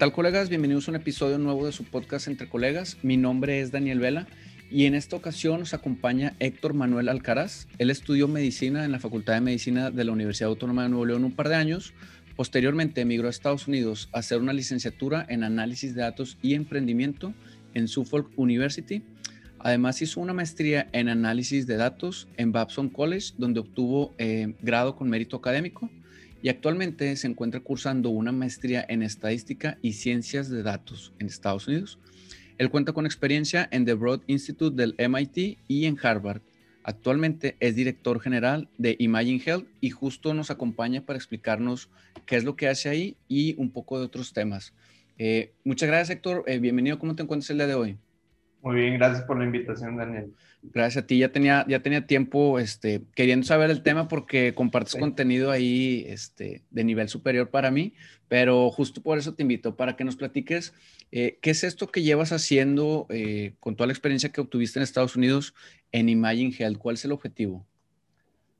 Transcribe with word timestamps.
tal 0.00 0.12
colegas? 0.12 0.48
Bienvenidos 0.48 0.88
a 0.88 0.92
un 0.92 0.96
episodio 0.96 1.36
nuevo 1.36 1.66
de 1.66 1.72
su 1.72 1.84
podcast 1.84 2.26
Entre 2.26 2.48
Colegas. 2.48 2.96
Mi 3.02 3.18
nombre 3.18 3.60
es 3.60 3.70
Daniel 3.70 4.00
Vela 4.00 4.26
y 4.70 4.86
en 4.86 4.94
esta 4.94 5.14
ocasión 5.14 5.60
nos 5.60 5.74
acompaña 5.74 6.32
Héctor 6.38 6.72
Manuel 6.72 7.10
Alcaraz. 7.10 7.68
Él 7.76 7.90
estudió 7.90 8.26
medicina 8.26 8.86
en 8.86 8.92
la 8.92 8.98
Facultad 8.98 9.34
de 9.34 9.42
Medicina 9.42 9.90
de 9.90 10.04
la 10.04 10.12
Universidad 10.12 10.48
Autónoma 10.48 10.84
de 10.84 10.88
Nuevo 10.88 11.04
León 11.04 11.24
un 11.24 11.32
par 11.32 11.50
de 11.50 11.56
años. 11.56 11.92
Posteriormente 12.34 13.02
emigró 13.02 13.26
a 13.26 13.30
Estados 13.30 13.68
Unidos 13.68 14.08
a 14.14 14.20
hacer 14.20 14.40
una 14.40 14.54
licenciatura 14.54 15.26
en 15.28 15.44
análisis 15.44 15.94
de 15.94 16.00
datos 16.00 16.38
y 16.40 16.54
emprendimiento 16.54 17.34
en 17.74 17.86
Suffolk 17.86 18.30
University. 18.36 19.02
Además 19.58 20.00
hizo 20.00 20.22
una 20.22 20.32
maestría 20.32 20.88
en 20.92 21.10
análisis 21.10 21.66
de 21.66 21.76
datos 21.76 22.26
en 22.38 22.52
Babson 22.52 22.88
College, 22.88 23.34
donde 23.36 23.60
obtuvo 23.60 24.14
eh, 24.16 24.54
grado 24.62 24.96
con 24.96 25.10
mérito 25.10 25.36
académico 25.36 25.90
y 26.42 26.48
actualmente 26.48 27.14
se 27.16 27.26
encuentra 27.26 27.60
cursando 27.60 28.10
una 28.10 28.32
maestría 28.32 28.84
en 28.88 29.02
estadística 29.02 29.78
y 29.82 29.94
ciencias 29.94 30.48
de 30.48 30.62
datos 30.62 31.12
en 31.18 31.26
Estados 31.26 31.68
Unidos. 31.68 31.98
Él 32.58 32.70
cuenta 32.70 32.92
con 32.92 33.06
experiencia 33.06 33.68
en 33.72 33.84
The 33.84 33.94
Broad 33.94 34.20
Institute 34.26 34.76
del 34.76 34.94
MIT 34.98 35.58
y 35.66 35.86
en 35.86 35.98
Harvard. 36.02 36.42
Actualmente 36.82 37.56
es 37.60 37.74
director 37.76 38.20
general 38.20 38.68
de 38.78 38.96
Imagine 38.98 39.42
Health 39.44 39.66
y 39.80 39.90
justo 39.90 40.34
nos 40.34 40.50
acompaña 40.50 41.04
para 41.04 41.18
explicarnos 41.18 41.90
qué 42.26 42.36
es 42.36 42.44
lo 42.44 42.56
que 42.56 42.68
hace 42.68 42.88
ahí 42.88 43.16
y 43.28 43.54
un 43.58 43.70
poco 43.70 43.98
de 43.98 44.06
otros 44.06 44.32
temas. 44.32 44.72
Eh, 45.18 45.52
muchas 45.64 45.88
gracias, 45.88 46.16
Héctor. 46.16 46.44
Eh, 46.46 46.58
bienvenido. 46.58 46.98
¿Cómo 46.98 47.14
te 47.14 47.22
encuentras 47.22 47.50
el 47.50 47.58
día 47.58 47.66
de 47.66 47.74
hoy? 47.74 47.98
Muy 48.62 48.76
bien, 48.76 48.98
gracias 48.98 49.24
por 49.24 49.38
la 49.38 49.44
invitación, 49.44 49.96
Daniel. 49.96 50.34
Gracias 50.62 51.04
a 51.04 51.06
ti, 51.06 51.18
ya 51.18 51.32
tenía, 51.32 51.64
ya 51.66 51.80
tenía 51.80 52.06
tiempo 52.06 52.58
este, 52.58 53.02
queriendo 53.14 53.46
saber 53.46 53.70
el 53.70 53.82
tema 53.82 54.08
porque 54.08 54.52
compartes 54.52 54.96
contenido 54.96 55.50
ahí 55.50 56.04
este, 56.06 56.62
de 56.70 56.84
nivel 56.84 57.08
superior 57.08 57.48
para 57.48 57.70
mí, 57.70 57.94
pero 58.28 58.70
justo 58.70 59.02
por 59.02 59.16
eso 59.16 59.34
te 59.34 59.42
invito, 59.42 59.76
para 59.76 59.96
que 59.96 60.04
nos 60.04 60.16
platiques 60.16 60.74
eh, 61.12 61.38
qué 61.40 61.50
es 61.50 61.64
esto 61.64 61.88
que 61.88 62.02
llevas 62.02 62.32
haciendo 62.32 63.06
eh, 63.08 63.54
con 63.58 63.74
toda 63.74 63.86
la 63.86 63.94
experiencia 63.94 64.30
que 64.30 64.42
obtuviste 64.42 64.78
en 64.78 64.82
Estados 64.82 65.16
Unidos 65.16 65.54
en 65.92 66.10
Imagine 66.10 66.54
Health, 66.56 66.76
¿cuál 66.76 66.96
es 66.96 67.04
el 67.06 67.12
objetivo? 67.12 67.66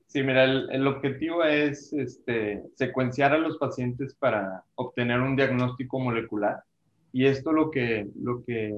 Sí, 0.07 0.23
mira, 0.23 0.43
el, 0.43 0.87
objetivo 0.87 1.43
es 1.45 1.93
este, 1.93 2.63
secuenciar 2.75 3.31
a 3.31 3.37
los 3.37 3.57
pacientes 3.57 4.15
para 4.15 4.63
obtener 4.75 5.21
un 5.21 5.37
diagnóstico 5.37 5.99
molecular 5.99 6.63
y 7.13 7.27
esto 7.27 7.53
lo 7.53 7.71
que, 7.71 8.07
lo 8.21 8.43
que 8.43 8.73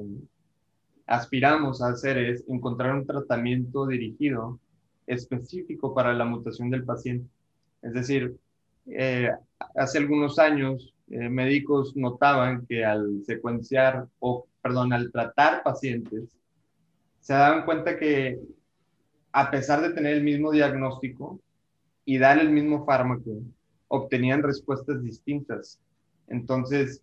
aspiramos 1.06 1.82
a 1.82 1.90
hacer 1.90 2.18
es 2.18 2.44
encontrar 2.48 2.96
un 2.96 3.06
tratamiento 3.06 3.88
dirigido 3.88 4.60
específico 5.06 5.94
para 5.94 6.14
la 6.14 6.26
mutación 6.26 6.70
del 6.70 6.84
paciente. 6.84 7.28
Es 7.82 7.94
decir, 7.94 8.36
eh, 8.88 9.32
hace 9.76 9.98
algunos 9.98 10.40
años 10.40 10.94
eh, 11.10 11.30
médicos 11.30 11.96
notaban 11.96 12.66
que 12.66 12.86
al 12.86 13.24
secuenciar 13.26 14.08
o, 14.20 14.48
perdón, 14.62 14.94
al 14.94 15.12
tratar 15.12 15.64
pacientes, 15.64 16.30
se 17.20 17.34
daban 17.34 17.66
cuenta 17.66 17.98
que 17.98 18.40
a 19.32 19.50
pesar 19.50 19.82
de 19.82 19.94
tener 19.94 20.16
el 20.16 20.24
mismo 20.24 20.52
diagnóstico 20.52 21.40
y 22.06 22.18
dar 22.18 22.40
el 22.40 22.50
mismo 22.50 22.86
fármaco, 22.86 23.42
obtenían 23.88 24.44
respuestas 24.44 25.04
distintas. 25.04 25.80
Entonces, 26.28 27.02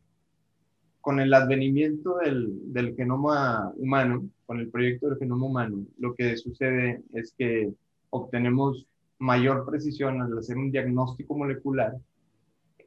con 1.01 1.21
el 1.21 1.33
advenimiento 1.33 2.19
del, 2.19 2.95
genoma 2.97 3.73
humano, 3.77 4.29
con 4.47 4.61
el 4.61 4.69
proyecto 4.69 5.09
del 5.09 5.19
genoma 5.19 5.47
humano, 5.47 5.85
lo 5.99 6.15
que 6.15 6.37
sucede 6.37 7.03
es 7.15 7.35
que 7.37 7.73
obtenemos 8.11 8.87
mayor 9.19 9.65
precisión 9.67 10.21
al 10.21 10.39
hacer 10.39 10.57
un 10.57 10.71
diagnóstico 10.71 11.37
molecular, 11.37 11.95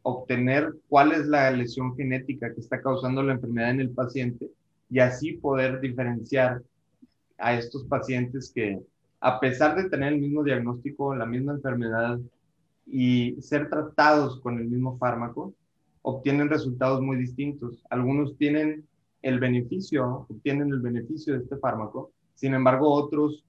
obtener 0.03 0.73
cuál 0.89 1.13
es 1.13 1.25
la 1.27 1.49
lesión 1.51 1.95
genética 1.95 2.53
que 2.53 2.59
está 2.59 2.81
causando 2.81 3.23
la 3.23 3.33
enfermedad 3.33 3.71
en 3.71 3.81
el 3.81 3.91
paciente 3.91 4.49
y 4.89 4.99
así 4.99 5.33
poder 5.33 5.79
diferenciar 5.79 6.61
a 7.37 7.55
estos 7.55 7.85
pacientes 7.85 8.51
que, 8.53 8.79
a 9.21 9.39
pesar 9.39 9.75
de 9.75 9.89
tener 9.89 10.13
el 10.13 10.21
mismo 10.21 10.43
diagnóstico, 10.43 11.15
la 11.15 11.25
misma 11.25 11.53
enfermedad 11.53 12.19
y 12.85 13.41
ser 13.41 13.69
tratados 13.69 14.39
con 14.41 14.59
el 14.59 14.65
mismo 14.65 14.97
fármaco, 14.97 15.53
obtienen 16.03 16.49
resultados 16.49 17.01
muy 17.01 17.17
distintos. 17.17 17.83
Algunos 17.89 18.37
tienen 18.37 18.85
el 19.21 19.39
beneficio, 19.39 20.27
obtienen 20.29 20.71
el 20.71 20.79
beneficio 20.79 21.33
de 21.33 21.43
este 21.43 21.57
fármaco, 21.57 22.11
sin 22.35 22.53
embargo 22.53 22.93
otros 22.93 23.43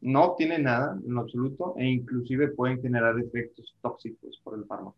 no 0.00 0.22
obtienen 0.24 0.64
nada 0.64 0.98
en 1.04 1.16
absoluto 1.16 1.74
e 1.78 1.86
inclusive 1.86 2.48
pueden 2.48 2.80
generar 2.80 3.18
efectos 3.18 3.74
tóxicos 3.80 4.38
por 4.44 4.58
el 4.58 4.66
fármaco. 4.66 4.96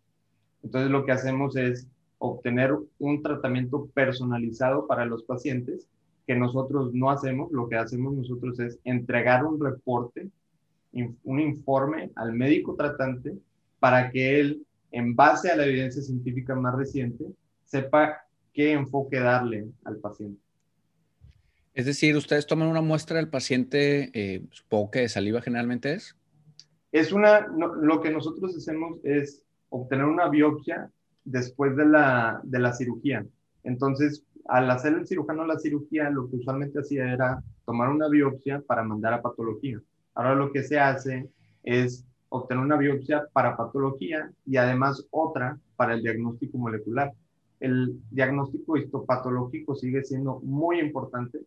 Entonces 0.65 0.91
lo 0.91 1.05
que 1.05 1.13
hacemos 1.13 1.57
es 1.57 1.87
obtener 2.19 2.77
un 2.99 3.23
tratamiento 3.23 3.87
personalizado 3.95 4.87
para 4.89 5.07
los 5.07 5.23
pacientes 5.23 5.89
que 6.27 6.35
nosotros 6.35 6.93
no 6.93 7.11
hacemos, 7.11 7.53
lo 7.53 7.69
que 7.69 7.77
hacemos 7.77 8.15
nosotros 8.15 8.59
es 8.59 8.81
entregar 8.83 9.45
un 9.45 9.61
reporte, 9.61 10.29
un 11.23 11.41
informe 11.41 12.11
al 12.17 12.33
médico 12.33 12.75
tratante 12.75 13.39
para 13.79 14.11
que 14.11 14.41
él 14.41 14.67
en 14.97 15.15
base 15.15 15.51
a 15.51 15.57
la 15.57 15.67
evidencia 15.67 16.01
científica 16.01 16.55
más 16.55 16.75
reciente, 16.75 17.27
sepa 17.65 18.23
qué 18.55 18.73
enfoque 18.73 19.21
darle 19.21 19.67
al 19.85 19.99
paciente. 19.99 20.41
Es 21.75 21.85
decir, 21.85 22.17
ustedes 22.17 22.47
toman 22.47 22.69
una 22.69 22.81
muestra 22.81 23.19
del 23.19 23.29
paciente, 23.29 24.11
eh, 24.15 24.47
supongo 24.51 24.91
que 24.91 25.01
de 25.01 25.11
saliva 25.11 25.43
generalmente 25.43 25.93
es. 25.93 26.17
Es 26.93 27.13
una, 27.13 27.47
lo 27.47 28.01
que 28.01 28.11
nosotros 28.11 28.57
hacemos 28.57 28.99
es 29.05 29.43
obtener 29.69 30.07
una 30.07 30.31
biopsia 30.31 30.91
después 31.25 31.77
de 31.77 31.85
la, 31.85 32.41
de 32.43 32.59
la 32.59 32.73
cirugía. 32.73 33.27
Entonces, 33.65 34.25
al 34.49 34.71
hacer 34.71 34.95
el 34.95 35.07
cirujano 35.07 35.45
la 35.45 35.59
cirugía, 35.59 36.09
lo 36.09 36.31
que 36.31 36.37
usualmente 36.37 36.81
hacía 36.81 37.13
era 37.13 37.43
tomar 37.67 37.91
una 37.91 38.09
biopsia 38.09 38.63
para 38.67 38.83
mandar 38.83 39.13
a 39.13 39.21
patología. 39.21 39.79
Ahora 40.15 40.35
lo 40.35 40.51
que 40.53 40.63
se 40.63 40.81
hace 40.81 41.29
es 41.63 42.07
obtener 42.29 42.63
una 42.65 42.77
biopsia 42.77 43.27
para 43.33 43.57
patología 43.57 44.31
y 44.45 44.57
además 44.57 45.07
otra 45.11 45.59
para 45.77 45.95
el 45.95 46.03
diagnóstico 46.03 46.59
molecular. 46.59 47.13
El 47.61 48.01
diagnóstico 48.11 48.77
histopatológico 48.77 49.75
sigue 49.75 50.05
siendo 50.05 50.41
muy 50.41 50.81
importante. 50.81 51.41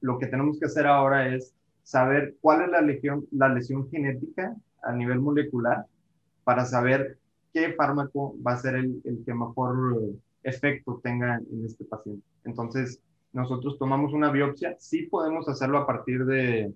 Lo 0.00 0.18
que 0.18 0.26
tenemos 0.26 0.58
que 0.58 0.66
hacer 0.66 0.86
ahora 0.86 1.34
es 1.34 1.54
saber 1.82 2.36
cuál 2.40 2.62
es 2.62 2.70
la 2.70 2.80
lesión, 2.80 3.26
la 3.30 3.48
lesión 3.48 3.88
genética 3.90 4.54
a 4.82 4.92
nivel 4.92 5.20
molecular 5.20 5.86
para 6.44 6.64
saber 6.64 7.18
qué 7.52 7.72
fármaco 7.72 8.36
va 8.46 8.52
a 8.52 8.58
ser 8.58 8.76
el, 8.76 9.00
el 9.04 9.24
que 9.24 9.34
mejor 9.34 10.14
efecto 10.42 11.00
tenga 11.02 11.38
en 11.38 11.64
este 11.64 11.84
paciente. 11.84 12.24
Entonces, 12.44 13.00
nosotros 13.32 13.78
tomamos 13.78 14.12
una 14.12 14.30
biopsia, 14.30 14.76
sí 14.78 15.02
podemos 15.02 15.48
hacerlo 15.48 15.78
a 15.78 15.86
partir 15.86 16.24
de, 16.24 16.72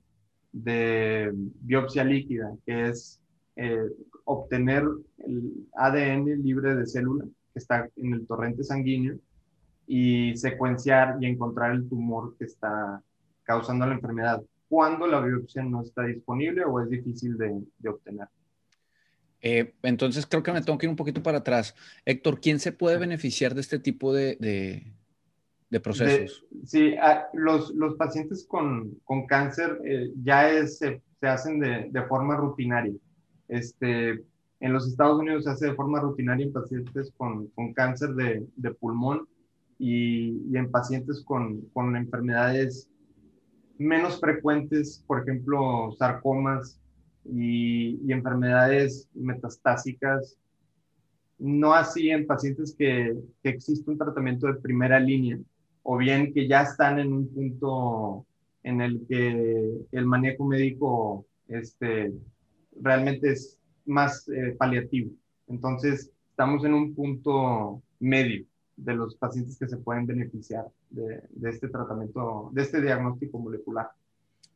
de 0.52 1.32
biopsia 1.34 2.04
líquida, 2.04 2.52
que 2.66 2.88
es 2.88 3.19
eh, 3.62 3.90
obtener 4.24 4.84
el 5.18 5.66
ADN 5.74 6.42
libre 6.42 6.74
de 6.76 6.86
célula 6.86 7.26
que 7.52 7.58
está 7.58 7.86
en 7.96 8.14
el 8.14 8.26
torrente 8.26 8.64
sanguíneo 8.64 9.18
y 9.86 10.34
secuenciar 10.34 11.18
y 11.20 11.26
encontrar 11.26 11.72
el 11.72 11.86
tumor 11.86 12.34
que 12.38 12.46
está 12.46 13.02
causando 13.42 13.84
la 13.86 13.94
enfermedad 13.94 14.42
cuando 14.66 15.06
la 15.06 15.20
biopsia 15.20 15.62
no 15.62 15.82
está 15.82 16.04
disponible 16.04 16.64
o 16.64 16.80
es 16.80 16.88
difícil 16.88 17.36
de, 17.36 17.60
obtener. 17.86 18.28
Eh, 19.42 19.74
entonces 19.82 20.24
creo 20.26 20.42
que 20.42 20.52
me 20.52 20.62
tengo 20.62 20.78
que 20.78 20.86
ir 20.86 20.90
un 20.90 20.96
poquito 20.96 21.22
para 21.22 21.38
atrás. 21.38 21.74
Héctor, 22.06 22.40
¿quién 22.40 22.60
se 22.60 22.72
puede 22.72 22.96
beneficiar 22.96 23.54
de 23.54 23.60
este 23.60 23.78
tipo 23.78 24.14
de, 24.14 24.36
de, 25.68 25.80
procesos? 25.80 26.46
sí, 26.64 26.94
los, 27.34 27.74
los, 27.74 27.96
pacientes 27.96 28.46
con, 28.46 28.94
con 29.04 29.26
cáncer 29.26 29.78
eh, 29.84 30.12
ya 30.22 30.48
es, 30.48 30.78
se, 30.78 31.02
se 31.20 31.26
hacen 31.26 31.60
de, 31.60 32.02
forma 32.08 32.36
rutinaria. 32.36 32.94
Este, 33.50 34.10
en 34.60 34.72
los 34.72 34.86
Estados 34.86 35.18
Unidos 35.18 35.44
se 35.44 35.50
hace 35.50 35.66
de 35.66 35.74
forma 35.74 36.00
rutinaria 36.00 36.46
en 36.46 36.52
pacientes 36.52 37.12
con, 37.16 37.48
con 37.48 37.74
cáncer 37.74 38.10
de, 38.10 38.46
de 38.56 38.70
pulmón 38.74 39.28
y, 39.78 40.40
y, 40.48 40.56
en 40.56 40.70
pacientes 40.70 41.24
con, 41.24 41.62
con, 41.72 41.96
enfermedades 41.96 42.88
menos 43.76 44.20
frecuentes, 44.20 45.02
por 45.06 45.22
ejemplo, 45.22 45.90
sarcomas 45.98 46.80
y, 47.24 47.98
y, 48.06 48.12
enfermedades 48.12 49.08
metastásicas. 49.14 50.38
No 51.38 51.72
así 51.74 52.10
en 52.10 52.26
pacientes 52.26 52.74
que, 52.78 53.16
que 53.42 53.48
existe 53.48 53.90
un 53.90 53.98
tratamiento 53.98 54.46
de 54.46 54.60
primera 54.60 55.00
línea 55.00 55.38
o 55.82 55.96
bien 55.96 56.32
que 56.32 56.46
ya 56.46 56.62
están 56.62 57.00
en 57.00 57.12
un 57.12 57.26
punto 57.28 58.26
en 58.62 58.80
el 58.80 59.04
que 59.08 59.86
el 59.90 60.06
manejo 60.06 60.44
médico 60.44 61.26
este, 61.48 62.12
realmente 62.80 63.32
es 63.32 63.58
más 63.86 64.28
eh, 64.28 64.54
paliativo. 64.58 65.10
Entonces, 65.48 66.10
estamos 66.30 66.64
en 66.64 66.74
un 66.74 66.94
punto 66.94 67.82
medio 67.98 68.44
de 68.76 68.94
los 68.94 69.14
pacientes 69.16 69.58
que 69.58 69.68
se 69.68 69.76
pueden 69.76 70.06
beneficiar 70.06 70.64
de, 70.90 71.22
este 71.48 71.68
tratamiento, 71.68 72.50
de 72.52 72.62
este 72.62 72.80
diagnóstico 72.80 73.38
molecular. 73.38 73.90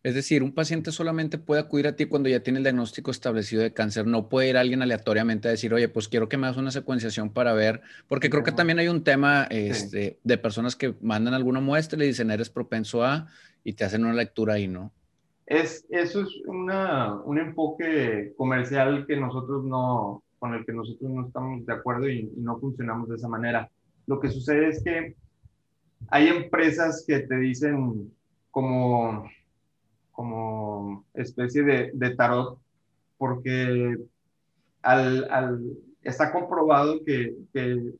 Es 0.02 0.14
decir, 0.14 0.42
un 0.42 0.52
paciente 0.52 0.92
solamente 0.92 1.38
puede 1.38 1.62
acudir 1.62 1.86
a 1.86 1.96
ti 1.96 2.04
cuando 2.04 2.28
ya 2.28 2.40
tiene 2.40 2.58
el 2.58 2.64
diagnóstico 2.64 3.10
establecido 3.10 3.62
de 3.62 3.72
cáncer. 3.72 4.06
No 4.06 4.28
puede 4.28 4.50
ir 4.50 4.56
alguien 4.58 4.82
aleatoriamente 4.82 5.48
a 5.48 5.50
decir, 5.50 5.72
oye, 5.72 5.88
pues 5.88 6.08
quiero 6.08 6.28
que 6.28 6.36
me 6.36 6.46
hagas 6.46 6.58
una 6.58 6.70
secuenciación 6.70 7.30
para 7.32 7.54
ver, 7.54 7.80
porque 8.06 8.28
creo 8.28 8.44
que 8.44 8.52
también 8.52 8.78
hay 8.78 8.88
un 8.88 9.02
tema 9.02 9.44
este, 9.44 10.18
de 10.22 10.38
personas 10.38 10.76
que 10.76 10.94
mandan 11.00 11.32
alguna 11.32 11.60
muestra 11.60 11.96
y 11.96 12.00
le 12.00 12.06
dicen, 12.06 12.30
eres 12.30 12.50
propenso 12.50 13.02
a, 13.02 13.28
y 13.64 13.72
te 13.72 13.84
hacen 13.84 14.04
una 14.04 14.12
lectura 14.12 14.54
ahí, 14.54 14.68
¿no? 14.68 14.92
Es, 15.46 15.86
eso 15.90 16.22
es 16.22 16.28
una, 16.46 17.20
un 17.22 17.38
enfoque 17.38 18.32
comercial 18.36 19.06
que 19.06 19.16
nosotros 19.16 19.64
no, 19.64 20.22
con 20.38 20.54
el 20.54 20.64
que 20.64 20.72
nosotros 20.72 21.10
no 21.10 21.26
estamos 21.26 21.66
de 21.66 21.72
acuerdo 21.72 22.08
y, 22.08 22.32
no 22.36 22.58
funcionamos 22.58 23.08
de 23.08 23.16
esa 23.16 23.28
manera. 23.28 23.70
Lo 24.06 24.20
que 24.20 24.30
sucede 24.30 24.68
es 24.68 24.82
que 24.82 25.16
hay 26.08 26.28
empresas 26.28 27.04
que 27.06 27.20
te 27.20 27.36
dicen 27.36 28.12
como 28.50 29.24
como 30.14 31.04
especie 31.12 31.64
de, 31.64 31.90
de 31.92 32.14
tarot, 32.14 32.58
porque 33.18 33.96
al, 34.80 35.30
al, 35.30 35.60
está 36.02 36.32
comprobado 36.32 37.04
que, 37.04 37.34
que, 37.52 37.92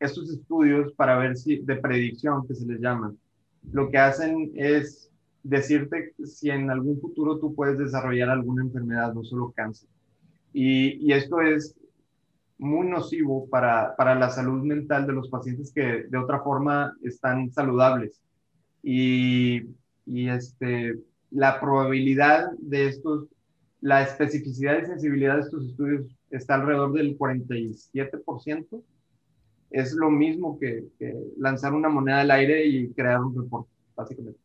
estos 0.00 0.30
estudios 0.30 0.92
para 0.92 1.18
ver 1.18 1.36
si 1.36 1.58
de 1.58 1.74
predicción 1.74 2.46
que 2.46 2.54
se 2.54 2.64
les 2.64 2.80
llama, 2.80 3.12
lo 3.72 3.90
que 3.90 3.98
hacen 3.98 4.52
es 4.54 5.10
decirte 5.42 6.14
si 6.24 6.50
en 6.50 6.70
algún 6.70 7.00
futuro 7.00 7.38
tú 7.38 7.54
puedes 7.54 7.78
desarrollar 7.78 8.30
alguna 8.30 8.62
enfermedad, 8.62 9.14
no 9.14 9.24
solo 9.24 9.52
cáncer. 9.54 9.88
Y, 10.52 10.96
y 11.06 11.12
esto 11.12 11.40
es 11.40 11.76
muy 12.58 12.88
nocivo 12.88 13.48
para, 13.48 13.94
para, 13.96 14.14
la 14.16 14.30
salud 14.30 14.62
mental 14.64 15.06
de 15.06 15.12
los 15.12 15.28
pacientes 15.28 15.72
que 15.72 16.04
de 16.08 16.18
otra 16.18 16.40
forma 16.40 16.96
están 17.02 17.50
saludables. 17.52 18.20
Y, 18.82 19.62
y 20.06 20.28
este, 20.28 20.98
la 21.30 21.60
probabilidad 21.60 22.50
de 22.58 22.88
estos, 22.88 23.28
la 23.80 24.02
especificidad 24.02 24.82
y 24.82 24.86
sensibilidad 24.86 25.36
de 25.36 25.42
estos 25.42 25.66
estudios 25.66 26.06
está 26.30 26.54
alrededor 26.56 26.92
del 26.92 27.16
47%. 27.16 28.82
Es 29.70 29.92
lo 29.92 30.10
mismo 30.10 30.58
que, 30.58 30.84
lanzar 31.36 31.74
una 31.74 31.88
moneda 31.88 32.20
al 32.20 32.30
aire 32.30 32.66
y 32.66 32.90
crear 32.92 33.20
un 33.20 33.36
reporte, 33.36 33.70
básicamente. 33.94 34.40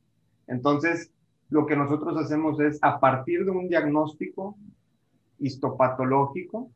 Entonces, 0.53 1.11
lo 1.49 1.65
que 1.65 1.75
nosotros 1.75 2.15
hacemos 2.17 2.59
es, 2.59 2.79
a 2.81 2.99
partir 2.99 3.43
de 3.43 3.51
un 3.51 3.67
diagnóstico 3.67 4.55
histopatológico, 5.39 6.71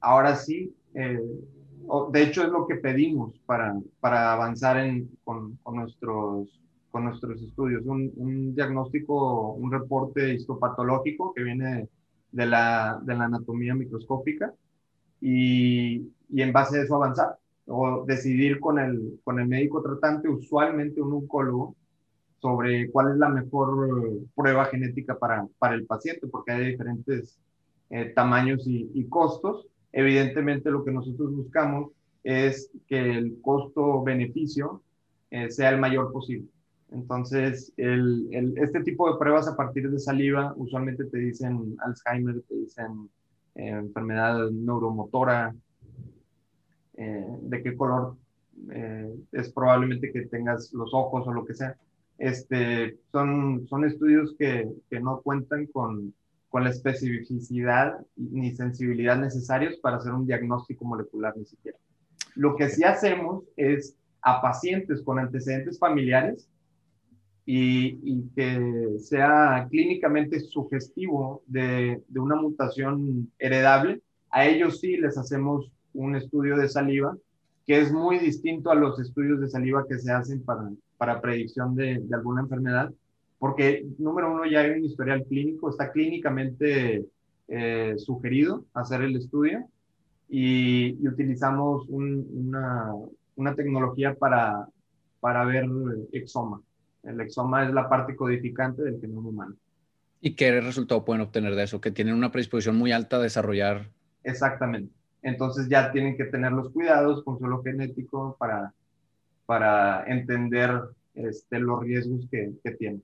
ahora 0.00 0.34
sí, 0.36 0.74
eh, 0.94 1.20
de 2.12 2.22
hecho 2.22 2.42
es 2.42 2.48
lo 2.48 2.66
que 2.66 2.76
pedimos 2.76 3.38
para, 3.46 3.74
para 4.00 4.32
avanzar 4.32 4.78
en, 4.78 5.10
con, 5.24 5.58
nuestros 5.72 6.60
con 6.90 7.04
nuestros 7.04 7.42
estudios, 7.42 7.84
un, 7.84 8.54
diagnóstico, 8.54 9.52
un 9.52 9.70
reporte 9.70 10.32
histopatológico 10.32 11.34
que 11.34 11.42
viene 11.42 11.88
de 12.32 12.46
la, 12.46 12.98
de 13.02 13.14
la 13.14 13.24
anatomía 13.26 13.74
microscópica 13.74 14.54
y, 15.20 16.10
y, 16.30 16.40
en 16.40 16.52
base 16.54 16.78
a 16.78 16.82
eso 16.84 16.94
avanzar 16.94 17.36
o 17.66 18.04
decidir 18.06 18.60
con 18.60 18.78
el, 18.78 19.20
con 19.24 19.38
el 19.38 19.46
médico 19.46 19.82
tratante, 19.82 20.28
usualmente 20.28 21.02
un 21.02 21.12
oncólogo, 21.12 21.76
sobre 22.46 22.88
cuál 22.92 23.10
es 23.10 23.16
la 23.16 23.28
mejor 23.28 24.20
prueba 24.36 24.66
genética 24.66 25.18
para, 25.18 25.48
para 25.58 25.74
el 25.74 25.84
paciente, 25.84 26.28
porque 26.28 26.52
hay 26.52 26.66
diferentes 26.66 27.40
eh, 27.90 28.12
tamaños 28.14 28.62
y, 28.66 29.04
costos. 29.08 29.66
Evidentemente 29.90 30.70
lo 30.70 30.84
que 30.84 30.92
nosotros 30.92 31.34
buscamos 31.34 31.90
es 32.22 32.70
que 32.86 33.00
el 33.18 33.40
costo-beneficio 33.42 34.80
eh, 35.32 35.50
sea 35.50 35.70
el 35.70 35.80
mayor 35.80 36.12
posible. 36.12 36.46
Entonces, 36.92 37.72
el, 37.78 38.28
este 38.56 38.84
tipo 38.84 39.10
de 39.10 39.18
pruebas 39.18 39.48
a 39.48 39.56
partir 39.56 39.90
de 39.90 39.98
saliva 39.98 40.54
usualmente 40.56 41.04
te 41.06 41.18
dicen 41.18 41.76
Alzheimer, 41.84 42.42
te 42.42 42.54
dicen 42.54 43.10
eh, 43.56 43.70
enfermedad 43.70 44.50
neuromotora, 44.52 45.52
eh, 46.94 47.26
de 47.40 47.62
qué 47.64 47.76
color 47.76 48.14
eh, 48.70 49.12
es 49.32 49.52
probablemente 49.52 50.12
que 50.12 50.22
tengas 50.26 50.72
los 50.72 50.94
ojos 50.94 51.26
o 51.26 51.32
lo 51.32 51.44
que 51.44 51.54
sea. 51.54 51.76
Este, 52.18 52.98
son, 53.12 53.66
son 53.68 53.84
estudios 53.84 54.34
que, 54.38 54.68
que 54.88 55.00
no 55.00 55.20
cuentan 55.20 55.66
con, 55.66 56.14
con 56.48 56.64
la 56.64 56.70
especificidad 56.70 57.98
ni 58.16 58.54
sensibilidad 58.54 59.18
necesarios 59.18 59.76
para 59.76 59.96
hacer 59.96 60.12
un 60.12 60.26
diagnóstico 60.26 60.84
molecular 60.84 61.36
ni 61.36 61.44
siquiera. 61.44 61.78
Lo 62.34 62.56
que 62.56 62.68
sí 62.68 62.84
hacemos 62.84 63.44
es 63.56 63.96
a 64.22 64.40
pacientes 64.40 65.02
con 65.02 65.18
antecedentes 65.18 65.78
familiares 65.78 66.48
y, 67.44 68.28
que 68.34 68.98
sea 68.98 69.68
clínicamente 69.70 70.40
sugestivo 70.40 71.42
de, 71.46 72.02
de, 72.08 72.20
una 72.20 72.34
mutación 72.34 73.30
heredable, 73.38 74.00
a 74.30 74.46
ellos 74.46 74.80
sí 74.80 74.96
les 74.96 75.16
hacemos 75.16 75.70
un 75.94 76.16
estudio 76.16 76.56
de 76.56 76.68
saliva, 76.68 77.16
que 77.66 77.80
es 77.80 77.92
muy 77.92 78.18
distinto 78.18 78.70
a 78.70 78.74
los 78.74 78.98
estudios 78.98 79.40
de 79.40 79.48
saliva 79.48 79.86
que 79.88 79.98
se 79.98 80.10
hacen 80.10 80.42
para, 80.44 80.70
para 80.96 81.20
predicción 81.20 81.74
de, 81.74 81.98
de 82.00 82.14
alguna 82.14 82.42
enfermedad, 82.42 82.90
porque 83.38 83.86
número 83.98 84.32
uno 84.32 84.46
ya 84.46 84.60
hay 84.60 84.70
un 84.70 84.84
historial 84.84 85.24
clínico, 85.24 85.70
está 85.70 85.92
clínicamente 85.92 87.04
eh, 87.48 87.94
sugerido 87.98 88.64
hacer 88.74 89.02
el 89.02 89.16
estudio 89.16 89.68
y, 90.28 90.96
y 91.00 91.08
utilizamos 91.08 91.86
una, 91.88 92.92
una, 93.36 93.54
tecnología 93.54 94.14
para, 94.14 94.66
para 95.20 95.44
ver 95.44 95.66
exoma. 96.12 96.60
El 97.04 97.20
exoma 97.20 97.64
es 97.64 97.72
la 97.72 97.88
parte 97.88 98.16
codificante 98.16 98.82
del 98.82 99.00
genoma 99.00 99.28
humano. 99.28 99.54
¿Y 100.20 100.34
qué 100.34 100.60
resultado 100.60 101.04
pueden 101.04 101.22
obtener 101.22 101.54
de 101.54 101.62
eso? 101.62 101.80
Que 101.80 101.92
tienen 101.92 102.14
una 102.14 102.32
predisposición 102.32 102.76
muy 102.76 102.90
alta 102.90 103.16
a 103.16 103.20
desarrollar. 103.20 103.90
Exactamente. 104.24 104.92
Entonces 105.22 105.68
ya 105.68 105.92
tienen 105.92 106.16
que 106.16 106.24
tener 106.24 106.50
los 106.50 106.70
cuidados 106.70 107.22
con 107.22 107.38
suelo 107.38 107.62
genético 107.62 108.36
para, 108.40 108.72
para 109.46 110.04
entender 110.06 110.70
este, 111.14 111.58
los 111.58 111.80
riesgos 111.82 112.26
que, 112.30 112.52
que 112.62 112.70
tienen. 112.72 113.02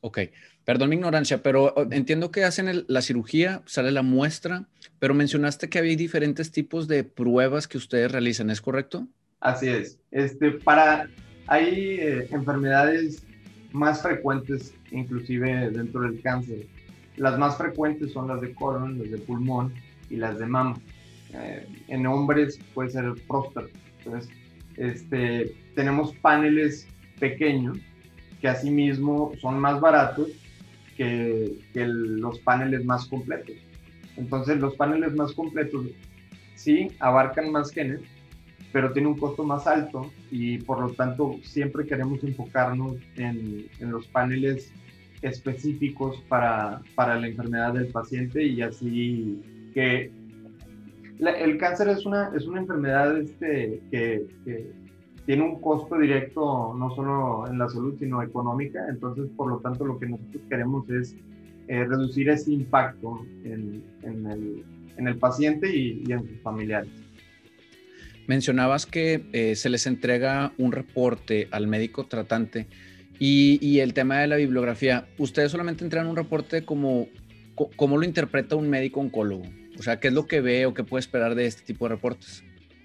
Ok, 0.00 0.18
perdón 0.64 0.90
mi 0.90 0.96
ignorancia, 0.96 1.42
pero 1.42 1.74
entiendo 1.92 2.32
que 2.32 2.42
hacen 2.42 2.84
la 2.88 3.02
cirugía, 3.02 3.62
sale 3.66 3.92
la 3.92 4.02
muestra, 4.02 4.66
pero 4.98 5.14
mencionaste 5.14 5.68
que 5.68 5.78
había 5.78 5.96
diferentes 5.96 6.50
tipos 6.50 6.88
de 6.88 7.04
pruebas 7.04 7.68
que 7.68 7.78
ustedes 7.78 8.10
realizan, 8.10 8.50
¿es 8.50 8.60
correcto? 8.60 9.06
Así 9.38 9.68
es. 9.68 10.00
Este, 10.10 10.50
para 10.50 11.08
hay 11.46 11.98
eh, 12.00 12.28
enfermedades 12.30 13.24
más 13.72 14.02
frecuentes, 14.02 14.74
inclusive 14.90 15.70
dentro 15.70 16.02
del 16.02 16.20
cáncer. 16.20 16.66
Las 17.16 17.38
más 17.38 17.56
frecuentes 17.56 18.12
son 18.12 18.28
las 18.28 18.40
de 18.40 18.54
colon, 18.54 18.98
las 18.98 19.10
de 19.10 19.18
pulmón 19.18 19.72
y 20.10 20.16
las 20.16 20.38
de 20.38 20.46
mama. 20.46 20.76
Eh, 21.32 21.66
en 21.88 22.06
hombres 22.06 22.58
puede 22.74 22.90
ser 22.90 23.04
el 23.04 23.14
próstata. 23.14 23.68
Entonces, 24.04 24.30
este, 24.76 25.54
tenemos 25.74 26.14
paneles 26.16 26.86
pequeños 27.18 27.78
que 28.40 28.48
asimismo 28.48 29.32
son 29.40 29.58
más 29.58 29.80
baratos 29.80 30.28
que, 30.96 31.58
que 31.72 31.86
los 31.86 32.38
paneles 32.40 32.84
más 32.84 33.06
completos. 33.06 33.56
Entonces, 34.16 34.58
los 34.58 34.74
paneles 34.74 35.14
más 35.14 35.32
completos 35.32 35.86
sí 36.54 36.88
abarcan 36.98 37.50
más 37.50 37.70
genes, 37.70 38.00
pero 38.72 38.92
tiene 38.92 39.08
un 39.08 39.18
costo 39.18 39.44
más 39.44 39.66
alto 39.66 40.10
y 40.30 40.58
por 40.58 40.80
lo 40.80 40.90
tanto 40.90 41.36
siempre 41.42 41.86
queremos 41.86 42.22
enfocarnos 42.24 42.96
en, 43.16 43.66
en 43.78 43.90
los 43.90 44.06
paneles 44.06 44.72
específicos 45.22 46.20
para, 46.28 46.82
para, 46.94 47.18
la 47.18 47.28
enfermedad 47.28 47.74
del 47.74 47.86
paciente 47.88 48.42
y 48.44 48.62
así 48.62 49.40
que 49.72 50.10
el 51.18 51.58
cáncer 51.58 51.88
es 51.88 52.04
una, 52.06 52.32
es 52.34 52.46
una 52.46 52.60
enfermedad 52.60 53.16
este, 53.18 53.80
que, 53.90 54.26
tiene 55.24 55.42
un 55.42 55.60
costo 55.60 55.98
directo 55.98 56.74
no 56.76 56.92
solo 56.96 57.46
en 57.48 57.56
la 57.58 57.68
salud 57.68 57.94
sino 57.98 58.22
económica, 58.22 58.84
entonces 58.88 59.28
por 59.36 59.48
lo 59.48 59.58
tanto 59.58 59.84
lo 59.84 59.98
que 59.98 60.06
nosotros 60.06 60.42
queremos 60.48 60.88
es 60.90 61.14
eh, 61.68 61.84
reducir 61.84 62.28
ese 62.28 62.52
impacto 62.52 63.24
en, 63.44 63.84
el, 64.02 64.64
en 64.96 65.08
el 65.08 65.16
paciente 65.18 65.74
y, 65.74 66.02
en 66.10 66.26
sus 66.26 66.40
familiares. 66.42 66.90
Mencionabas 68.26 68.84
que 68.84 69.24
eh, 69.32 69.54
se 69.54 69.68
les 69.68 69.86
entrega 69.86 70.52
un 70.58 70.72
reporte 70.72 71.48
al 71.52 71.66
médico 71.66 72.04
tratante 72.04 72.66
y, 73.18 73.78
el 73.78 73.94
tema 73.94 74.18
de 74.18 74.26
la 74.26 74.36
bibliografía. 74.36 75.06
Ustedes 75.18 75.52
solamente 75.52 75.84
entregan 75.84 76.08
un 76.08 76.16
reporte 76.16 76.64
como 76.64 77.06
cómo 77.76 77.96
lo 77.96 78.04
interpreta 78.04 78.56
un 78.56 78.68
médico 78.68 78.98
oncólogo. 78.98 79.44
O 79.82 79.84
sea, 79.84 79.98
¿qué 79.98 80.06
es 80.06 80.14
lo 80.14 80.28
que 80.28 80.40
ve 80.40 80.64
o 80.64 80.74
qué 80.74 80.84
puede 80.84 81.00
esperar 81.00 81.34
de 81.34 81.44
este 81.44 81.62
tipo 81.62 81.86
de 81.86 81.96
reportes? 81.96 82.44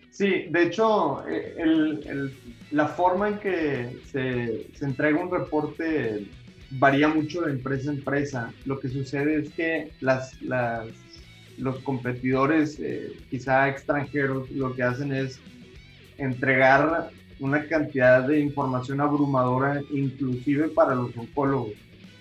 Sí, 0.09 0.47
de 0.49 0.63
hecho, 0.63 1.23
eh, 1.29 2.31
la 2.71 2.87
forma 2.87 3.27
en 3.27 3.37
que 3.37 3.99
se, 4.11 4.65
entrega 4.83 5.19
un 5.19 5.29
reporte 5.29 6.25
varía 6.71 7.07
mucho 7.07 7.41
de 7.41 7.51
empresa 7.51 7.91
a 7.91 7.93
empresa. 7.93 8.53
Lo 8.65 8.79
que 8.79 8.89
sucede 8.89 9.41
es 9.41 9.49
que 9.51 9.91
los 11.59 11.77
competidores, 11.83 12.79
eh, 12.79 13.11
quizá 13.29 13.69
extranjeros, 13.69 14.49
lo 14.49 14.73
que 14.73 14.81
hacen 14.81 15.13
es 15.13 15.39
entregar 16.17 17.11
una 17.39 17.63
cantidad 17.67 18.27
de 18.27 18.39
información 18.39 19.01
abrumadora, 19.01 19.83
inclusive 19.91 20.69
para 20.69 20.95
los 20.95 21.15
oncólogos. 21.15 21.73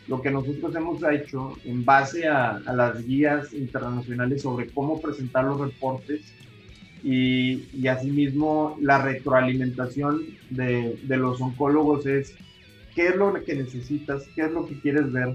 Lo 0.08 0.22
que 0.22 0.30
nosotros 0.30 0.74
hemos 0.74 1.02
hecho 1.02 1.54
en 1.64 1.84
base 1.84 2.28
a, 2.28 2.60
las 2.60 3.04
guías 3.04 3.52
internacionales 3.52 4.42
sobre 4.42 4.68
cómo 4.68 5.00
presentar 5.00 5.44
los 5.44 5.60
reportes 5.60 6.32
y, 7.02 7.68
y 7.72 7.88
asimismo 7.88 8.76
la 8.80 9.02
retroalimentación 9.02 10.22
de, 10.50 10.98
de, 11.02 11.16
los 11.16 11.40
oncólogos 11.40 12.06
es 12.06 12.34
qué 12.94 13.08
es 13.08 13.16
lo 13.16 13.32
que 13.34 13.54
necesitas, 13.54 14.26
qué 14.34 14.42
es 14.42 14.52
lo 14.52 14.66
que 14.66 14.80
quieres 14.80 15.12
ver. 15.12 15.34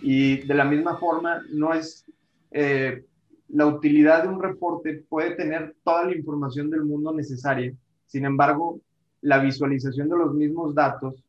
Y 0.00 0.38
de 0.38 0.54
la 0.54 0.64
misma 0.64 0.96
forma, 0.98 1.42
no 1.50 1.74
es 1.74 2.04
eh, 2.50 3.04
la 3.48 3.66
utilidad 3.66 4.22
de 4.22 4.28
un 4.28 4.42
reporte 4.42 5.04
puede 5.08 5.34
tener 5.36 5.76
toda 5.84 6.06
la 6.06 6.16
información 6.16 6.70
del 6.70 6.84
mundo 6.84 7.12
necesaria. 7.12 7.72
Sin 8.06 8.24
embargo, 8.24 8.80
la 9.20 9.38
visualización 9.38 10.08
de 10.08 10.16
los 10.16 10.34
mismos 10.34 10.74
datos 10.74 11.22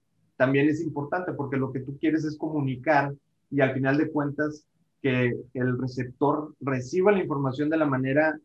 también 0.44 0.68
es 0.68 0.82
importante 0.82 1.32
porque 1.32 1.56
lo 1.56 1.72
que 1.72 1.80
tú 1.80 1.98
quieres 1.98 2.26
es 2.26 2.38
comunicar 2.38 3.14
y 3.50 3.62
al 3.62 3.74
final 3.74 3.98
de 3.98 4.12
cuentas 4.12 4.66
que, 5.02 5.32
el 5.54 5.78
receptor 5.78 6.54
reciba 6.60 7.14
la 7.14 7.22
información 7.22 7.70
de 7.70 7.78
la 7.78 7.86
manera 7.86 8.38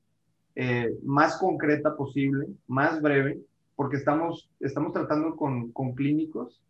eh, 0.54 0.94
más 1.02 1.38
concreta 1.38 1.96
posible, 1.96 2.46
más 2.68 3.02
breve, 3.02 3.40
porque 3.74 3.96
estamos, 3.96 4.48
estamos 4.60 4.92
tratando 4.92 5.34
con, 5.34 5.72
con 5.72 5.94
clínicos 5.94 6.62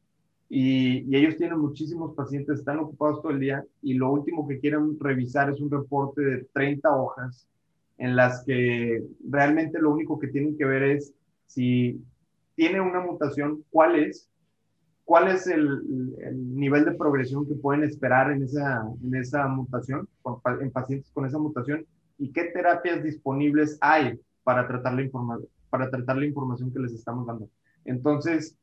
y, 0.48 1.14
ellos 1.14 1.36
tienen 1.36 1.58
muchísimos 1.58 2.14
pacientes, 2.14 2.60
están 2.60 2.78
ocupados 2.78 3.20
todo 3.20 3.32
el 3.32 3.40
día 3.40 3.62
y 3.82 3.94
lo 3.94 4.10
último 4.10 4.48
que 4.48 4.60
quieren 4.60 4.98
revisar 4.98 5.50
es 5.50 5.60
un 5.60 5.70
reporte 5.70 6.22
de 6.22 6.44
30 6.54 6.88
hojas 6.96 7.46
en 7.98 8.16
las 8.16 8.44
que 8.46 9.04
realmente 9.28 9.78
lo 9.78 9.90
único 9.90 10.18
que 10.18 10.28
tienen 10.28 10.56
que 10.56 10.64
ver 10.64 10.84
es 10.84 11.12
si 11.46 12.00
tiene 12.54 12.80
una 12.80 13.00
mutación, 13.00 13.62
cuál 13.68 13.96
es, 13.96 14.26
cuál 15.08 15.28
es 15.28 15.46
el, 15.46 15.82
nivel 16.54 16.84
de 16.84 16.92
progresión 16.92 17.48
que 17.48 17.54
pueden 17.54 17.82
esperar 17.82 18.30
en 18.30 18.42
esa, 18.42 18.84
en 19.02 19.14
esa 19.14 19.48
mutación, 19.48 20.06
en 20.60 20.70
pacientes 20.70 21.10
con 21.12 21.24
esa 21.24 21.38
mutación 21.38 21.86
y 22.18 22.30
qué 22.30 22.44
terapias 22.52 23.02
disponibles 23.02 23.78
hay 23.80 24.20
para 24.44 24.68
tratar 24.68 24.92
la, 24.92 25.08
para 25.70 25.90
tratar 25.90 26.18
la 26.18 26.26
información 26.26 26.70
que 26.72 26.80
les 26.80 26.92
estamos 26.92 27.26
dando. 27.26 27.48
Entonces, 27.84 28.58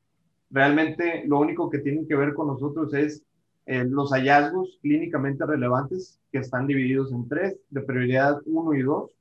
Realmente 0.50 1.24
lo 1.26 1.40
único 1.40 1.70
que 1.70 1.80
tienen 1.80 2.08
que 2.08 2.16
ver 2.16 2.34
con 2.34 2.48
nosotros 2.48 2.94
es 2.94 3.24
eh, 3.66 3.84
los 3.84 4.12
hallazgos 4.12 4.78
clínicamente 4.82 5.46
relevantes 5.46 6.20
que 6.32 6.38
están 6.38 6.68
divididos 6.68 7.12
en 7.12 7.28
tres, 7.28 7.58
de 7.70 7.82
prioridad 7.82 8.38
1 8.46 8.74
y 8.76 8.82
2. 8.84 9.12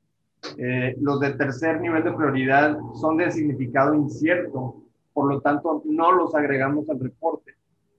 Eh, 0.58 0.96
los 1.00 1.20
de 1.20 1.32
tercer 1.32 1.80
nivel 1.80 2.04
de 2.04 2.12
prioridad 2.12 2.78
son 3.00 3.16
de 3.16 3.30
significado 3.30 3.94
incierto, 3.94 4.83
por 5.14 5.32
lo 5.32 5.40
tanto 5.40 5.82
no 5.86 6.12
los 6.12 6.34
agregamos 6.34 6.90
al 6.90 7.00
reporte, 7.00 7.54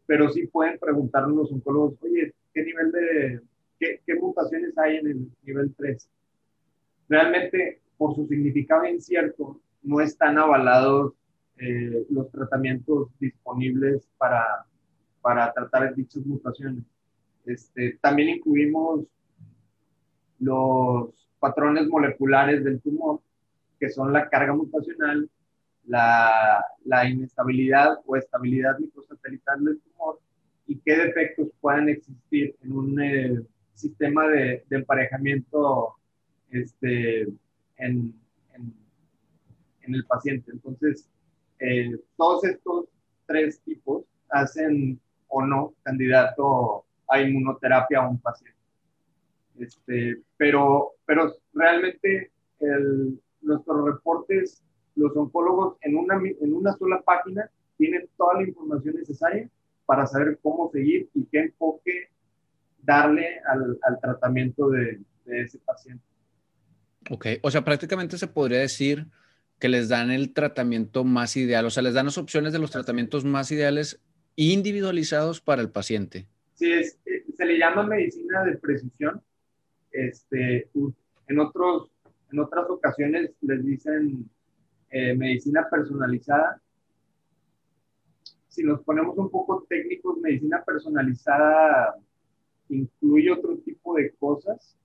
pero 0.06 0.30
sí 0.30 0.46
pueden 0.48 0.78
preguntarnos 0.78 1.36
los 1.36 1.52
oncólogos, 1.52 1.96
oye, 2.02 2.34
¿qué 2.54 2.64
nivel 2.64 2.92
de, 2.92 3.42
qué, 3.80 4.02
qué 4.06 4.16
mutaciones 4.16 4.78
hay 4.78 4.98
en 4.98 5.08
el 5.08 5.32
nivel 5.44 5.74
3? 5.76 6.10
Realmente, 7.10 7.82
por 7.98 8.14
su 8.14 8.28
significado 8.28 8.86
incierto, 8.86 9.60
no 9.82 10.02
están 10.02 10.38
avalados 10.38 11.14
eh, 11.58 12.06
los 12.10 12.30
tratamientos 12.32 13.10
disponibles 13.20 14.08
para, 14.18 14.66
para 15.22 15.54
tratar 15.54 15.96
dichas 15.96 16.26
mutaciones. 16.26 16.84
Este, 17.46 17.98
también 18.02 18.30
incluimos 18.30 19.06
los 20.40 21.12
patrones 21.40 21.88
moleculares 21.88 22.64
del 22.64 22.82
tumor, 22.82 23.22
que 23.80 23.90
son 23.90 24.12
la 24.12 24.30
carga 24.30 24.54
mutacional, 24.54 25.30
la, 25.88 26.64
la 26.84 27.08
inestabilidad 27.08 28.00
o 28.06 28.16
estabilidad 28.16 28.78
microsatelital 28.80 29.64
del 29.64 29.80
tumor 29.80 30.20
y 30.68 30.78
qué 30.80 30.96
defectos 30.98 31.50
pueden 31.62 31.90
existir 31.90 32.56
en 32.64 32.72
un 32.72 33.02
eh, 33.02 33.42
sistema 33.74 34.28
de, 34.28 34.64
de, 34.68 34.76
emparejamiento 34.78 35.96
este, 36.50 37.22
en, 37.78 38.14
en, 38.54 38.74
en, 39.82 39.96
el 39.96 40.06
paciente. 40.06 40.52
Entonces, 40.52 41.08
eh, 41.60 42.00
todos 42.18 42.44
estos 42.46 42.86
tres 43.28 43.62
tipos 43.62 44.06
hacen 44.30 45.00
o 45.28 45.46
no 45.46 45.74
candidato 45.84 46.86
a 47.08 47.22
inmunoterapia 47.22 48.00
a 48.00 48.10
un 48.10 48.20
paciente. 48.20 48.56
Este, 49.60 50.22
pero, 50.38 50.94
pero 51.06 51.34
realmente 51.54 52.32
el, 52.60 53.20
nuestros 53.42 53.86
reportes, 53.86 54.64
los 54.96 55.16
oncólogos 55.16 55.78
en 55.82 55.96
una, 55.98 56.16
en 56.16 56.54
una 56.54 56.74
sola 56.74 57.02
página 57.02 57.50
tienen 57.78 58.08
toda 58.18 58.36
la 58.36 58.48
información 58.48 58.96
necesaria 58.96 59.50
para 59.86 60.08
saber 60.08 60.40
cómo 60.42 60.70
seguir 60.72 61.10
y 61.14 61.26
qué 61.26 61.40
enfoque 61.40 62.10
darle 62.82 63.40
al, 63.48 63.78
al 63.82 64.00
tratamiento 64.00 64.70
de, 64.70 65.02
de 65.26 65.42
ese 65.42 65.60
paciente. 65.60 66.04
Ok, 67.10 67.28
o 67.42 67.52
sea, 67.52 67.64
prácticamente 67.64 68.18
se 68.18 68.28
podría 68.28 68.60
decir 68.60 69.08
que 69.60 69.70
les 69.70 69.90
dan 69.90 70.12
el 70.12 70.34
tratamiento 70.34 71.04
más 71.04 71.38
ideal, 71.38 71.66
o 71.66 71.70
sea, 71.70 71.84
les 71.84 71.94
dan 71.94 72.06
las 72.06 72.18
opciones 72.18 72.52
de 72.54 72.60
los 72.60 72.72
tratamientos 72.72 73.26
más 73.26 73.52
ideales 73.52 74.02
individualizados 74.36 75.40
para 75.40 75.62
el 75.62 75.70
paciente. 75.70 76.28
Sí, 76.56 76.72
es, 76.72 76.98
eh, 77.06 77.26
se 77.36 77.46
le 77.46 77.58
llama 77.58 77.84
medicina 77.84 78.44
de 78.44 78.58
precisión. 78.58 79.22
Este, 79.92 80.70
en, 81.28 81.40
otros, 81.40 81.90
en 82.32 82.40
otras 82.40 82.66
ocasiones 82.70 83.32
les 83.42 83.66
dicen 83.66 84.30
eh, 84.98 85.14
medicina 85.14 85.68
personalizada. 85.70 86.62
Si 88.48 88.64
nos 88.64 88.82
ponemos 88.82 89.18
un 89.18 89.30
poco 89.30 89.66
técnicos, 89.68 90.20
medicina 90.20 90.64
personalizada 90.64 91.96
incluye 92.70 93.30
otro 93.30 93.58
tipo 93.58 93.96
de 93.96 94.14
cosas. 94.14 94.78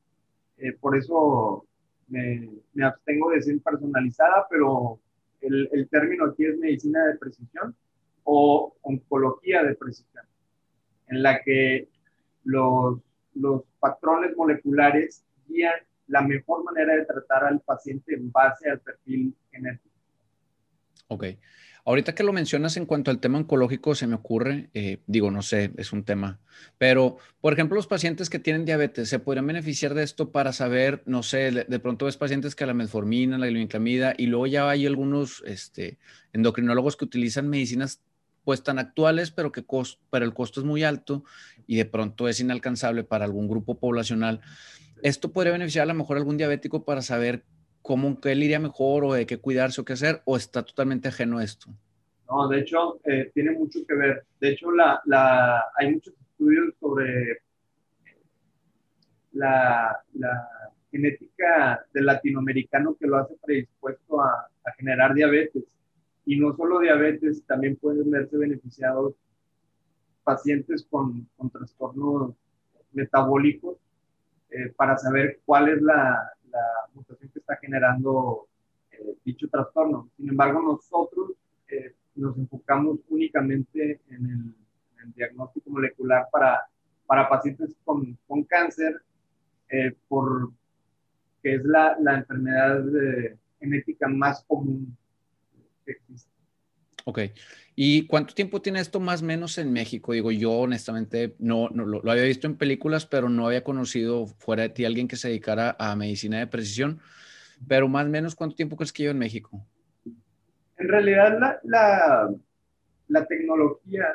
Eh, 0.56 0.72
por 0.80 0.96
eso 0.96 1.64
me, 2.08 2.50
abstengo 2.82 3.30
de 3.30 3.36
decir 3.36 3.62
personalizada, 3.62 4.48
pero 4.50 4.98
el, 5.42 5.88
término 5.88 6.24
aquí 6.24 6.44
es 6.44 6.58
medicina 6.58 7.04
de 7.06 7.16
precisión 7.16 7.76
o 8.24 8.74
oncología 8.82 9.62
de 9.62 9.76
precisión, 9.76 10.24
en 11.06 11.22
la 11.22 11.40
que 11.44 11.88
los 12.42 13.00
patrones 13.78 14.36
moleculares 14.36 15.24
guían 15.46 15.78
la 16.08 16.22
mejor 16.22 16.64
manera 16.64 16.96
de 16.96 17.06
tratar 17.06 17.44
al 17.44 17.60
paciente 17.60 18.12
en 18.12 18.32
base 18.32 18.68
al 18.68 18.80
perfil 18.80 19.36
genético. 19.52 19.89
Ok. 21.10 21.24
Ahorita 21.84 22.14
que 22.14 22.22
lo 22.22 22.32
mencionas 22.32 22.76
en 22.76 22.86
cuanto 22.86 23.10
al 23.10 23.18
tema 23.18 23.38
oncológico, 23.38 23.96
se 23.96 24.06
me 24.06 24.14
ocurre, 24.14 24.70
eh, 24.74 25.02
digo, 25.08 25.32
no 25.32 25.42
sé, 25.42 25.72
es 25.76 25.92
un 25.92 26.04
tema, 26.04 26.38
pero 26.78 27.16
por 27.40 27.52
ejemplo, 27.52 27.74
los 27.74 27.88
pacientes 27.88 28.30
que 28.30 28.38
tienen 28.38 28.64
diabetes, 28.64 29.08
¿se 29.08 29.18
podrían 29.18 29.48
beneficiar 29.48 29.94
de 29.94 30.04
esto 30.04 30.30
para 30.30 30.52
saber, 30.52 31.02
no 31.06 31.24
sé, 31.24 31.50
de, 31.50 31.78
pronto 31.80 32.04
ves 32.04 32.16
pacientes 32.16 32.54
que 32.54 32.64
la 32.64 32.74
metformina, 32.74 33.38
la 33.38 33.46
glibenclamida, 33.46 34.14
y 34.16 34.26
luego 34.26 34.46
ya 34.46 34.70
hay 34.70 34.86
algunos 34.86 35.42
este, 35.46 35.98
endocrinólogos 36.32 36.96
que 36.96 37.06
utilizan 37.06 37.48
medicinas 37.48 38.02
pues 38.44 38.62
tan 38.62 38.78
actuales, 38.78 39.32
pero 39.32 39.50
que 39.50 39.64
pero 40.10 40.24
el 40.24 40.32
costo 40.32 40.60
es 40.60 40.66
muy 40.66 40.84
alto 40.84 41.24
y 41.66 41.76
de 41.76 41.86
pronto 41.86 42.28
es 42.28 42.38
inalcanzable 42.38 43.02
para 43.02 43.24
algún 43.24 43.48
grupo 43.48 43.80
poblacional. 43.80 44.42
¿Esto 45.02 45.32
podría 45.32 45.52
beneficiar 45.52 45.84
a 45.84 45.92
lo 45.92 45.94
mejor 45.94 46.16
a 46.16 46.20
algún 46.20 46.36
diabético 46.36 46.84
para 46.84 47.02
saber 47.02 47.44
cómo 47.90 48.20
que 48.20 48.30
él 48.30 48.44
iría 48.44 48.60
mejor 48.60 49.02
o 49.02 49.14
de 49.14 49.26
qué 49.26 49.38
cuidarse 49.38 49.80
o 49.80 49.84
qué 49.84 49.94
hacer, 49.94 50.22
o 50.24 50.36
está 50.36 50.62
totalmente 50.62 51.08
ajeno 51.08 51.38
a 51.38 51.42
esto? 51.42 51.66
No, 52.28 52.46
de 52.46 52.60
hecho, 52.60 53.00
eh, 53.02 53.32
tiene 53.34 53.50
mucho 53.50 53.80
que 53.84 53.96
ver. 53.96 54.22
De 54.40 54.50
hecho, 54.50 54.70
la, 54.70 55.02
la, 55.06 55.64
hay 55.76 55.94
muchos 55.94 56.14
estudios 56.14 56.72
sobre 56.78 57.38
la, 59.32 59.98
la, 60.14 60.48
genética 60.92 61.84
del 61.92 62.06
latinoamericano 62.06 62.94
que 62.94 63.08
lo 63.08 63.16
hace 63.16 63.34
predispuesto 63.44 64.20
a, 64.20 64.48
a, 64.64 64.72
generar 64.78 65.12
diabetes. 65.12 65.64
Y 66.26 66.38
no 66.38 66.54
solo 66.54 66.78
diabetes, 66.78 67.44
también 67.44 67.74
pueden 67.74 68.08
verse 68.08 68.36
beneficiados 68.36 69.14
pacientes 70.22 70.86
con, 70.88 71.28
con 71.36 71.50
trastornos 71.50 72.36
metabólicos 72.92 73.78
eh, 74.50 74.72
para 74.76 74.96
saber 74.96 75.40
cuál 75.44 75.70
es 75.70 75.82
la, 75.82 76.32
la 76.50 76.64
mutación 76.94 77.30
que 77.30 77.38
está 77.38 77.56
generando 77.56 78.48
eh, 78.92 79.16
dicho 79.24 79.48
trastorno. 79.48 80.10
Sin 80.16 80.28
embargo, 80.30 80.60
nosotros 80.62 81.32
eh, 81.68 81.94
nos 82.14 82.36
enfocamos 82.36 82.98
únicamente 83.08 84.00
en 84.08 84.26
el, 84.26 84.54
diagnóstico 85.14 85.70
molecular 85.70 86.28
para, 86.30 86.60
para 87.06 87.26
pacientes 87.26 87.74
con, 87.86 88.18
con 88.26 88.44
cáncer, 88.44 89.00
eh, 89.70 89.96
por, 90.08 90.50
que 91.42 91.54
es 91.54 91.64
la, 91.64 91.96
la 91.98 92.18
enfermedad 92.18 92.84
genética 93.58 94.08
más 94.08 94.44
común. 94.44 94.94
Ok. 97.10 97.18
¿Y 97.74 98.06
cuánto 98.06 98.34
tiempo 98.34 98.62
tiene 98.62 98.78
esto 98.78 99.00
más 99.00 99.22
o 99.22 99.24
menos 99.24 99.58
en 99.58 99.72
México? 99.72 100.12
Digo, 100.12 100.30
yo 100.30 100.52
honestamente 100.52 101.34
no, 101.38 101.68
no 101.70 101.84
lo, 101.84 102.08
había 102.10 102.22
visto 102.22 102.46
en 102.46 102.56
películas, 102.56 103.04
pero 103.04 103.28
no 103.28 103.46
había 103.46 103.64
conocido 103.64 104.26
fuera 104.26 104.62
de 104.62 104.68
ti 104.68 104.84
alguien 104.84 105.08
que 105.08 105.16
se 105.16 105.28
dedicara 105.28 105.74
a 105.78 105.96
medicina 105.96 106.38
de 106.38 106.46
precisión. 106.46 107.00
Pero 107.66 107.88
más 107.88 108.06
o 108.06 108.10
menos, 108.10 108.36
¿cuánto 108.36 108.54
tiempo 108.54 108.76
crees 108.76 108.92
que 108.92 109.02
lleva 109.02 109.12
en 109.12 109.18
México? 109.18 109.66
En 110.76 110.88
realidad, 110.88 111.36
la, 111.38 111.60
la, 111.64 112.30
la 113.08 113.26
tecnología 113.26 114.06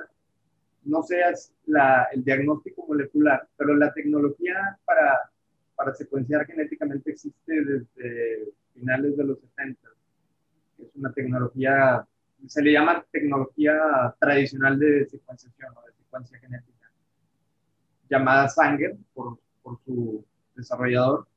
no 0.86 1.04
seas 1.04 1.52
el 2.14 2.24
diagnóstico 2.24 2.86
molecular, 2.88 3.46
pero 3.58 3.75
la 3.75 3.92
tecnología 3.94 4.78
para, 4.86 5.32
para 5.75 5.94
secuenciar 5.94 6.46
genéticamente 6.46 7.12
existe 7.12 7.36
desde 7.46 8.54
finales 8.74 9.18
de 9.18 9.24
los 9.25 9.40
70. 9.40 9.90
Es 10.80 10.96
una 10.96 11.12
tecnología, 11.12 12.06
se 12.48 12.62
le 12.62 12.74
llama 12.74 13.06
tecnología 13.12 13.74
tradicional 14.20 14.80
de 14.80 15.06
secuenciación 15.06 15.72
o 15.75 15.86
de 15.86 15.94
secuencia 15.94 16.40
genética, 16.40 16.92
llamada 18.10 18.48
Sanger 18.50 18.96
por, 19.14 19.40
su 19.84 20.24
desarrollador. 20.56 21.28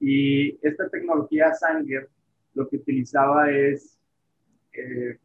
Y 0.00 0.58
esta 0.66 0.88
tecnología 0.88 1.52
Sanger 1.52 2.08
lo 2.54 2.68
que 2.68 2.76
utilizaba 2.76 3.50
es 3.50 3.98
eh, 4.72 5.18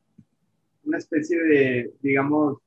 una 0.83 0.97
especie 0.97 1.41
de, 1.41 1.93
digamos, 2.01 2.59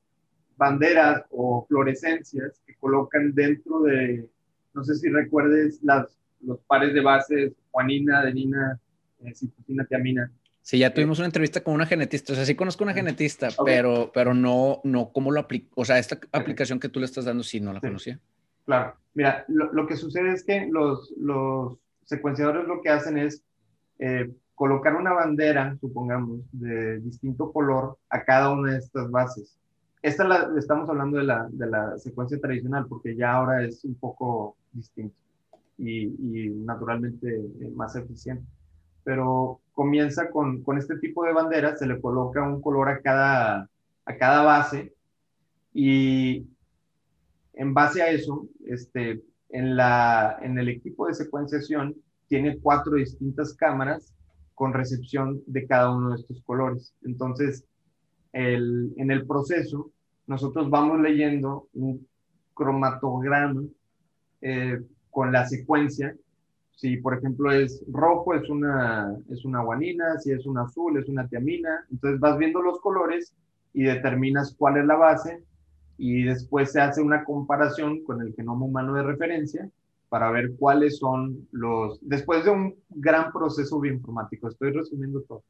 banderas 0.57 1.23
o 1.29 1.65
fluorescencias 1.67 2.61
que 2.65 2.75
colocan 2.75 3.33
dentro 3.33 3.81
de, 3.81 4.27
no 4.73 4.83
sé 4.83 4.95
si 4.95 5.09
recuerdes 5.09 5.79
las, 5.83 6.19
los 6.41 6.59
pares 6.61 6.93
de 6.93 7.01
bases, 7.01 7.53
juanina, 7.71 8.19
adenina, 8.19 8.79
eh, 9.23 9.33
citosina, 9.33 9.85
tiamina. 9.85 10.31
Sí, 10.69 10.77
ya 10.77 10.93
tuvimos 10.93 11.17
una 11.17 11.25
entrevista 11.25 11.63
con 11.63 11.73
una 11.73 11.87
genetista, 11.87 12.33
o 12.33 12.35
sea, 12.35 12.45
sí 12.45 12.53
conozco 12.53 12.83
una 12.83 12.93
genetista, 12.93 13.47
pero, 13.65 14.11
pero 14.13 14.35
no, 14.35 14.81
no 14.83 15.11
cómo 15.11 15.31
lo 15.31 15.39
aplico, 15.39 15.67
o 15.73 15.83
sea, 15.83 15.97
esta 15.97 16.19
aplicación 16.31 16.79
que 16.79 16.89
tú 16.89 16.99
le 16.99 17.07
estás 17.07 17.25
dando 17.25 17.41
sí 17.41 17.59
no 17.59 17.73
la 17.73 17.79
conocía. 17.79 18.19
Claro, 18.67 18.93
mira, 19.15 19.45
lo, 19.47 19.73
lo, 19.73 19.87
que 19.87 19.95
sucede 19.95 20.31
es 20.31 20.43
que 20.43 20.67
los, 20.71 21.11
los 21.17 21.75
secuenciadores 22.05 22.67
lo 22.67 22.83
que 22.83 22.89
hacen 22.89 23.17
es 23.17 23.41
eh, 23.97 24.29
colocar 24.53 24.93
una 24.93 25.11
bandera, 25.11 25.75
supongamos, 25.81 26.41
de 26.51 26.99
distinto 26.99 27.51
color 27.51 27.97
a 28.11 28.23
cada 28.23 28.51
una 28.51 28.73
de 28.73 28.77
estas 28.77 29.09
bases. 29.09 29.57
Esta 30.03 30.23
la, 30.23 30.51
estamos 30.55 30.87
hablando 30.87 31.17
de 31.17 31.23
la, 31.23 31.47
de 31.49 31.65
la 31.65 31.97
secuencia 31.97 32.39
tradicional 32.39 32.85
porque 32.87 33.15
ya 33.15 33.31
ahora 33.31 33.65
es 33.65 33.83
un 33.85 33.95
poco 33.95 34.55
distinto 34.71 35.17
y, 35.79 36.03
y 36.03 36.49
naturalmente 36.49 37.27
eh, 37.27 37.71
más 37.73 37.95
eficiente. 37.95 38.45
Pero 39.03 39.61
comienza 39.73 40.29
con, 40.29 40.61
con, 40.63 40.77
este 40.77 40.97
tipo 40.97 41.23
de 41.23 41.33
bandera, 41.33 41.75
se 41.75 41.87
le 41.87 42.01
coloca 42.01 42.43
un 42.43 42.61
color 42.61 42.89
a 42.89 43.01
cada, 43.01 43.69
a 44.05 44.17
cada 44.17 44.43
base 44.43 44.93
y 45.73 46.45
en 47.53 47.73
base 47.73 48.01
a 48.01 48.09
eso, 48.09 48.47
este, 48.65 49.21
en, 49.49 49.75
la, 49.75 50.37
en 50.41 50.57
el 50.57 50.69
equipo 50.69 51.07
de 51.07 51.13
secuenciación 51.13 51.95
tiene 52.27 52.59
cuatro 52.59 52.95
distintas 52.95 53.53
cámaras 53.53 54.13
con 54.53 54.73
recepción 54.73 55.41
de 55.45 55.65
cada 55.65 55.95
uno 55.95 56.11
de 56.11 56.17
estos 56.17 56.41
colores. 56.43 56.93
Entonces, 57.03 57.65
el, 58.33 58.93
en 58.97 59.11
el 59.11 59.25
proceso, 59.25 59.91
nosotros 60.27 60.69
vamos 60.69 60.99
leyendo 60.99 61.67
un 61.73 62.07
cromatograma 62.53 63.63
eh, 64.41 64.79
con 65.09 65.31
la 65.31 65.45
secuencia. 65.47 66.15
Si, 66.79 66.95
por 66.95 67.17
ejemplo, 67.17 67.51
es 67.51 67.83
rojo, 67.91 68.33
es 68.33 68.49
una, 68.49 69.13
es 69.29 69.43
una 69.43 69.61
guanina, 69.61 70.17
si 70.17 70.31
es 70.31 70.45
un 70.45 70.59
azul, 70.59 70.97
es 70.97 71.09
una 71.09 71.27
tiamina. 71.27 71.85
Entonces 71.91 72.21
vas 72.21 72.37
viendo 72.37 72.61
los 72.61 72.79
colores 72.79 73.35
y 73.73 73.83
determinas 73.83 74.55
cuál 74.57 74.77
es 74.77 74.85
la 74.85 74.95
base 74.95 75.43
y 75.97 76.23
después 76.23 76.71
se 76.71 76.79
hace 76.79 77.01
una 77.01 77.25
comparación 77.25 78.01
con 78.05 78.21
el 78.21 78.33
genoma 78.33 78.65
humano 78.65 78.93
de 78.93 79.03
referencia 79.03 79.69
para 80.07 80.31
ver 80.31 80.53
cuáles 80.57 80.99
son 80.99 81.49
los, 81.51 81.99
después 82.01 82.45
de 82.45 82.51
un 82.51 82.75
gran 82.89 83.33
proceso 83.33 83.77
bioinformático, 83.81 84.47
estoy 84.47 84.71
resumiendo 84.71 85.21
todo, 85.23 85.43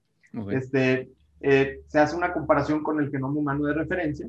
este, 0.50 1.12
eh, 1.42 1.82
se 1.86 2.00
hace 2.00 2.18
una 2.18 2.34
comparación 2.34 2.82
con 2.82 3.00
el 3.00 3.12
genoma 3.12 3.40
humano 3.40 3.66
de 3.66 3.74
referencia 3.74 4.28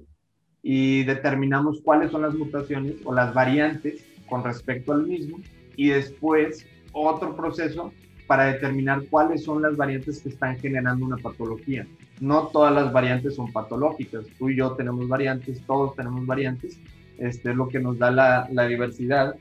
y 0.62 1.04
determinamos 1.04 1.80
cuáles 1.80 2.10
son 2.10 2.20
las 2.20 2.34
mutaciones 2.34 2.96
o 3.04 3.14
las 3.14 3.32
variantes 3.32 4.04
con 4.28 4.44
respecto 4.44 4.92
al 4.92 5.06
mismo 5.06 5.38
y 5.74 5.88
después 5.88 6.66
otro 6.92 7.36
proceso 7.36 7.92
para 8.26 8.44
determinar 8.44 9.02
cuáles 9.10 9.42
son 9.44 9.62
las 9.62 9.76
variantes 9.76 10.20
que 10.20 10.28
están 10.28 10.58
generando 10.58 11.04
una 11.04 11.16
patología. 11.16 11.86
No 12.20 12.48
todas 12.48 12.72
las 12.72 12.92
variantes 12.92 13.34
son 13.34 13.50
patológicas, 13.52 14.26
tú 14.38 14.50
y 14.50 14.56
yo 14.56 14.72
tenemos 14.72 15.08
variantes, 15.08 15.60
todos 15.66 15.96
tenemos 15.96 16.24
variantes, 16.26 16.78
este 17.18 17.50
es 17.50 17.56
lo 17.56 17.68
que 17.68 17.80
nos 17.80 17.98
da 17.98 18.10
la, 18.10 18.66
diversidad 18.66 19.34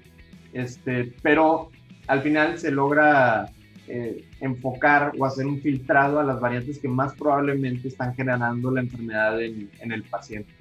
este, 0.53 1.13
pero 1.21 1.69
al 2.07 2.21
final 2.21 2.57
se 2.57 2.71
logra 2.71 3.51
eh, 3.87 4.25
enfocar 4.41 5.13
o 5.17 5.25
hacer 5.25 5.45
un 5.45 5.61
filtrado 5.61 6.19
a 6.19 6.23
las 6.23 6.39
variantes 6.39 6.79
que 6.79 6.87
más 6.87 7.13
probablemente 7.13 7.87
están 7.87 8.15
generando 8.15 8.71
la 8.71 8.81
enfermedad 8.81 9.41
en, 9.41 9.69
el 9.81 10.03
paciente. 10.03 10.51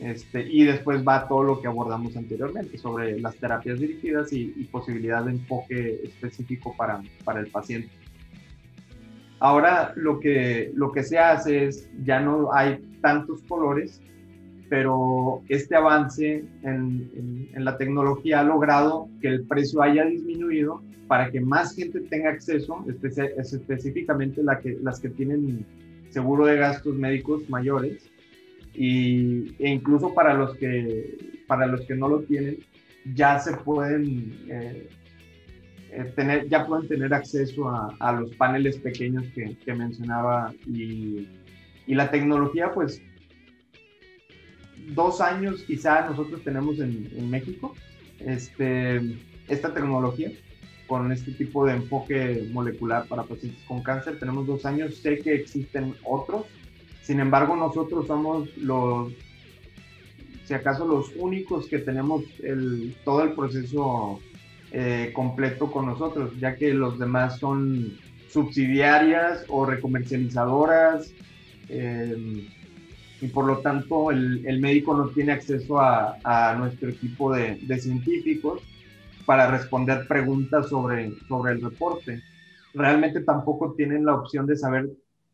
Este, 0.00 0.46
y 0.48 0.64
después 0.64 1.02
va 1.06 1.26
todo 1.26 1.42
lo 1.42 1.60
que 1.60 1.66
abordamos 1.66 2.16
anteriormente 2.16 2.78
sobre 2.78 3.18
las 3.20 3.34
terapias 3.36 3.80
dirigidas 3.80 4.32
y, 4.32 4.46
posibilidad 4.70 5.24
de 5.24 5.32
enfoque 5.32 6.00
específico 6.04 6.74
para, 6.76 7.02
para 7.24 7.40
el 7.40 7.48
paciente. 7.48 7.90
Ahora 9.40 9.92
lo 9.96 10.20
que, 10.20 10.72
lo 10.74 10.92
que 10.92 11.02
se 11.02 11.18
hace 11.18 11.66
es, 11.66 11.88
ya 12.04 12.20
no 12.20 12.52
hay 12.52 12.78
tantos 13.00 13.42
colores, 13.42 14.00
pero 14.68 15.42
este 15.48 15.74
avance 15.74 16.44
en, 16.62 17.48
en, 17.54 17.64
la 17.64 17.76
tecnología 17.76 18.40
ha 18.40 18.44
logrado 18.44 19.08
que 19.20 19.28
el 19.28 19.46
precio 19.46 19.82
haya 19.82 20.04
disminuido 20.04 20.82
para 21.06 21.30
que 21.30 21.40
más 21.40 21.74
gente 21.74 22.00
tenga 22.00 22.30
acceso, 22.30 22.84
específicamente 23.38 24.42
la 24.42 24.60
las 24.82 25.00
que 25.00 25.08
tienen 25.08 25.64
seguro 26.10 26.46
de 26.46 26.56
gastos 26.56 26.94
médicos 26.96 27.48
mayores, 27.48 28.07
y, 28.78 29.56
e 29.58 29.70
incluso 29.70 30.14
para 30.14 30.34
los, 30.34 30.56
que, 30.56 31.18
para 31.48 31.66
los 31.66 31.80
que 31.80 31.96
no 31.96 32.08
lo 32.08 32.20
tienen, 32.20 32.58
ya 33.12 33.40
se 33.40 33.56
pueden 33.56 34.46
eh, 34.48 34.88
eh, 35.90 36.12
tener, 36.14 36.48
ya 36.48 36.64
pueden 36.64 36.86
tener 36.86 37.12
acceso 37.12 37.68
a, 37.68 37.96
a 37.98 38.12
los 38.12 38.30
paneles 38.36 38.78
pequeños 38.78 39.24
que, 39.34 39.56
que 39.56 39.74
mencionaba 39.74 40.54
y, 40.64 41.26
y 41.88 41.94
la 41.94 42.08
tecnología 42.10 42.70
pues 42.72 43.02
dos 44.94 45.20
años 45.20 45.64
quizá 45.66 46.08
nosotros 46.08 46.42
tenemos 46.44 46.78
en, 46.78 47.28
México 47.28 47.74
este, 48.20 49.00
esta 49.48 49.74
tecnología 49.74 50.30
con 50.86 51.10
este 51.10 51.32
tipo 51.32 51.66
de 51.66 51.74
enfoque 51.74 52.48
molecular 52.52 53.06
para 53.06 53.24
pacientes 53.24 53.62
con 53.64 53.82
cáncer. 53.82 54.18
Tenemos 54.18 54.46
dos 54.46 54.64
años, 54.64 54.96
sé 54.96 55.18
que 55.18 55.34
existen 55.34 55.94
otros, 56.04 56.46
sin 57.08 57.20
embargo 57.20 57.56
nosotros 57.56 58.06
somos 58.06 58.54
los, 58.58 59.10
si 60.44 60.52
acaso 60.52 60.86
los 60.86 61.10
únicos 61.16 61.66
que 61.66 61.78
tenemos 61.78 62.22
el, 62.40 62.94
todo 63.02 63.22
el 63.22 63.32
proceso 63.32 64.20
eh, 64.72 65.10
completo 65.14 65.72
con 65.72 65.86
nosotros, 65.86 66.38
ya 66.38 66.56
que 66.56 66.74
los 66.74 66.98
demás 66.98 67.38
son 67.38 67.96
subsidiarias 68.28 69.46
o 69.48 69.64
recomercializadoras. 69.64 71.10
Eh, 71.70 72.46
y 73.22 73.28
por 73.28 73.46
lo 73.46 73.60
tanto 73.60 74.10
el, 74.10 74.46
el 74.46 74.60
médico 74.60 74.94
no 74.94 75.08
tiene 75.08 75.32
acceso 75.32 75.80
a, 75.80 76.18
a 76.22 76.56
nuestro 76.56 76.90
equipo 76.90 77.34
de, 77.34 77.58
de, 77.62 77.80
científicos 77.80 78.60
para 79.24 79.50
responder 79.50 80.06
preguntas 80.06 80.68
sobre, 80.68 81.10
sobre 81.26 81.52
el 81.52 81.62
reporte. 81.62 82.20
Realmente 82.74 83.22
tampoco 83.22 83.72
tienen 83.72 84.04
la 84.04 84.14
opción 84.14 84.46
de 84.46 84.58
saber 84.58 84.90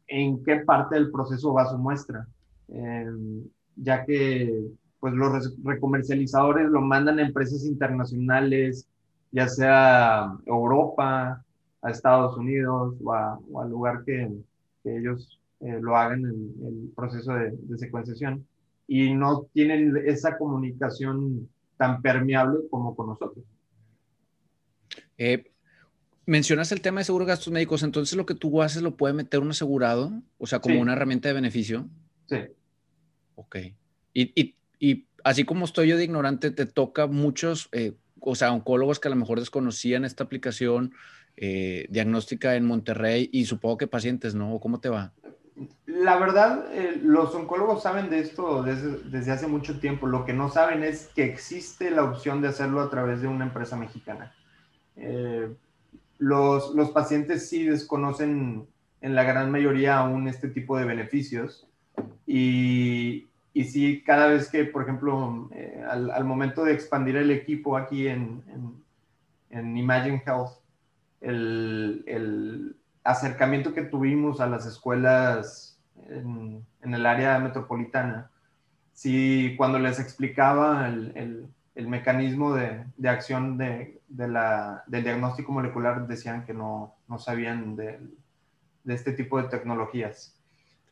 en 0.07 0.43
qué 0.45 0.57
parte 0.57 0.97
del 0.97 1.11
proceso 1.11 1.53
va 1.53 1.67
su 1.67 1.79
muestra, 1.79 2.27
em, 2.69 3.45
ya 3.77 4.05
que 4.05 4.67
pues 5.01 5.13
los 5.15 5.55
recomercializadores 5.63 6.69
lo 6.69 6.81
mandan 6.81 7.19
a 7.19 7.27
empresas 7.27 7.65
internacionales, 7.65 8.89
ya 9.33 9.49
sea 9.49 10.25
a 10.25 10.39
Europa, 10.47 11.45
a 11.83 11.91
Estados 11.91 12.37
Unidos 12.39 12.97
o, 13.05 13.13
o 13.53 13.61
al 13.61 13.71
lugar 13.71 14.03
que, 14.05 14.31
que 14.83 14.97
ellos 14.99 15.39
eh, 15.65 15.79
lo 15.81 15.97
hagan 15.97 16.21
en 16.21 16.67
el 16.67 16.93
proceso 16.95 17.33
de, 17.33 17.57
secuenciación 17.79 18.47
y 18.87 19.15
no 19.15 19.47
tienen 19.55 19.97
esa 20.05 20.37
comunicación 20.37 21.49
tan 21.79 22.03
permeable 22.03 22.61
como 22.71 22.95
con 22.95 23.07
nosotros. 23.09 23.45
Eh, 25.17 25.51
mencionas 26.27 26.73
el 26.73 26.81
tema 26.81 27.01
de 27.01 27.05
seguro 27.05 27.25
de 27.25 27.31
gastos 27.31 27.53
médicos, 27.53 27.83
entonces 27.83 28.17
lo 28.17 28.27
que 28.27 28.35
tú 28.35 28.63
haces 28.63 28.83
lo 28.83 28.97
puede 28.97 29.15
meter 29.15 29.41
un 29.41 29.51
asegurado, 29.51 30.13
o 30.39 30.47
sea, 30.47 30.61
como 30.61 30.81
una 30.81 30.93
herramienta 30.93 31.29
de 31.29 31.35
beneficio. 31.35 31.89
Sí. 32.29 32.39
Ok. 33.35 33.57
Y, 34.13 34.41
y, 34.41 34.57
y, 34.79 35.07
así 35.25 35.45
como 35.45 35.65
estoy 35.65 35.89
yo 35.89 35.97
de 35.97 36.05
ignorante, 36.05 36.51
te 36.51 36.67
toca 36.67 37.07
muchos, 37.07 37.69
eh, 37.73 37.95
o 38.21 38.35
sea, 38.35 38.53
oncólogos 38.53 39.01
que 39.01 39.09
a 39.09 39.11
lo 39.11 39.17
mejor 39.17 39.41
desconocían 39.41 40.05
esta 40.05 40.25
aplicación 40.25 40.95
diagnóstica 41.37 42.55
en 42.55 42.65
Monterrey 42.65 43.29
y 43.33 43.47
supongo 43.47 43.77
que 43.77 43.89
pacientes, 43.89 44.37
¿no? 44.37 44.61
¿Cómo 44.61 44.79
te 44.79 44.89
va? 44.89 45.13
La 45.87 46.19
verdad, 46.19 46.67
eh, 46.73 47.01
los 47.03 47.35
oncólogos 47.35 47.83
saben 47.83 48.11
de 48.11 48.19
esto 48.19 48.65
desde, 48.65 49.31
hace 49.31 49.47
mucho 49.47 49.79
tiempo. 49.79 50.07
Lo 50.09 50.25
que 50.25 50.33
no 50.33 50.51
saben 50.51 50.83
es 50.83 51.11
que 51.15 51.25
existe 51.25 51.91
la 51.91 52.03
opción 52.03 52.43
de 52.43 52.49
hacerlo 52.49 52.81
a 52.81 52.91
través 52.91 53.21
de 53.21 53.29
una 53.29 53.45
empresa 53.45 53.77
mexicana. 53.77 54.35
Eh, 54.97 55.55
los, 56.19 56.75
los, 56.75 56.91
pacientes 56.91 57.49
sí 57.49 57.65
desconocen 57.65 58.67
en 59.01 59.15
la 59.15 59.25
gran 59.25 59.51
mayoría 59.51 59.99
aún 59.99 60.29
este 60.29 60.49
tipo 60.49 60.77
de 60.79 60.85
beneficios. 60.85 61.69
Y, 62.27 63.27
y 63.53 63.65
sí, 63.65 64.03
cada 64.05 64.27
vez 64.27 64.51
que, 64.51 64.65
por 64.65 64.83
ejemplo, 64.83 65.49
eh, 65.53 65.85
al, 65.89 66.25
momento 66.25 66.65
de 66.65 66.73
expandir 66.73 67.17
el 67.17 67.31
equipo 67.31 67.77
aquí 67.77 68.09
en, 68.09 68.43
en, 69.51 69.77
Imagine 69.77 70.23
Health, 70.27 70.59
el, 71.21 72.03
el, 72.07 72.77
acercamiento 73.05 73.75
que 73.75 73.83
tuvimos 73.83 74.41
a 74.41 74.47
las 74.47 74.65
escuelas 74.65 75.79
en, 76.09 76.65
en 76.81 76.95
el 76.95 77.05
área 77.05 77.39
metropolitana, 77.39 78.31
sí, 78.95 79.55
cuando 79.59 79.79
les 79.79 80.01
explicaba 80.01 80.89
el, 80.89 81.47
el 81.75 81.89
mecanismo 81.89 82.55
de, 82.55 82.85
de 82.97 83.09
acción 83.09 83.59
de, 83.59 84.01
de 84.15 84.29
la, 84.29 84.85
del 84.87 85.03
diagnóstico 85.03 85.53
molecular, 85.53 86.07
decían 86.07 86.45
que 86.45 86.55
no, 86.55 86.95
no 87.09 87.19
sabían 87.19 87.75
de, 87.75 87.99
de 88.85 88.95
este 88.95 89.13
tipo 89.13 89.43
de 89.43 89.49
tecnologías. 89.49 90.41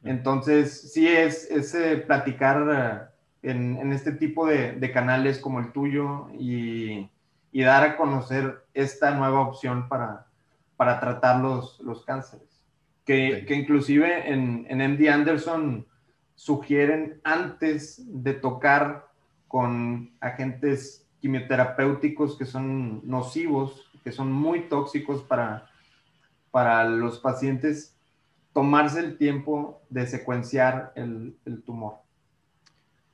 Entonces, 0.02 0.92
sí 0.92 1.06
es, 1.06 1.48
es 1.48 1.72
eh, 1.74 1.98
platicar 1.98 3.10
eh, 3.42 3.50
en, 3.50 3.76
en, 3.76 3.92
este 3.92 4.12
tipo 4.12 4.46
de, 4.46 4.72
de, 4.72 4.90
canales 4.90 5.38
como 5.38 5.60
el 5.60 5.70
tuyo 5.70 6.28
y, 6.32 7.08
y, 7.52 7.62
dar 7.62 7.84
a 7.84 7.96
conocer 7.96 8.64
esta 8.74 9.12
nueva 9.12 9.40
opción 9.40 9.88
para, 9.88 10.26
para 10.76 10.98
tratar 10.98 11.40
los, 11.40 11.78
los 11.80 12.04
cánceres. 12.04 12.60
Que, 13.04 13.44
que 13.46 13.54
inclusive 13.54 14.32
en, 14.32 14.66
en 14.68 14.94
MD 14.94 15.08
Anderson 15.08 15.86
sugieren 16.34 17.20
antes 17.22 18.02
de 18.06 18.34
tocar 18.34 19.06
con 19.46 20.12
agentes 20.20 21.01
quimioterapéuticos 21.22 22.36
que 22.36 22.44
son 22.44 23.00
nocivos, 23.08 23.88
que 24.04 24.12
son 24.12 24.30
muy 24.30 24.68
tóxicos 24.68 25.22
para, 25.22 25.70
para 26.50 26.84
los 26.84 27.20
pacientes, 27.20 27.96
tomarse 28.52 29.00
el 29.00 29.16
tiempo 29.16 29.80
de 29.88 30.06
secuenciar 30.06 30.92
el, 30.96 31.36
el 31.46 31.62
tumor. 31.62 31.94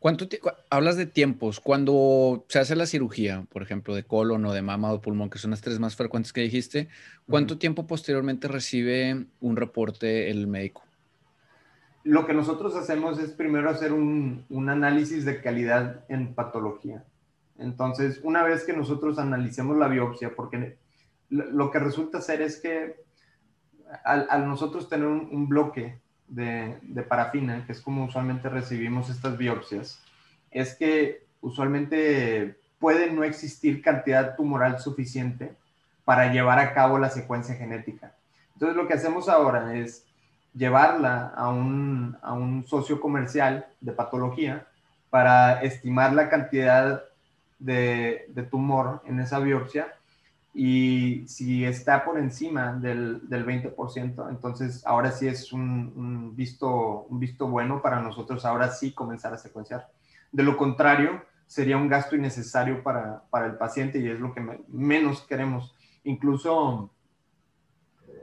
¿Cuánto 0.00 0.26
hablas 0.70 0.96
de 0.96 1.06
tiempos? 1.06 1.60
Cuando 1.60 2.44
se 2.48 2.60
hace 2.60 2.74
la 2.76 2.86
cirugía, 2.86 3.44
por 3.50 3.62
ejemplo, 3.62 3.94
de 3.94 4.04
colon 4.04 4.44
o 4.46 4.52
de 4.52 4.62
mama 4.62 4.92
o 4.92 5.00
pulmón, 5.00 5.28
que 5.28 5.38
son 5.38 5.50
las 5.50 5.60
tres 5.60 5.78
más 5.78 5.94
frecuentes 5.94 6.32
que 6.32 6.40
dijiste, 6.40 6.88
¿cuánto 7.28 7.58
tiempo 7.58 7.86
posteriormente 7.86 8.48
recibe 8.48 9.26
un 9.40 9.56
reporte 9.56 10.30
el 10.30 10.46
médico? 10.46 10.82
lo 12.08 12.26
que 12.26 12.32
nosotros 12.32 12.74
hacemos 12.74 13.18
es 13.18 13.32
primero 13.32 13.68
hacer 13.68 13.92
un, 13.92 14.46
análisis 14.50 15.26
de 15.26 15.42
calidad 15.42 16.06
en 16.08 16.34
patología. 16.34 17.04
Entonces, 17.58 18.20
una 18.22 18.42
vez 18.42 18.64
que 18.64 18.72
nosotros 18.72 19.18
analicemos 19.18 19.76
la 19.76 19.88
biopsia, 19.88 20.34
porque 20.34 20.78
lo 21.28 21.70
que 21.70 21.78
resulta 21.78 22.20
ser 22.20 22.40
es 22.40 22.60
que 22.60 23.02
al, 24.04 24.48
nosotros 24.48 24.88
tener 24.88 25.06
un, 25.06 25.48
bloque 25.48 25.98
de, 26.28 26.78
de, 26.82 27.02
parafina, 27.02 27.66
que 27.66 27.72
es 27.72 27.80
como 27.80 28.04
usualmente 28.04 28.48
recibimos 28.48 29.10
estas 29.10 29.36
biopsias, 29.36 30.02
es 30.50 30.74
que 30.74 31.26
usualmente 31.40 32.58
puede 32.78 33.10
no 33.10 33.24
existir 33.24 33.82
cantidad 33.82 34.36
tumoral 34.36 34.78
suficiente 34.78 35.56
para 36.04 36.32
llevar 36.32 36.58
a 36.58 36.72
cabo 36.72 36.98
la 36.98 37.10
secuencia 37.10 37.56
genética. 37.56 38.14
Entonces, 38.54 38.76
lo 38.76 38.86
que 38.86 38.94
hacemos 38.94 39.28
ahora 39.28 39.76
es 39.76 40.06
llevarla 40.54 41.32
a 41.36 41.48
un, 41.48 42.16
a 42.22 42.32
un 42.32 42.66
socio 42.66 43.00
comercial 43.00 43.66
de 43.80 43.92
patología 43.92 44.66
para 45.10 45.62
estimar 45.62 46.12
la 46.12 46.28
cantidad 46.28 47.04
de, 47.58 48.48
tumor 48.50 49.02
en 49.06 49.20
esa 49.20 49.38
biopsia 49.38 49.94
y 50.54 51.24
si 51.26 51.64
está 51.64 52.04
por 52.04 52.18
encima 52.18 52.72
del, 52.72 53.28
del 53.28 53.46
20%, 53.46 54.28
entonces 54.30 54.84
ahora 54.86 55.12
sí 55.12 55.28
es 55.28 55.52
un, 55.52 55.92
un, 55.94 56.36
visto, 56.36 57.06
un 57.08 57.20
visto 57.20 57.46
bueno 57.46 57.80
para 57.82 58.00
nosotros, 58.00 58.44
ahora 58.44 58.70
sí 58.70 58.92
comenzar 58.92 59.32
a 59.32 59.38
secuenciar. 59.38 59.88
De 60.32 60.42
lo 60.42 60.56
contrario, 60.56 61.22
sería 61.48 61.78
un 61.78 61.88
gasto 61.88 62.14
innecesario 62.14 62.82
para, 62.82 63.22
para 63.30 63.46
el 63.46 63.56
paciente 63.56 63.98
y 63.98 64.08
es 64.08 64.20
lo 64.20 64.32
que 64.34 64.40
menos 64.68 65.22
queremos. 65.22 65.74
Incluso 66.04 66.90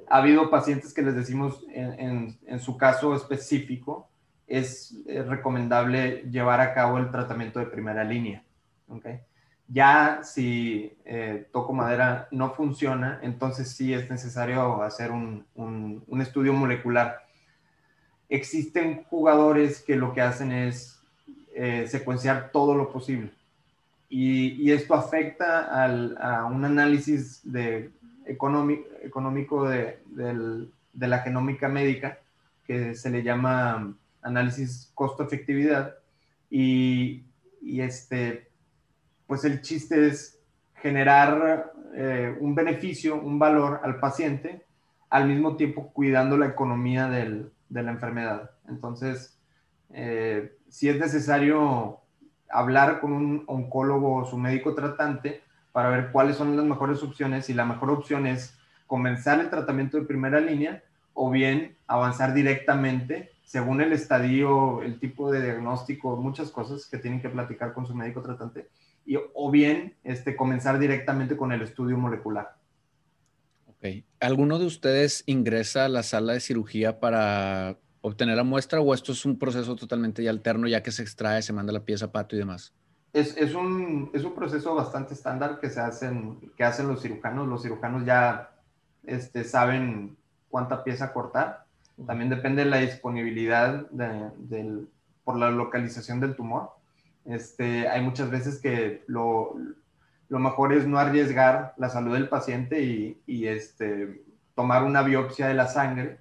ha 0.08 0.18
habido 0.18 0.50
pacientes 0.50 0.94
que 0.94 1.02
les 1.02 1.16
decimos 1.16 1.66
en, 1.70 2.38
en, 2.46 2.60
su 2.60 2.78
caso 2.78 3.16
específico, 3.16 4.08
es 4.48 4.96
recomendable 5.08 6.24
llevar 6.30 6.62
a 6.62 6.74
cabo 6.76 7.00
el 7.00 7.10
tratamiento 7.10 7.60
de 7.60 7.66
primera 7.66 8.04
línea. 8.04 8.44
¿Okay? 8.88 9.20
Ya 9.68 10.22
si 10.24 10.96
eh, 11.06 11.48
toco 11.52 11.74
madera 11.74 12.28
no 12.32 12.52
funciona, 12.52 13.20
entonces 13.24 13.72
sí 13.72 13.94
es 13.94 14.10
necesario 14.10 14.84
hacer 14.84 15.12
un, 15.12 15.46
un, 15.56 16.22
estudio 16.22 16.54
molecular. 16.54 17.26
Existen 18.30 19.04
jugadores 19.06 19.82
que 19.82 19.96
lo 19.96 20.14
que 20.14 20.22
hacen 20.22 20.52
es 20.52 21.02
eh, 21.56 21.88
secuenciar 21.88 22.52
todo 22.52 22.76
lo 22.76 22.92
posible. 22.92 23.32
Y, 24.08 24.54
y 24.62 24.72
esto 24.72 24.94
afecta 24.94 25.84
al, 25.84 26.16
a 26.22 26.46
un 26.46 26.64
análisis 26.64 27.42
de 27.52 27.92
económico 28.26 29.68
de, 29.68 30.00
la 30.94 31.20
genómica 31.20 31.68
médica, 31.68 32.20
que 32.66 32.96
se 32.96 33.10
le 33.10 33.24
llama 33.24 33.96
análisis 34.22 34.92
costo-efectividad. 34.96 35.96
Y, 36.50 37.24
este, 37.62 38.50
pues 39.28 39.44
el 39.46 39.62
chiste 39.62 40.08
es 40.08 40.40
generar 40.76 41.72
eh, 41.96 42.36
un 42.40 42.56
beneficio, 42.56 43.16
un 43.16 43.40
valor 43.40 43.82
al 43.84 44.00
paciente, 44.00 44.66
al 45.10 45.28
mismo 45.28 45.56
tiempo 45.56 45.92
cuidando 45.94 46.38
la 46.38 46.48
economía 46.48 47.08
de 47.08 47.84
la 47.84 47.92
enfermedad. 47.92 48.52
Entonces, 48.68 49.40
eh, 49.92 50.58
si 50.70 50.90
es 50.90 51.00
necesario 51.00 52.00
hablar 52.50 53.00
con 53.00 53.14
un 53.14 53.44
oncólogo 53.48 54.16
o 54.16 54.26
su 54.26 54.38
médico 54.38 54.76
tratante, 54.76 55.42
para 55.72 55.90
ver 55.90 56.12
cuáles 56.12 56.38
son 56.38 56.56
las 56.56 56.66
mejores 56.66 57.04
opciones 57.04 57.50
y 57.50 57.54
la 57.54 57.66
mejor 57.66 57.90
opción 57.90 58.28
es 58.28 58.58
comenzar 58.88 59.42
el 59.42 59.50
tratamiento 59.50 59.98
de 59.98 60.06
primera 60.06 60.40
línea 60.40 60.82
o 61.14 61.30
bien 61.30 61.76
avanzar 61.88 62.34
directamente 62.34 63.32
según 63.44 63.82
el 63.82 63.94
estadio, 63.94 64.82
el 64.82 65.00
tipo 65.00 65.32
de 65.32 65.42
diagnóstico, 65.42 66.18
muchas 66.18 66.50
cosas 66.50 66.88
que 66.88 66.98
tienen 66.98 67.22
que 67.22 67.30
platicar 67.30 67.74
con 67.74 67.86
su 67.86 67.94
médico 67.94 68.22
tratante, 68.22 68.70
y, 69.06 69.18
o 69.34 69.52
bien 69.52 69.96
este, 70.04 70.36
comenzar 70.36 70.80
directamente 70.80 71.38
con 71.38 71.52
el 71.52 71.62
estudio 71.62 71.98
molecular. 71.98 72.56
Ok. 73.68 74.04
¿Alguno 74.20 74.60
de 74.60 74.66
ustedes 74.66 75.24
ingresa 75.26 75.86
a 75.86 75.90
la 75.90 76.04
sala 76.04 76.34
de 76.34 76.40
cirugía 76.40 77.00
para 77.00 77.78
obtener 78.02 78.38
la 78.38 78.44
muestra 78.44 78.82
o 78.82 78.94
esto 78.94 79.12
es 79.12 79.26
un 79.26 79.38
proceso 79.38 79.76
totalmente 79.76 80.28
alterno 80.28 80.68
ya 80.68 80.84
que 80.84 80.92
se 80.92 81.02
extrae, 81.02 81.42
se 81.42 81.54
manda 81.54 81.74
la 81.74 81.86
pieza 81.86 82.12
pato 82.12 82.36
y 82.36 82.40
demás? 82.40 82.74
es, 83.16 83.38
es, 83.38 83.56
un, 83.56 84.10
es, 84.14 84.26
un, 84.26 84.36
proceso 84.36 84.76
bastante 84.76 85.14
estándar 85.14 85.62
que, 85.62 85.70
se 85.70 85.80
hacen, 85.80 86.52
que 86.58 86.66
hacen 86.66 86.90
los 86.90 87.02
cirujanos. 87.02 87.48
Los 87.48 87.64
cirujanos 87.64 88.06
ya 88.06 88.52
este, 89.06 89.46
saben 89.46 90.18
cuánta 90.50 90.84
pieza 90.84 91.14
cortar. 91.14 91.64
También 92.06 92.30
depende 92.30 92.66
de 92.66 92.70
la 92.70 92.80
disponibilidad 92.80 93.90
de, 93.90 94.32
del, 94.38 94.90
por 95.24 95.38
la 95.38 95.50
localización 95.50 96.20
del 96.20 96.36
tumor. 96.36 96.72
Este, 97.26 97.88
hay 97.88 98.02
muchas 98.02 98.30
veces 98.30 98.60
que 98.60 99.04
lo, 99.08 99.56
mejor 100.30 100.74
es 100.74 100.86
no 100.86 101.00
arriesgar 101.00 101.74
la 101.78 101.90
salud 101.90 102.14
del 102.14 102.30
paciente 102.30 102.82
y, 103.26 103.48
este, 103.48 104.24
tomar 104.54 104.84
una 104.84 105.02
biopsia 105.02 105.48
de 105.48 105.56
la 105.56 105.68
sangre. 105.68 106.20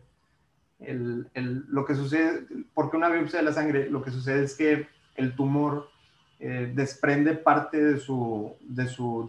Lo 0.78 1.84
que 1.84 1.94
sucede, 1.94 2.46
porque 2.72 2.96
una 2.96 3.08
biopsia 3.08 3.38
de 3.38 3.44
la 3.44 3.52
sangre, 3.52 3.88
lo 3.90 4.02
que 4.02 4.10
sucede 4.10 4.44
es 4.44 4.54
que 4.54 4.88
el 5.14 5.36
tumor 5.36 5.88
eh, 6.40 6.72
desprende 6.74 7.34
parte 7.34 7.82
de 7.82 7.98
su, 7.98 8.56
de 8.62 8.84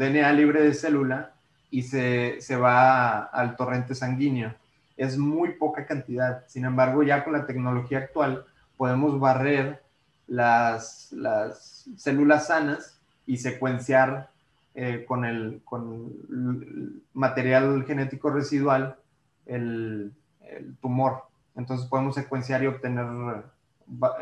DNA 0.09 0.31
libre 0.33 0.63
de 0.63 0.73
célula 0.73 1.33
y 1.69 1.83
se 1.83 2.57
va 2.59 3.23
al 3.25 3.55
torrente 3.55 3.95
sanguíneo. 3.95 4.55
Es 4.97 5.17
muy 5.17 5.53
poca 5.53 5.85
cantidad. 5.85 6.45
Sin 6.47 6.63
embargo, 6.63 7.03
ya 7.03 7.23
con 7.25 7.33
la 7.33 7.45
tecnología 7.45 7.99
actual 7.99 8.45
podemos 8.77 9.19
barrer 9.19 9.84
las, 10.27 11.11
las 11.11 11.89
células 11.97 12.47
sanas 12.47 12.99
y 13.25 13.37
secuenciar 13.37 14.29
eh, 14.73 15.05
con, 15.07 15.25
el, 15.25 15.61
con 15.63 17.03
material 17.13 17.85
genético 17.85 18.29
residual 18.29 18.97
el, 19.45 20.11
el 20.41 20.75
tumor. 20.77 21.23
Entonces 21.55 21.87
podemos 21.87 22.15
secuenciar 22.15 22.63
y 22.63 22.67
obtener 22.67 23.05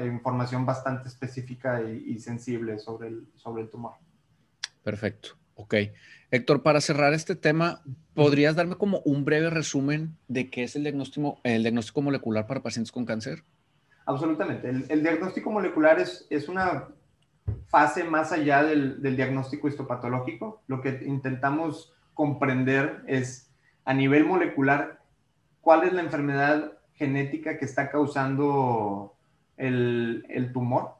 información 0.01 0.65
bastante 0.65 1.07
específica 1.07 1.81
y, 1.81 2.19
sensible 2.19 2.79
sobre 2.79 3.07
el, 3.07 3.27
sobre 3.35 3.63
el 3.63 3.69
tumor. 3.69 3.93
Perfecto. 4.83 5.29
Ok. 5.55 5.75
Héctor, 6.31 6.63
para 6.63 6.81
cerrar 6.81 7.13
este 7.13 7.35
tema, 7.35 7.81
¿podrías 8.13 8.55
darme 8.55 8.75
como 8.75 8.99
un 9.05 9.23
breve 9.23 9.49
resumen 9.49 10.17
de 10.27 10.49
qué 10.49 10.63
es 10.63 10.75
el 10.75 10.83
diagnóstico, 10.83 11.39
el 11.43 11.61
diagnóstico 11.61 12.01
molecular 12.01 12.47
para 12.47 12.61
pacientes 12.61 12.91
con 12.91 13.05
cáncer? 13.05 13.43
Absolutamente. 14.05 14.69
El, 14.69 15.03
diagnóstico 15.03 15.49
molecular 15.51 15.99
es, 15.99 16.27
es, 16.29 16.49
una 16.49 16.89
fase 17.67 18.03
más 18.03 18.31
allá 18.31 18.63
del, 18.63 19.01
del, 19.01 19.15
diagnóstico 19.15 19.67
histopatológico. 19.67 20.61
Lo 20.67 20.81
que 20.81 21.03
intentamos 21.05 21.93
comprender 22.13 23.03
es 23.07 23.49
a 23.85 23.93
nivel 23.93 24.25
molecular 24.25 25.01
cuál 25.61 25.83
es 25.83 25.93
la 25.93 26.01
enfermedad 26.01 26.73
genética 26.95 27.57
que 27.57 27.65
está 27.65 27.89
causando 27.89 29.15
el, 29.57 30.51
tumor. 30.53 30.95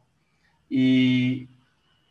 y 0.70 1.50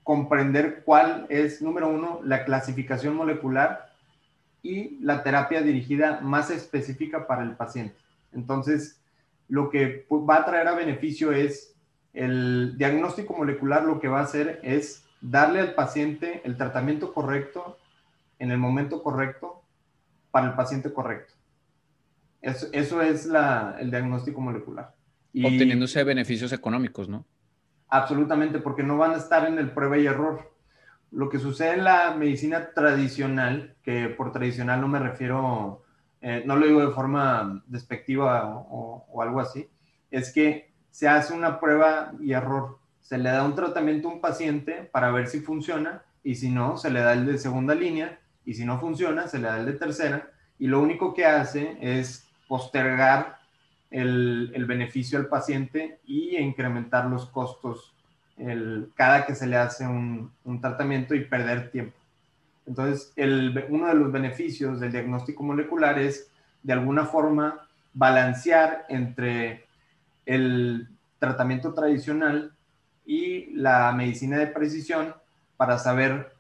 comprender 0.02 0.82
cuál 0.84 1.26
es, 1.30 1.62
número 1.62 1.88
uno, 1.88 2.20
la 2.24 2.44
clasificación 2.44 3.14
molecular 3.14 3.92
y 4.62 4.98
la 5.00 5.22
terapia 5.22 5.62
dirigida 5.62 6.20
más 6.20 6.50
específica 6.50 7.26
para 7.26 7.42
el 7.42 7.56
paciente. 7.56 7.96
Entonces, 8.32 9.01
lo 9.52 9.68
que 9.68 10.06
va 10.10 10.36
a 10.36 10.44
traer 10.46 10.66
a 10.66 10.74
beneficio 10.74 11.30
es 11.30 11.76
el 12.14 12.78
diagnóstico 12.78 13.36
molecular, 13.36 13.84
lo 13.84 14.00
que 14.00 14.08
va 14.08 14.20
a 14.20 14.22
hacer 14.22 14.60
es 14.62 15.04
darle 15.20 15.60
al 15.60 15.74
paciente 15.74 16.40
el 16.46 16.56
tratamiento 16.56 17.12
correcto 17.12 17.76
en 18.38 18.50
el 18.50 18.56
momento 18.56 19.02
correcto 19.02 19.62
para 20.30 20.46
el 20.46 20.54
paciente 20.54 20.90
correcto. 20.90 21.34
Eso, 22.40 22.68
eso 22.72 23.02
es 23.02 23.28
el 23.78 23.90
diagnóstico 23.90 24.40
molecular. 24.40 24.94
Obteniéndose 25.34 26.02
beneficios 26.02 26.54
económicos, 26.54 27.10
¿no? 27.10 27.26
Absolutamente, 27.88 28.58
porque 28.58 28.82
no 28.82 28.96
van 28.96 29.10
a 29.10 29.18
estar 29.18 29.46
en 29.46 29.58
el 29.58 29.70
prueba 29.72 29.98
y 29.98 30.06
error. 30.06 30.50
Lo 31.10 31.28
que 31.28 31.38
sucede 31.38 31.74
en 31.74 31.84
la 31.84 32.14
medicina 32.16 32.70
tradicional, 32.74 33.76
que 33.82 34.08
por 34.08 34.32
tradicional 34.32 34.80
no 34.80 34.88
me 34.88 34.98
refiero, 34.98 35.81
eh, 36.22 36.44
no 36.46 36.56
lo 36.56 36.66
digo 36.66 36.80
de 36.80 36.94
forma 36.94 37.62
despectiva 37.66 38.48
o, 38.48 39.20
algo 39.20 39.40
así, 39.40 39.68
es 40.10 40.32
que 40.32 40.70
se 40.90 41.08
hace 41.08 41.34
una 41.34 41.58
prueba 41.58 42.12
y 42.20 42.32
error. 42.32 42.78
Se 43.00 43.18
le 43.18 43.30
da 43.30 43.44
un 43.44 43.56
tratamiento 43.56 44.08
a 44.08 44.12
un 44.12 44.20
paciente 44.20 44.88
para 44.92 45.10
ver 45.10 45.26
si 45.26 45.40
funciona 45.40 46.02
y 46.22 46.36
si 46.36 46.50
no, 46.50 46.76
se 46.76 46.90
le 46.90 47.00
da 47.00 47.12
el 47.12 47.26
de 47.26 47.38
segunda 47.38 47.74
línea 47.74 48.20
y 48.44 48.54
si 48.54 48.64
no 48.64 48.78
funciona, 48.78 49.26
se 49.26 49.38
le 49.38 49.48
da 49.48 49.58
el 49.58 49.66
de 49.66 49.72
tercera 49.72 50.30
y 50.58 50.68
lo 50.68 50.80
único 50.80 51.12
que 51.12 51.26
hace 51.26 51.76
es 51.80 52.28
postergar 52.46 53.38
el, 53.90 54.64
beneficio 54.66 55.18
al 55.18 55.26
paciente 55.26 55.98
y 56.06 56.36
incrementar 56.36 57.06
los 57.06 57.26
costos 57.26 57.94
cada 58.94 59.26
que 59.26 59.34
se 59.34 59.46
le 59.46 59.56
hace 59.56 59.86
un, 59.86 60.30
tratamiento 60.60 61.14
y 61.14 61.24
perder 61.24 61.70
tiempo. 61.70 61.96
Entonces, 62.66 63.12
uno 63.68 63.88
de 63.88 63.94
los 63.94 64.12
beneficios 64.12 64.80
del 64.80 64.92
diagnóstico 64.92 65.42
molecular 65.42 65.98
es, 65.98 66.30
de 66.62 66.72
alguna 66.72 67.06
forma, 67.06 67.68
balancear 67.92 68.86
entre 68.88 69.66
el 70.26 70.88
tratamiento 71.18 71.74
tradicional 71.74 72.52
y 73.04 73.52
la 73.54 73.92
medicina 73.92 74.38
de 74.38 74.46
precisión 74.46 75.14
para 75.56 75.78
saber 75.78 76.32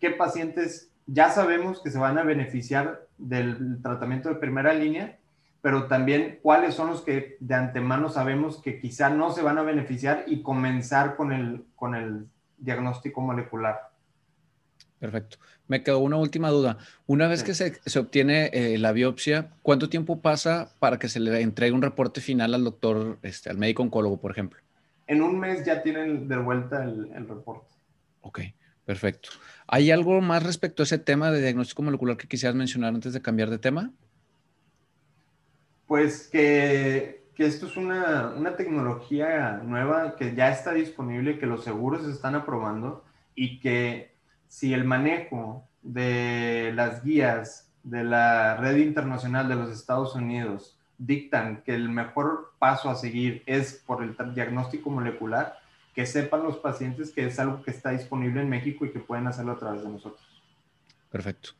qué 0.00 0.10
pacientes 0.10 0.90
ya 1.06 1.30
sabemos 1.30 1.80
que 1.82 1.90
se 1.90 1.98
van 1.98 2.18
a 2.18 2.22
beneficiar 2.22 3.06
del 3.18 3.80
tratamiento 3.82 4.28
de 4.30 4.36
primera 4.36 4.72
línea 4.72 5.18
pero 5.62 5.86
también 5.86 6.40
cuáles 6.42 6.74
son 6.74 6.88
los 6.88 7.02
que 7.02 7.36
de 7.38 7.54
antemano 7.54 8.08
sabemos 8.08 8.60
que 8.60 8.80
quizá 8.80 9.08
no 9.08 9.30
se 9.30 9.42
van 9.42 9.58
a 9.58 9.62
beneficiar 9.62 10.24
y 10.26 10.42
comenzar 10.42 11.16
con 11.16 11.32
el, 11.32 11.64
con 11.76 11.94
el 11.94 12.26
diagnóstico 12.58 13.20
molecular. 13.20 13.91
Perfecto. 15.02 15.38
Me 15.66 15.82
quedó 15.82 15.98
una 15.98 16.16
última 16.16 16.50
duda. 16.50 16.78
Una 17.08 17.26
vez 17.26 17.42
que 17.42 17.54
se, 17.54 17.80
se 17.84 17.98
obtiene 17.98 18.50
eh, 18.52 18.78
la 18.78 18.92
biopsia, 18.92 19.50
¿cuánto 19.62 19.88
tiempo 19.88 20.20
pasa 20.20 20.72
para 20.78 21.00
que 21.00 21.08
se 21.08 21.18
le 21.18 21.40
entregue 21.40 21.72
un 21.72 21.82
reporte 21.82 22.20
final 22.20 22.54
al 22.54 22.62
doctor, 22.62 23.18
este, 23.22 23.50
al 23.50 23.58
médico 23.58 23.82
oncólogo, 23.82 24.20
por 24.20 24.30
ejemplo? 24.30 24.60
En 25.08 25.20
un 25.20 25.40
mes 25.40 25.66
ya 25.66 25.82
tienen 25.82 26.28
de 26.28 26.36
vuelta 26.36 26.84
el, 26.84 27.10
el 27.16 27.28
reporte. 27.28 27.66
Ok, 28.20 28.42
perfecto. 28.84 29.30
¿Hay 29.66 29.90
algo 29.90 30.20
más 30.20 30.44
respecto 30.44 30.82
a 30.82 30.84
ese 30.84 30.98
tema 30.98 31.32
de 31.32 31.40
diagnóstico 31.40 31.82
molecular 31.82 32.16
que 32.16 32.28
quisieras 32.28 32.54
mencionar 32.54 32.94
antes 32.94 33.12
de 33.12 33.20
cambiar 33.20 33.50
de 33.50 33.58
tema? 33.58 33.90
Pues 35.88 36.28
que, 36.28 37.24
esto 37.38 37.66
es 37.66 37.76
una, 37.76 38.56
tecnología 38.56 39.60
nueva 39.64 40.14
que 40.14 40.36
ya 40.36 40.52
está 40.52 40.72
disponible, 40.72 41.40
que 41.40 41.46
los 41.46 41.64
seguros 41.64 42.06
están 42.06 42.36
aprobando 42.36 43.04
y 43.34 43.58
que 43.58 44.11
si 44.52 44.74
el 44.74 44.84
manejo 44.84 45.66
de 45.80 46.72
las 46.74 47.02
guías 47.02 47.72
de 47.82 48.04
la 48.04 48.58
red 48.58 48.76
internacional 48.76 49.48
de 49.48 49.54
los 49.54 49.70
Estados 49.70 50.14
Unidos 50.14 50.76
dictan 50.98 51.62
que 51.64 51.74
el 51.74 51.88
mejor 51.88 52.52
paso 52.58 52.90
a 52.90 52.94
seguir 52.94 53.42
es 53.46 53.82
por 53.86 54.04
el 54.04 54.14
diagnóstico 54.34 54.90
molecular, 54.90 55.58
que 55.94 56.04
sepan 56.04 56.42
los 56.42 56.58
pacientes 56.58 57.12
que 57.12 57.26
es 57.26 57.38
algo 57.38 57.62
que 57.62 57.70
está 57.70 57.92
disponible 57.92 58.42
en 58.42 58.50
México 58.50 58.84
y 58.84 58.92
que 58.92 58.98
pueden 58.98 59.26
hacerlo 59.26 59.52
a 59.52 59.58
través 59.58 59.84
de 59.84 59.88
nosotros. 59.88 60.20
Perfecto. 61.10 61.52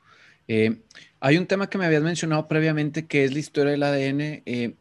Eh, 0.46 0.82
hay 1.18 1.38
un 1.38 1.46
tema 1.46 1.70
que 1.70 1.78
me 1.78 1.86
habías 1.86 2.02
mencionado 2.02 2.46
previamente 2.46 3.06
que 3.06 3.24
es 3.24 3.32
la 3.32 3.38
historia 3.38 3.72
del 3.72 3.84
ADN. 3.84 4.42
Eh, 4.44 4.74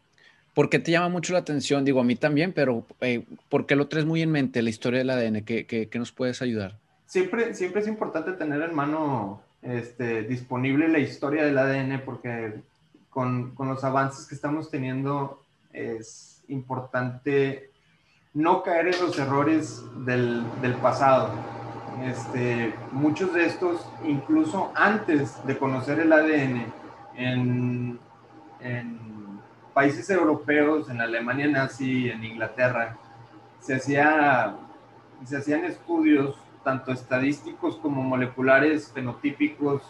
¿Por 0.53 0.69
qué 0.69 0.79
te 0.79 0.91
llama 0.91 1.07
mucho 1.07 1.31
la 1.31 1.39
atención? 1.39 1.85
Digo, 1.85 2.01
a 2.01 2.03
mí 2.03 2.17
también, 2.17 2.51
pero 2.51 2.85
eh, 2.99 3.23
¿por 3.47 3.65
qué 3.65 3.77
lo 3.77 3.87
traes 3.87 4.05
muy 4.05 4.21
en 4.21 4.31
mente, 4.31 4.61
la 4.61 4.69
historia 4.69 4.99
del 4.99 5.11
ADN? 5.11 5.45
¿Qué, 5.45 5.65
qué, 5.65 5.97
nos 5.97 6.11
puedes 6.11 6.41
ayudar? 6.41 6.80
Siempre, 7.11 7.53
siempre 7.55 7.81
es 7.81 7.89
importante 7.89 8.31
tener 8.31 8.61
en 8.61 8.73
mano 8.73 9.41
este, 9.61 10.23
disponible 10.23 10.87
la 10.87 10.99
historia 10.99 11.43
del 11.43 11.57
ADN 11.57 12.03
porque 12.05 12.61
con, 13.09 13.53
con 13.53 13.67
los 13.67 13.83
avances 13.83 14.25
que 14.25 14.35
estamos 14.35 14.71
teniendo 14.71 15.41
es 15.73 16.41
importante 16.47 17.69
no 18.33 18.63
caer 18.63 18.95
en 18.95 19.01
los 19.01 19.19
errores 19.19 19.83
del, 20.05 20.45
pasado. 20.81 21.31
Este, 22.05 22.73
muchos 22.93 23.33
de 23.33 23.45
estos, 23.45 23.85
incluso 24.05 24.71
antes 24.73 25.45
de 25.45 25.57
conocer 25.57 25.99
el 25.99 26.13
ADN, 26.13 26.65
en, 27.17 27.99
países 29.73 30.09
europeos, 30.09 30.89
en 30.89 31.01
Alemania 31.01 31.49
nazi, 31.49 32.09
en 32.09 32.23
Inglaterra, 32.23 32.95
se, 33.59 33.75
hacía, 33.75 34.55
se 35.25 35.35
hacían 35.35 35.65
estudios 35.65 36.40
tanto 36.63 36.91
estadísticos 36.91 37.77
como 37.77 38.01
moleculares, 38.03 38.91
fenotípicos, 38.91 39.81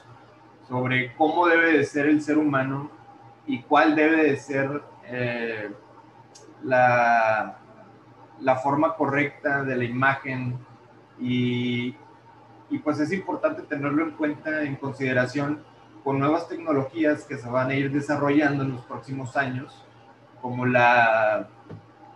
sobre 0.68 1.14
cómo 1.16 1.48
debe 1.48 1.78
de 1.78 1.84
ser 1.84 2.06
el 2.08 2.22
ser 2.22 2.38
humano 2.38 2.90
y 3.46 3.62
cuál 3.64 3.96
debe 3.96 4.24
de 4.24 4.38
ser 4.38 4.82
eh, 5.06 5.72
la, 6.64 7.58
la 8.42 8.56
forma 8.58 8.96
correcta 8.96 9.64
de 9.64 9.76
la 9.76 9.84
imagen 9.84 10.58
y, 11.20 11.96
pues 12.84 13.00
es 13.00 13.12
importante 13.12 13.62
tenerlo 13.64 14.04
en 14.04 14.12
cuenta, 14.12 14.64
en 14.64 14.76
consideración, 14.76 15.62
con 16.04 16.20
nuevas 16.20 16.48
tecnologías 16.48 17.26
que 17.26 17.38
se 17.38 17.48
van 17.48 17.70
a 17.70 17.76
ir 17.76 17.92
desarrollando 17.92 18.64
en 18.64 18.72
los 18.72 18.82
próximos 18.86 19.38
años, 19.38 19.86
como 20.42 20.66
la, 20.66 21.48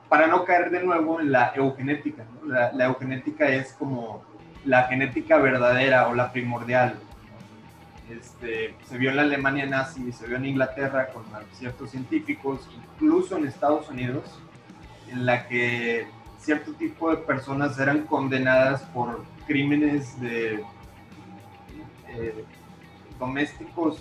para 0.10 0.26
no 0.26 0.44
caer 0.44 0.72
de 0.72 0.84
nuevo 0.84 1.20
en 1.20 1.32
la 1.32 1.54
eugenética. 1.56 2.26
La, 2.44 2.86
eugenética 2.86 3.48
es 3.48 3.74
como 3.74 4.24
la 4.66 4.84
genética 4.84 5.38
verdadera 5.38 6.08
o 6.08 6.16
la 6.16 6.32
primordial. 6.32 7.00
Este, 8.10 8.76
se 8.88 8.98
vio 8.98 9.10
en 9.10 9.16
la 9.16 9.24
Alemania 9.24 9.66
nazi, 9.66 10.12
se 10.12 10.28
vio 10.28 10.38
en 10.38 10.46
Inglaterra 10.46 11.08
con 11.08 11.24
ciertos 11.54 11.92
científicos, 11.92 12.70
incluso 12.76 13.38
en 13.38 13.48
Estados 13.48 13.90
Unidos, 13.90 14.40
en 15.10 15.26
la 15.26 15.48
que 15.48 16.08
cierto 16.38 16.74
tipo 16.74 17.10
de 17.10 17.18
personas 17.18 17.80
eran 17.80 18.04
condenadas 18.04 18.84
por 18.94 19.24
crímenes 19.48 20.16
eh, 20.22 20.64
domésticos 23.20 23.98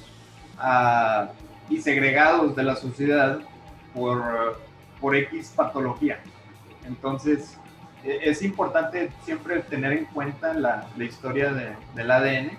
ah, 0.59 1.31
y 1.68 1.81
segregados 1.81 2.55
de 2.55 2.62
la 2.62 2.77
sociedad 2.77 3.40
por, 3.94 4.61
por 5.00 5.16
X 5.16 5.53
patología. 5.57 6.20
Entonces, 6.85 7.59
es 8.04 8.42
importante 8.42 9.10
siempre 9.24 9.60
tener 9.60 9.92
en 9.92 10.04
cuenta 10.06 10.52
la, 10.54 10.86
la 10.96 11.04
historia 11.04 11.52
de, 11.52 11.70
del 11.94 12.10
ADN, 12.10 12.50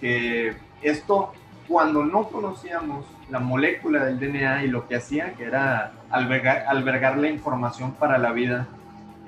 que 0.00 0.56
esto, 0.82 1.32
cuando 1.66 2.04
no 2.04 2.28
conocíamos 2.28 3.04
la 3.30 3.38
molécula 3.38 4.04
del 4.04 4.18
DNA 4.18 4.64
y 4.64 4.68
lo 4.68 4.88
que 4.88 4.96
hacía, 4.96 5.34
que 5.34 5.44
era 5.44 5.92
albergar, 6.10 6.64
albergar 6.68 7.18
la 7.18 7.28
información 7.28 7.92
para 7.92 8.16
la 8.16 8.32
vida 8.32 8.66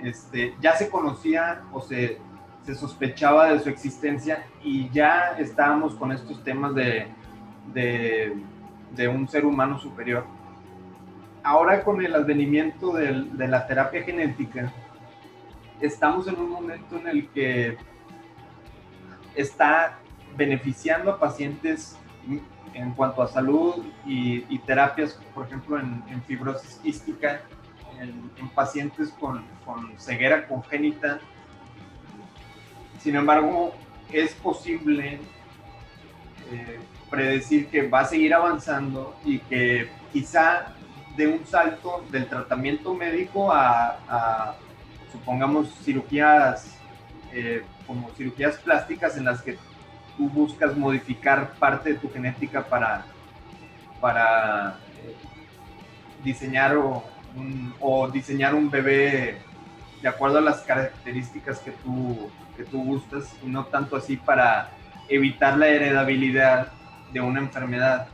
este, 0.03 0.55
ya 0.61 0.75
se 0.75 0.89
conocía 0.89 1.61
o 1.73 1.83
se, 1.83 2.19
se, 2.65 2.75
sospechaba 2.75 3.53
de 3.53 3.61
su 3.61 3.69
existencia 3.69 4.47
y 4.63 4.89
ya 4.89 5.37
estábamos 5.39 5.95
con 5.95 6.11
estos 6.11 6.43
temas 6.43 6.75
de, 6.75 7.09
de, 7.75 8.35
de 8.93 9.09
un 9.09 9.29
ser 9.29 9.45
humano 9.45 9.79
superior. 9.79 10.25
Ahora 11.43 11.83
con 11.85 12.03
el 12.03 12.15
advenimiento 12.15 12.93
de 12.95 13.49
la 13.49 13.67
terapia 13.67 14.03
genética, 14.03 14.73
estamos 15.81 16.27
en 16.29 16.39
un 16.39 16.51
momento 16.51 16.97
en 16.97 17.09
el 17.09 17.29
que 17.29 17.77
está 19.35 19.99
beneficiando 20.37 21.11
a 21.11 21.19
pacientes 21.19 21.97
en 22.75 22.93
cuanto 22.93 23.23
a 23.23 23.29
salud 23.29 23.85
y, 24.07 24.59
terapias, 24.61 25.21
por 25.35 25.47
ejemplo, 25.47 25.79
en, 25.79 26.03
en 26.09 26.23
fibrosis 26.23 26.77
quística, 26.77 27.43
en, 28.01 28.49
pacientes 28.51 29.11
con, 29.21 29.45
ceguera 29.99 30.47
congénita. 30.49 31.21
Sin 32.99 33.17
embargo, 33.17 33.75
es 34.13 34.35
posible 34.35 35.21
eh, 36.51 36.81
predecir 37.09 37.69
que 37.69 37.89
va 37.89 38.01
a 38.01 38.05
seguir 38.05 38.35
avanzando 38.35 39.17
y 39.25 39.39
que 39.41 39.89
quizá 40.13 40.75
de 41.17 41.29
un 41.29 41.47
salto 41.47 42.05
del 42.11 42.27
tratamiento 42.27 42.95
médico 42.95 43.53
a, 43.53 44.57
supongamos 45.13 45.69
cirugías 45.85 46.77
eh, 47.33 47.65
como 47.87 48.11
cirugías 48.11 48.57
plásticas 48.57 49.17
en 49.17 49.25
las 49.25 49.43
que 49.43 49.57
tú 50.17 50.29
buscas 50.29 50.77
modificar 50.77 51.53
parte 51.53 51.93
de 51.93 51.99
tu 51.99 52.11
genética 52.11 52.65
para, 52.65 53.05
para 54.01 54.77
eh, 55.05 55.15
diseñar 56.25 56.77
o, 56.77 57.05
o, 57.81 58.09
diseñar 58.09 58.55
un 58.55 58.71
bebé 58.71 59.39
de 60.03 60.09
acuerdo 60.09 60.39
a 60.39 60.41
las 60.41 60.61
características 60.63 61.61
que 61.61 61.71
tú, 61.71 62.31
que 62.57 62.65
tú 62.65 62.83
gustas 62.85 63.33
y 63.45 63.47
no 63.47 63.65
tanto 63.67 63.97
así 63.97 64.17
para 64.17 64.71
evitar 65.09 65.57
la 65.57 65.69
heredabilidad 65.69 66.73
de 67.13 67.21
una 67.21 67.41
enfermedad. 67.41 68.09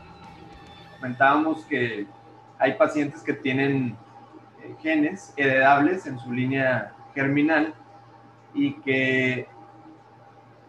Comentábamos 0.97 1.65
que 1.65 2.07
hay 2.59 2.75
pacientes 2.75 3.23
que 3.23 3.33
tienen 3.33 3.97
genes 4.81 5.33
heredables 5.37 6.07
en 6.07 6.19
su 6.19 6.33
línea 6.33 6.93
germinal 7.15 7.75
y 8.55 8.75
que 8.75 9.49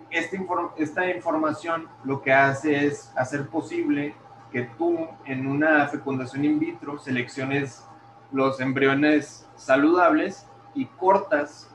esta, 0.10 0.38
esta 0.78 1.10
información 1.10 1.88
lo 2.04 2.22
que 2.22 2.34
hace 2.34 2.86
es 2.86 3.12
hacer 3.16 3.48
posible 3.48 4.16
que 4.52 4.64
tú 4.78 5.08
en 5.26 5.48
una 5.48 5.88
fecundación 5.88 6.46
in 6.46 6.60
vitro 6.60 6.98
selecciones 6.98 7.86
los 8.32 8.60
embriones 8.60 9.48
saludables 9.56 10.48
y 10.74 10.86
cortas 10.86 11.74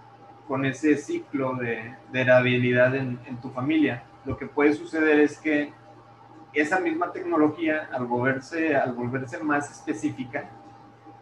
con 0.48 0.64
ese 0.64 0.96
ciclo 0.96 1.54
de, 1.56 1.94
de 2.11 2.20
heredabilidad 2.20 2.94
en, 2.94 3.18
en, 3.26 3.37
tu 3.40 3.50
familia. 3.50 4.04
Lo 4.24 4.37
que 4.37 4.46
puede 4.46 4.74
suceder 4.74 5.20
es 5.20 5.38
que 5.38 5.72
esa 6.52 6.78
misma 6.80 7.11
tecnología, 7.12 7.88
al 7.92 8.06
volverse, 8.06 8.76
al 8.76 8.92
volverse 8.92 9.42
más 9.42 9.70
específica, 9.70 10.50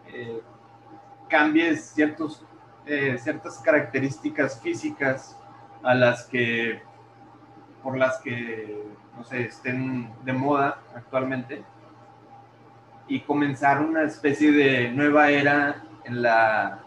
eh, 0.08 0.40
cambie 1.30 1.76
ciertos, 1.76 2.44
eh, 2.84 3.16
ciertas 3.18 3.58
características 3.58 4.60
físicas 4.60 5.38
a 5.82 5.94
las 5.94 6.24
que, 6.24 6.82
por 7.82 7.96
las 7.96 8.18
que, 8.18 8.84
no 9.16 9.24
sé, 9.24 9.44
estén 9.44 10.12
de 10.24 10.32
moda 10.34 10.82
actualmente 10.94 11.62
y 13.08 13.20
comenzar 13.20 13.80
una 13.80 14.04
especie 14.04 14.52
de 14.52 14.90
nueva 14.90 15.30
era 15.30 15.82
en, 16.04 16.22
la, 16.22 16.84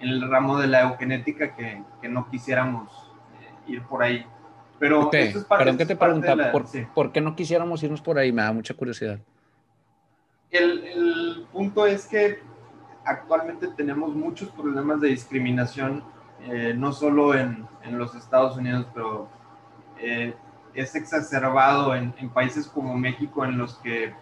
en 0.00 0.08
el 0.08 0.28
ramo 0.28 0.58
de 0.58 0.66
la 0.66 0.82
eugenética 0.82 1.54
que, 1.54 1.82
que 2.00 2.08
no 2.08 2.28
quisiéramos 2.28 2.90
eh, 3.40 3.72
ir 3.72 3.82
por 3.82 4.02
ahí. 4.02 4.26
Pero 4.80 5.06
okay. 5.06 5.28
esto 5.28 5.38
es 5.40 5.44
parte, 5.44 5.64
Perdón 5.64 5.78
que 5.78 5.86
te 5.86 5.96
pregunta, 5.96 6.34
la, 6.34 6.50
¿por, 6.50 6.66
sí. 6.66 6.86
¿por, 6.92 7.12
qué 7.12 7.20
no 7.20 7.36
quisiéramos 7.36 7.82
irnos 7.82 8.00
por 8.00 8.18
ahí? 8.18 8.32
Me 8.32 8.42
da 8.42 8.52
mucha 8.52 8.74
curiosidad. 8.74 9.18
El, 10.50 10.84
el, 10.84 11.46
punto 11.52 11.86
es 11.86 12.06
que 12.06 12.40
actualmente 13.04 13.68
tenemos 13.68 14.14
muchos 14.14 14.50
problemas 14.50 15.00
de 15.00 15.08
discriminación, 15.08 16.02
eh, 16.42 16.74
no 16.76 16.92
solo 16.92 17.34
en, 17.34 17.66
en, 17.82 17.98
los 17.98 18.14
Estados 18.14 18.56
Unidos, 18.56 18.86
pero 18.94 19.28
eh, 19.98 20.34
es 20.74 20.94
exacerbado 20.94 21.94
en, 21.94 22.12
países 22.30 22.66
como 22.66 22.96
México, 22.96 23.44
en 23.44 23.58
los 23.58 23.76
que 23.78 24.14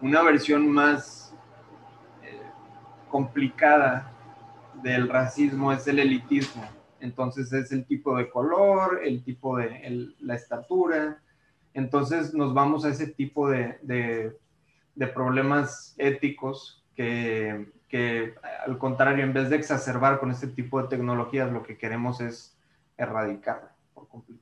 una 0.00 0.22
versión 0.22 0.70
más 0.70 1.34
eh, 2.22 2.40
complicada 3.08 4.12
del 4.82 5.08
racismo 5.08 5.72
es 5.72 5.86
el 5.86 5.98
elitismo 5.98 6.80
entonces 7.00 7.52
es 7.52 7.72
el 7.72 7.86
tipo 7.86 8.16
de 8.16 8.30
color, 8.30 9.00
el 9.02 9.24
tipo 9.24 9.56
de 9.56 10.12
la 10.20 10.34
estatura. 10.34 11.20
Entonces 11.74 12.34
nos 12.34 12.54
vamos 12.54 12.84
a 12.84 12.90
ese 12.90 13.06
tipo 13.08 13.48
de, 13.48 13.78
de 13.82 15.06
problemas 15.06 15.94
éticos 15.98 16.84
que, 16.94 17.72
que, 17.90 18.34
al 18.66 18.78
contrario, 18.78 19.24
en 19.24 19.32
vez 19.32 19.50
de 19.50 19.56
exacerbar 19.56 20.20
con 20.20 20.30
este 20.30 20.46
tipo 20.46 20.80
de 20.80 20.88
tecnologías, 20.88 21.52
lo 21.52 21.64
que 21.64 21.76
queremos 21.76 22.20
es 22.20 22.56
erradicar 22.96 23.72
por 23.92 24.08
completo. 24.08 24.40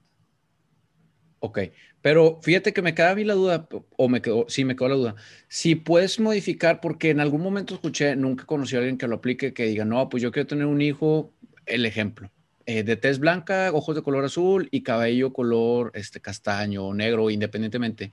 Ok, 1.40 1.60
pero 2.02 2.40
fíjate 2.42 2.72
que 2.72 2.82
me 2.82 2.94
queda 2.94 3.10
a 3.10 3.14
mí 3.14 3.24
la 3.24 3.34
duda, 3.34 3.68
o 3.96 4.08
me 4.08 4.20
quedó, 4.20 4.44
sí 4.48 4.64
me 4.64 4.76
quedó 4.76 4.88
la 4.88 4.94
duda. 4.96 5.14
Si 5.48 5.76
puedes 5.76 6.20
modificar, 6.20 6.80
porque 6.80 7.10
en 7.10 7.20
algún 7.20 7.40
momento 7.40 7.74
escuché, 7.74 8.16
nunca 8.16 8.44
conocí 8.44 8.76
a 8.76 8.80
alguien 8.80 8.98
que 8.98 9.08
lo 9.08 9.16
aplique, 9.16 9.54
que 9.54 9.64
diga, 9.64 9.84
no, 9.84 10.08
pues 10.08 10.22
yo 10.22 10.30
quiero 10.30 10.46
tener 10.46 10.66
un 10.66 10.82
hijo, 10.82 11.32
el 11.64 11.86
ejemplo, 11.86 12.30
eh, 12.66 12.82
de 12.82 12.96
tez 12.96 13.18
blanca, 13.18 13.70
ojos 13.72 13.96
de 13.96 14.02
color 14.02 14.24
azul 14.24 14.68
y 14.70 14.82
cabello 14.82 15.32
color 15.32 15.90
este, 15.94 16.20
castaño 16.20 16.84
o 16.84 16.94
negro, 16.94 17.30
independientemente. 17.30 18.12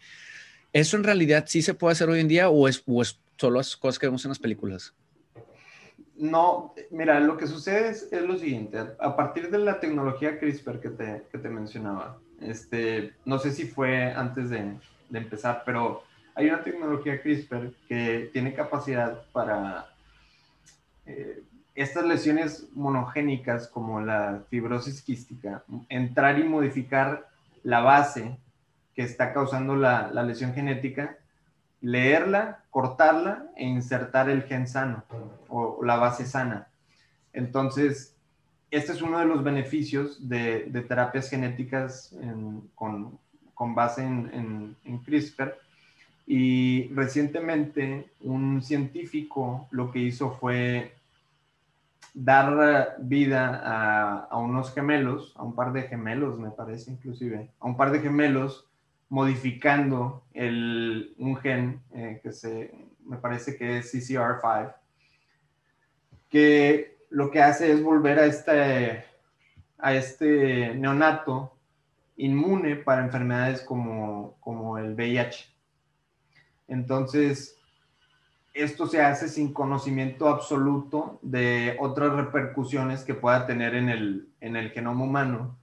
¿Eso 0.71 0.95
en 0.95 1.03
realidad 1.03 1.45
sí 1.47 1.61
se 1.61 1.73
puede 1.73 1.93
hacer 1.93 2.09
hoy 2.09 2.19
en 2.19 2.27
día 2.27 2.49
o 2.49 2.67
es, 2.67 2.83
o 2.85 3.01
es 3.01 3.19
solo 3.37 3.57
las 3.57 3.75
cosas 3.75 3.99
que 3.99 4.07
vemos 4.07 4.23
en 4.23 4.29
las 4.29 4.39
películas? 4.39 4.93
No, 6.17 6.73
mira, 6.91 7.19
lo 7.19 7.35
que 7.37 7.47
sucede 7.47 7.89
es, 7.89 8.11
lo 8.11 8.37
siguiente, 8.37 8.77
a 8.99 9.15
partir 9.15 9.49
de 9.51 9.57
la 9.57 9.79
tecnología 9.79 10.39
CRISPR 10.39 10.79
que 10.79 10.89
te, 10.89 11.23
que 11.29 11.37
te 11.37 11.49
mencionaba, 11.49 12.17
este, 12.39 13.13
no 13.25 13.37
sé 13.37 13.51
si 13.51 13.65
fue 13.65 14.13
antes 14.13 14.49
de, 14.49 14.77
de, 15.09 15.19
empezar, 15.19 15.63
pero 15.65 16.03
hay 16.33 16.47
una 16.47 16.63
tecnología 16.63 17.21
CRISPR 17.21 17.73
que 17.89 18.29
tiene 18.31 18.53
capacidad 18.53 19.25
para 19.33 19.87
eh, 21.05 21.43
estas 21.75 22.05
lesiones 22.05 22.67
monogénicas 22.73 23.67
como 23.67 23.99
la 23.99 24.43
fibrosis 24.49 25.01
quística, 25.01 25.63
entrar 25.89 26.39
y 26.39 26.43
modificar 26.43 27.27
la 27.63 27.81
base 27.81 28.37
que 28.95 29.03
está 29.03 29.33
causando 29.33 29.75
la, 29.75 30.09
la, 30.13 30.23
lesión 30.23 30.53
genética, 30.53 31.17
leerla, 31.81 32.63
cortarla 32.69 33.51
e 33.55 33.65
insertar 33.65 34.29
el 34.29 34.43
gen 34.43 34.67
sano 34.67 35.03
o, 35.49 35.79
la 35.83 35.97
base 35.97 36.25
sana. 36.25 36.67
Entonces, 37.33 38.15
este 38.71 38.91
es 38.91 39.01
uno 39.01 39.19
de 39.19 39.25
los 39.25 39.43
beneficios 39.43 40.27
de, 40.27 40.69
terapias 40.87 41.29
genéticas 41.29 42.13
en, 42.13 42.69
con, 42.75 43.75
base 43.75 44.03
en, 44.03 44.75
CRISPR. 45.05 45.55
Y 46.27 46.87
recientemente 46.95 48.09
un 48.21 48.63
científico 48.63 49.67
lo 49.69 49.91
que 49.91 49.99
hizo 49.99 50.31
fue 50.31 50.95
dar 52.15 52.95
vida 52.99 54.27
a, 54.29 54.37
unos 54.37 54.73
gemelos, 54.73 55.33
a 55.35 55.43
un 55.43 55.53
par 55.53 55.71
de 55.71 55.83
gemelos, 55.83 56.39
me 56.39 56.49
parece 56.49 56.91
inclusive, 56.91 57.49
a 57.59 57.65
un 57.67 57.77
par 57.77 57.91
de 57.91 57.99
gemelos, 57.99 58.65
modificando 59.09 60.23
el, 60.33 61.13
un 61.17 61.37
gen 61.37 61.81
eh, 61.93 62.19
que 62.21 62.31
se, 62.31 62.73
me 63.05 63.17
parece 63.17 63.55
que 63.55 63.77
es 63.77 63.93
CCR5, 63.93 64.75
que 66.29 66.97
lo 67.09 67.31
que 67.31 67.41
hace 67.41 67.71
es 67.71 67.81
volver 67.81 68.19
a 68.19 68.25
este, 68.25 69.05
a 69.77 69.93
este 69.93 70.73
neonato 70.75 71.55
inmune 72.17 72.75
para 72.77 73.03
enfermedades 73.03 73.61
como, 73.61 74.37
como 74.39 74.77
el 74.77 74.95
VIH. 74.95 75.45
Entonces, 76.67 77.57
esto 78.53 78.87
se 78.87 79.01
hace 79.01 79.27
sin 79.27 79.53
conocimiento 79.53 80.29
absoluto 80.29 81.19
de 81.21 81.77
otras 81.79 82.13
repercusiones 82.13 83.03
que 83.03 83.13
pueda 83.13 83.45
tener 83.45 83.75
en 83.75 83.89
el, 83.89 84.29
en 84.39 84.55
el 84.55 84.71
genoma 84.71 85.03
humano. 85.03 85.57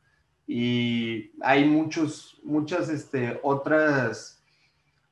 Y 0.46 1.32
hay 1.40 1.64
muchos, 1.64 2.40
muchas 2.42 2.88
este, 2.88 3.38
otras 3.42 4.42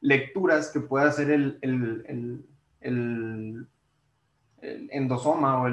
lecturas 0.00 0.70
que 0.70 0.80
puede 0.80 1.06
hacer 1.06 1.30
el, 1.30 1.58
el, 1.60 2.04
el, 2.80 3.66
el, 4.60 4.88
endosoma 4.90 5.62
o 5.62 5.68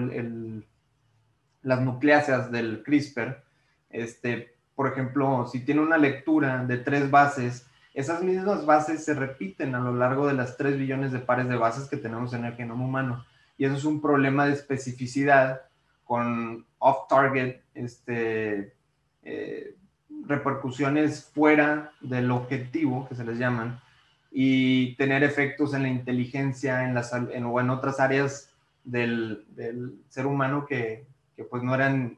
las 1.64 1.82
nucleáceas 1.82 2.52
del 2.52 2.84
CRISPR. 2.84 3.44
Este, 3.90 4.56
por 4.76 4.88
ejemplo, 4.88 5.48
si 5.48 5.62
tiene 5.66 5.82
una 5.82 5.98
lectura 5.98 6.64
de 6.66 6.78
tres 6.78 7.10
bases, 7.10 7.68
esas 7.98 8.22
mismas 8.22 8.64
bases 8.64 9.04
se 9.04 9.16
repiten 9.16 9.74
a 9.74 9.80
lo 9.80 9.92
largo 9.96 10.28
de 10.28 10.34
las 10.34 10.56
3 10.56 10.78
billones 10.78 11.12
de 11.12 11.18
pares 11.18 11.50
de 11.50 11.56
bases 11.56 11.90
que 11.90 11.98
tenemos 11.98 12.32
en 12.34 12.46
el 12.46 12.54
genoma 12.54 12.86
humano. 12.86 13.26
Y 13.58 13.66
eso 13.66 13.76
es 13.76 13.86
un 13.86 14.02
problema 14.02 14.46
de 14.46 14.54
especificidad 14.54 15.64
con 16.04 16.64
off-target 16.78 17.60
este, 17.74 18.77
eh, 19.30 19.76
repercusiones 20.26 21.26
fuera 21.34 21.92
del 22.00 22.32
objetivo, 22.32 23.08
que 23.10 23.16
se 23.16 23.26
les 23.26 23.38
llaman, 23.38 23.82
y 24.32 24.96
tener 24.96 25.22
efectos 25.24 25.74
en 25.74 25.84
la 25.84 25.90
inteligencia 25.90 26.86
en 26.86 26.94
las, 26.94 27.12
en, 27.12 27.44
o 27.46 27.60
en 27.60 27.70
otras 27.70 28.00
áreas 28.00 28.54
del, 28.86 29.46
ser 30.08 30.28
humano 30.28 30.66
que, 30.66 31.06
que, 31.36 31.44
pues 31.44 31.62
no 31.62 31.76
eran, 31.76 32.18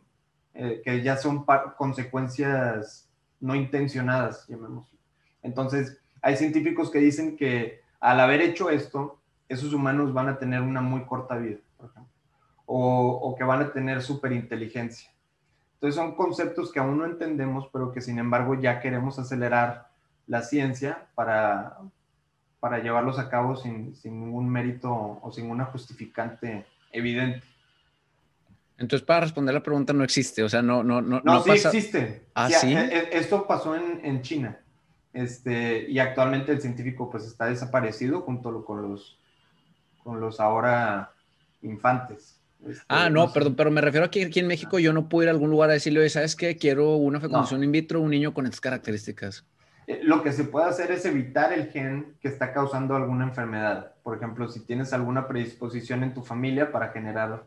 eh, 0.54 0.82
que 0.84 1.02
ya 1.02 1.18
son 1.18 1.46
consecuencias 1.78 3.10
no 3.40 3.56
intencionadas, 3.56 4.48
llamémoslo. 4.48 4.98
Entonces, 5.42 6.00
hay 6.22 6.36
científicos 6.36 6.92
que 6.92 7.00
dicen 7.00 7.38
que 7.38 7.82
al 8.00 8.20
haber 8.20 8.42
hecho 8.42 8.70
esto, 8.70 9.20
esos 9.48 9.74
humanos 9.74 10.14
van 10.14 10.30
a 10.30 10.38
tener 10.38 10.62
una 10.62 10.82
muy 10.82 11.06
corta 11.06 11.38
vida, 11.38 11.58
por 11.76 11.90
ejemplo, 11.90 12.14
o, 12.68 13.10
o 13.14 13.36
que 13.36 13.44
van 13.44 13.64
a 13.64 13.74
tener 13.74 14.04
superinteligencia. 14.04 15.10
Entonces, 15.80 15.96
son 15.96 16.16
conceptos 16.16 16.74
que 16.74 16.80
aún 16.80 16.98
no 16.98 17.06
entendemos, 17.06 17.70
pero 17.72 17.94
que 17.94 18.02
sin 18.02 18.20
embargo 18.20 18.60
ya 18.60 18.82
queremos 18.82 19.18
acelerar 19.18 19.88
la 20.28 20.42
ciencia 20.42 21.08
para, 21.16 21.78
para 22.60 22.80
llevarlos 22.80 23.18
a 23.18 23.30
cabo 23.30 23.56
sin, 23.56 23.96
sin 23.96 24.20
ningún 24.20 24.50
mérito 24.50 25.20
o 25.22 25.32
sin 25.32 25.50
una 25.50 25.64
justificante 25.64 26.66
evidente. 26.92 27.48
Entonces, 28.78 29.06
para 29.06 29.22
responder 29.22 29.54
la 29.54 29.64
pregunta, 29.64 29.94
no 29.94 30.04
existe, 30.04 30.44
o 30.44 30.50
sea, 30.50 30.62
no, 30.62 30.84
no, 30.84 31.02
no. 31.02 31.22
No, 31.24 31.44
sí 31.44 31.52
existe. 31.52 32.26
¿Ah, 32.34 32.50
sí? 32.50 32.74
E, 32.74 32.80
e, 32.80 33.18
Esto 33.18 33.48
pasó 33.48 33.74
en, 33.74 34.02
en, 34.04 34.22
China, 34.22 34.60
este, 35.14 35.90
y 35.90 35.98
actualmente 36.00 36.52
el 36.52 36.62
científico 36.62 37.10
pues 37.10 37.26
está 37.26 37.46
desaparecido 37.46 38.22
junto 38.22 38.66
con 38.66 38.82
los, 38.82 39.18
con 40.04 40.20
los 40.20 40.42
ahora 40.42 41.14
infantes. 41.62 42.39
Este, 42.68 42.84
ah, 42.90 43.10
no, 43.10 43.32
perdón, 43.32 43.56
pero 43.56 43.72
me 43.72 43.82
refiero 43.82 44.06
a 44.06 44.12
que 44.12 44.26
aquí 44.26 44.40
en 44.40 44.48
México 44.48 44.80
yo 44.80 44.92
no 44.92 45.08
puedo 45.08 45.24
ir 45.24 45.30
a 45.30 45.32
algún 45.32 45.50
lugar 45.50 45.70
a 45.70 45.74
decirle, 45.74 46.02
oye, 46.02 46.10
¿sabes 46.10 46.36
qué? 46.36 46.58
Quiero 46.58 46.96
una 46.96 47.20
fecundación 47.20 47.64
in 47.64 47.72
vitro, 47.72 48.02
un 48.02 48.12
niño 48.12 48.34
con 48.34 48.46
estas 48.46 48.62
características. 48.62 49.46
Eh, 49.88 50.02
lo 50.04 50.22
que 50.22 50.32
se 50.32 50.44
puede 50.44 50.68
hacer 50.68 50.92
es 50.92 51.04
evitar 51.06 51.52
el 51.54 51.72
gen 51.72 52.16
que 52.22 52.28
está 52.28 52.54
causando 52.54 52.96
alguna 52.96 53.24
enfermedad. 53.24 53.94
Por 54.04 54.16
ejemplo, 54.16 54.48
si 54.48 54.60
tienes 54.60 54.94
alguna 54.94 55.28
predisposición 55.28 56.04
en 56.04 56.14
tu 56.14 56.22
familia 56.22 56.72
para 56.72 56.90
generar 56.90 57.44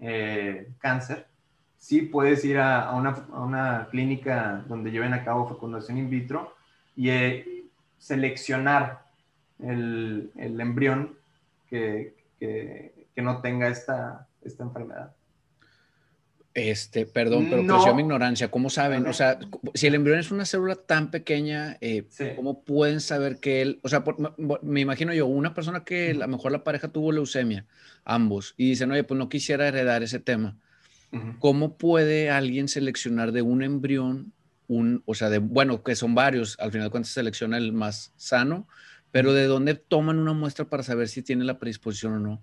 eh, 0.00 0.72
cáncer, 0.78 1.26
sí 1.76 2.02
puedes 2.02 2.44
ir 2.44 2.58
a, 2.58 2.90
una, 2.92 3.86
clínica 3.92 4.64
donde 4.66 4.90
lleven 4.90 5.14
a 5.14 5.24
cabo 5.24 5.48
fecundación 5.48 5.98
in 5.98 6.10
vitro 6.10 6.56
y 6.96 7.10
eh, 7.10 7.64
seleccionar 7.98 9.04
el, 9.60 10.32
embrión 10.36 11.16
que, 11.68 12.14
no 13.16 13.40
tenga 13.40 13.68
esta, 13.68 14.26
esta 14.44 14.64
enfermedad. 14.64 15.14
Este, 16.54 17.04
perdón, 17.04 17.48
pero 17.50 17.64
no. 17.64 17.94
mi 17.94 18.02
ignorancia. 18.02 18.48
¿Cómo 18.48 18.70
saben? 18.70 19.08
O 19.08 19.12
sea, 19.12 19.40
si 19.74 19.88
el 19.88 19.96
embrión 19.96 20.20
es 20.20 20.30
una 20.30 20.44
célula 20.44 20.76
tan 20.76 21.10
pequeña, 21.10 21.76
eh, 21.80 22.04
¿cómo 22.36 22.62
pueden 22.62 23.00
saber 23.00 23.40
que 23.40 23.60
él, 23.60 23.80
o 23.82 23.88
sea, 23.88 24.04
me 24.62 24.80
imagino 24.80 25.12
yo, 25.12 25.26
una 25.26 25.52
persona 25.52 25.84
que 25.84 26.12
a 26.12 26.14
lo 26.14 26.28
mejor 26.28 26.52
la 26.52 26.62
pareja 26.62 26.88
tuvo 26.88 27.10
leucemia, 27.10 27.66
ambos, 28.04 28.54
y 28.56 28.68
dicen, 28.68 28.92
oye, 28.92 29.02
pues 29.02 29.18
no 29.18 29.28
quisiera 29.28 29.66
heredar 29.66 30.04
ese 30.04 30.20
tema. 30.20 30.56
¿Cómo 31.38 31.76
puede 31.76 32.30
alguien 32.30 32.66
seleccionar 32.66 33.30
de 33.30 33.42
un 33.42 33.62
embrión, 33.62 34.32
un, 34.66 35.02
o 35.06 35.14
sea, 35.14 35.30
de, 35.30 35.38
bueno, 35.38 35.84
que 35.84 35.94
son 35.94 36.14
varios, 36.14 36.56
al 36.58 36.72
final 36.72 36.90
cuando 36.90 37.06
se 37.06 37.14
selecciona 37.14 37.56
el 37.56 37.72
más 37.72 38.12
sano, 38.16 38.66
pero 39.12 39.32
de 39.32 39.44
dónde 39.44 39.74
toman 39.74 40.18
una 40.18 40.32
muestra 40.32 40.64
para 40.64 40.82
saber 40.82 41.08
si 41.08 41.22
tiene 41.22 41.44
la 41.44 41.58
predisposición 41.60 42.14
o 42.14 42.18
no? 42.18 42.42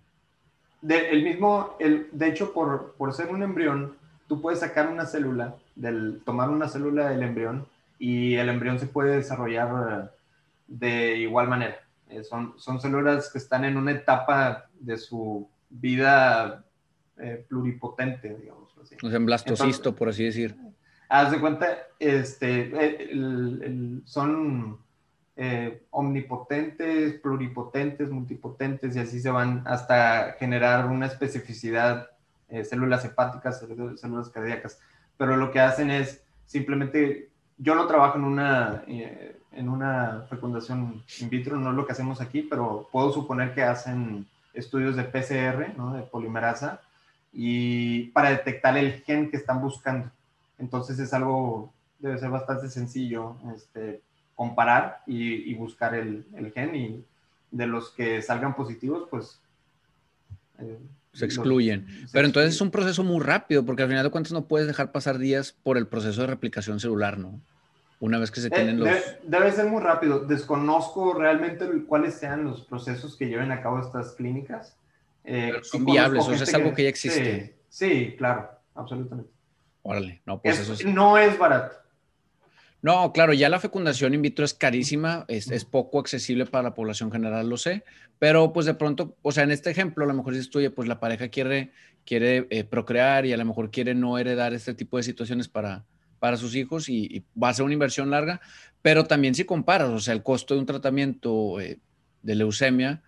De, 0.81 1.09
el 1.11 1.23
mismo, 1.23 1.75
el, 1.79 2.09
de 2.11 2.27
hecho, 2.27 2.53
por, 2.53 2.95
por 2.97 3.13
ser 3.13 3.29
un 3.29 3.43
embrión, 3.43 3.95
tú 4.27 4.41
puedes 4.41 4.59
sacar 4.59 4.87
una 4.87 5.05
célula, 5.05 5.55
del, 5.75 6.21
tomar 6.25 6.49
una 6.49 6.67
célula 6.67 7.09
del 7.09 7.23
embrión 7.23 7.67
y 7.99 8.35
el 8.35 8.49
embrión 8.49 8.79
se 8.79 8.87
puede 8.87 9.17
desarrollar 9.17 9.69
eh, 9.91 10.09
de 10.67 11.17
igual 11.17 11.47
manera. 11.47 11.77
Eh, 12.09 12.23
son, 12.23 12.53
son 12.57 12.81
células 12.81 13.31
que 13.31 13.37
están 13.37 13.63
en 13.63 13.77
una 13.77 13.91
etapa 13.91 14.69
de 14.79 14.97
su 14.97 15.47
vida 15.69 16.63
eh, 17.17 17.45
pluripotente, 17.47 18.35
digamos 18.35 18.75
así. 18.81 18.95
O 19.03 19.09
sea, 19.09 19.17
en 19.17 19.25
blastocisto, 19.25 19.95
por 19.95 20.09
así 20.09 20.23
decir. 20.23 20.55
Haz 21.09 21.31
de 21.31 21.39
cuenta, 21.39 21.77
este, 21.99 23.11
son 24.05 24.79
omnipotentes, 25.89 27.19
pluripotentes, 27.19 28.09
multipotentes 28.11 28.95
y 28.95 28.99
así 28.99 29.19
se 29.19 29.31
van 29.31 29.63
hasta 29.65 30.33
generar 30.37 30.85
una 30.85 31.07
especificidad 31.07 32.11
eh, 32.51 32.65
células 32.65 33.05
hepáticas, 33.05 33.65
células 33.95 34.29
cardíacas, 34.29 34.77
pero 35.15 35.37
lo 35.37 35.51
que 35.51 35.61
hacen 35.61 35.89
es 35.89 36.21
simplemente, 36.45 37.29
yo 37.57 37.75
no 37.75 37.87
trabajo 37.87 38.17
en 38.17 38.25
una, 38.25 38.83
eh, 38.87 39.37
en 39.53 39.69
una 39.69 40.25
fecundación 40.29 41.01
in 41.21 41.29
vitro, 41.29 41.55
no 41.55 41.69
es 41.69 41.77
lo 41.77 41.85
que 41.85 41.93
hacemos 41.93 42.19
aquí, 42.19 42.41
pero 42.41 42.89
puedo 42.91 43.13
suponer 43.13 43.53
que 43.53 43.63
hacen 43.63 44.27
estudios 44.53 44.97
de 44.97 45.05
PCR, 45.05 45.77
¿no? 45.77 45.93
de 45.93 46.01
polimerasa, 46.01 46.81
y 47.31 48.07
para 48.07 48.31
detectar 48.31 48.77
el 48.77 49.01
gen 49.03 49.31
que 49.31 49.37
están 49.37 49.61
buscando. 49.61 50.11
Entonces 50.59 50.99
es 50.99 51.13
algo, 51.13 51.71
debe 51.99 52.17
ser 52.17 52.31
bastante 52.31 52.67
sencillo 52.67 53.37
este, 53.55 54.01
comparar 54.41 55.03
y, 55.05 55.53
buscar 55.53 55.93
el, 55.93 56.25
el, 56.35 56.51
gen 56.51 56.75
y 56.75 57.05
de 57.51 57.67
los 57.67 57.91
que 57.91 58.23
salgan 58.23 58.55
positivos, 58.55 59.07
pues 59.07 59.39
eh, 60.57 60.79
se 61.13 61.25
excluyen. 61.25 61.85
Pero 62.11 62.25
entonces 62.25 62.55
es 62.55 62.59
un 62.59 62.71
proceso 62.71 63.03
muy 63.03 63.23
rápido, 63.23 63.63
porque 63.63 63.83
al 63.83 63.89
final 63.89 64.03
de 64.03 64.09
cuentas 64.09 64.33
no 64.33 64.47
puedes 64.47 64.65
dejar 64.65 64.91
pasar 64.91 65.19
días 65.19 65.55
por 65.61 65.77
el 65.77 65.85
proceso 65.85 66.21
de 66.21 66.27
replicación 66.27 66.79
celular, 66.79 67.19
¿no? 67.19 67.39
Una 67.99 68.17
vez 68.17 68.31
que 68.31 68.41
se 68.41 68.47
eh, 68.47 68.49
tienen 68.49 68.79
los... 68.79 68.89
Debe, 69.21 69.51
ser 69.51 69.67
muy 69.67 69.79
rápido. 69.79 70.21
Desconozco 70.21 71.13
realmente 71.13 71.69
cuáles 71.85 72.15
sean 72.15 72.43
los 72.43 72.61
procesos 72.63 73.15
que 73.15 73.27
lleven 73.27 73.51
a 73.51 73.61
cabo 73.61 73.79
estas 73.79 74.13
clínicas. 74.13 74.75
Eh, 75.23 75.53
son 75.61 75.85
viables, 75.85 76.27
o 76.27 76.33
sea, 76.33 76.45
es 76.45 76.53
algo 76.55 76.73
que 76.73 76.81
ya 76.81 76.89
existe. 76.89 77.57
Sí, 77.69 78.15
claro, 78.17 78.49
absolutamente. 78.73 79.29
Órale, 79.83 80.19
no, 80.25 80.41
pues 80.41 80.67
eso 80.67 80.89
No 80.89 81.19
es 81.19 81.37
barato. 81.37 81.80
No, 82.81 83.13
claro, 83.13 83.33
ya 83.33 83.47
la 83.47 83.59
fecundación 83.59 84.15
in 84.15 84.23
vitro 84.23 84.43
es 84.43 84.55
carísima, 84.55 85.25
es, 85.27 85.65
poco 85.65 85.99
accesible 85.99 86.47
para 86.47 86.63
la 86.63 86.73
población 86.73 87.11
general, 87.11 87.47
lo 87.47 87.57
sé, 87.57 87.83
pero 88.17 88.53
pues 88.53 88.65
de 88.65 88.73
pronto, 88.73 89.15
o 89.21 89.31
sea, 89.31 89.43
en 89.43 89.51
este 89.51 89.69
ejemplo, 89.69 90.03
a 90.03 90.07
lo 90.07 90.15
mejor 90.15 90.33
si 90.33 90.39
estudia, 90.39 90.73
pues 90.73 90.87
la 90.87 90.99
pareja 90.99 91.27
quiere, 91.27 91.71
quiere 92.05 92.47
eh, 92.49 92.63
procrear 92.63 93.27
y 93.27 93.33
a 93.33 93.37
lo 93.37 93.45
mejor 93.45 93.69
quiere 93.69 93.93
no 93.93 94.17
heredar 94.17 94.53
este 94.53 94.73
tipo 94.73 94.97
de 94.97 95.03
situaciones 95.03 95.47
para, 95.47 95.85
para 96.17 96.37
sus 96.37 96.55
hijos 96.55 96.89
y, 96.89 97.23
va 97.41 97.49
a 97.49 97.53
ser 97.53 97.65
una 97.65 97.73
inversión 97.73 98.09
larga, 98.09 98.41
pero 98.81 99.05
también 99.05 99.35
si 99.35 99.43
comparas, 99.43 99.89
o 99.89 99.99
sea, 99.99 100.15
el 100.15 100.23
costo 100.23 100.55
de 100.55 100.61
un 100.61 100.65
tratamiento 100.65 101.59
eh, 101.59 101.79
de 102.23 102.35
leucemia, 102.35 103.03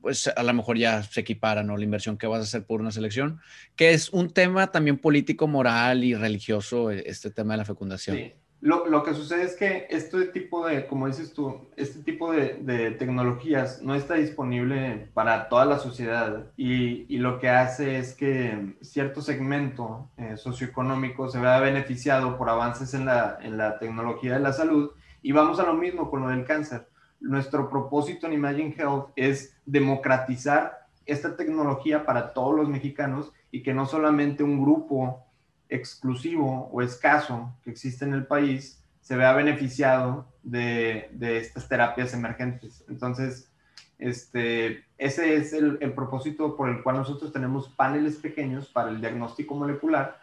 pues 0.00 0.28
a 0.28 0.42
lo 0.44 0.54
mejor 0.54 0.78
ya 0.78 1.02
se 1.02 1.22
equipara, 1.22 1.64
¿no? 1.64 1.76
La 1.76 1.82
inversión 1.82 2.16
que 2.16 2.28
vas 2.28 2.38
a 2.38 2.42
hacer 2.44 2.64
por 2.64 2.80
una 2.80 2.92
selección, 2.92 3.40
que 3.74 3.90
es 3.90 4.10
un 4.10 4.30
tema 4.30 4.70
también 4.70 4.98
político, 4.98 5.48
moral 5.48 6.04
y 6.04 6.14
religioso, 6.14 6.92
eh, 6.92 7.02
este 7.06 7.30
tema 7.30 7.54
de 7.54 7.58
la 7.58 7.64
fecundación. 7.64 8.16
Sí. 8.16 8.32
Lo, 8.66 8.88
lo, 8.88 9.04
que 9.04 9.14
sucede 9.14 9.44
es 9.44 9.54
que 9.54 9.86
este 9.90 10.26
tipo 10.26 10.66
de, 10.66 10.88
como 10.88 11.06
dices 11.06 11.32
tú, 11.32 11.68
este 11.76 12.00
tipo 12.00 12.32
de, 12.32 12.54
de 12.54 12.90
tecnologías 12.90 13.80
no 13.80 13.94
está 13.94 14.14
disponible 14.14 15.08
para 15.14 15.48
toda 15.48 15.64
la 15.66 15.78
sociedad 15.78 16.46
y, 16.56 17.06
y 17.08 17.18
lo 17.18 17.38
que 17.38 17.48
hace 17.48 17.98
es 17.98 18.12
que 18.12 18.74
cierto 18.80 19.22
segmento 19.22 20.10
eh, 20.16 20.36
socioeconómico 20.36 21.28
se 21.28 21.38
vea 21.38 21.60
beneficiado 21.60 22.36
por 22.36 22.50
avances 22.50 22.92
en 22.94 23.04
la, 23.04 23.38
en 23.40 23.56
la 23.56 23.78
tecnología 23.78 24.32
de 24.32 24.40
la 24.40 24.52
salud 24.52 24.90
y 25.22 25.30
vamos 25.30 25.60
a 25.60 25.66
lo 25.66 25.74
mismo 25.74 26.10
con 26.10 26.22
lo 26.22 26.28
del 26.30 26.44
cáncer. 26.44 26.88
Nuestro 27.20 27.70
propósito 27.70 28.26
en 28.26 28.32
Imagine 28.32 28.74
Health 28.76 29.10
es 29.14 29.56
democratizar 29.64 30.88
esta 31.04 31.36
tecnología 31.36 32.04
para 32.04 32.32
todos 32.32 32.56
los 32.56 32.68
mexicanos 32.68 33.32
y 33.52 33.62
que 33.62 33.72
no 33.72 33.86
solamente 33.86 34.42
un 34.42 34.60
grupo 34.60 35.24
exclusivo 35.68 36.68
o 36.72 36.82
escaso 36.82 37.52
que 37.64 37.70
existe 37.70 38.04
en 38.04 38.14
el 38.14 38.26
país 38.26 38.82
se 39.00 39.16
vea 39.16 39.32
beneficiado 39.34 40.26
de, 40.42 41.10
estas 41.20 41.68
terapias 41.68 42.12
emergentes. 42.12 42.84
Entonces, 42.88 43.48
este, 43.98 44.84
ese 44.98 45.36
es 45.36 45.52
el, 45.52 45.92
propósito 45.94 46.56
por 46.56 46.68
el 46.68 46.82
cual 46.82 46.96
nosotros 46.96 47.32
tenemos 47.32 47.68
paneles 47.68 48.16
pequeños 48.16 48.66
para 48.66 48.90
el 48.90 49.00
diagnóstico 49.00 49.54
molecular 49.54 50.20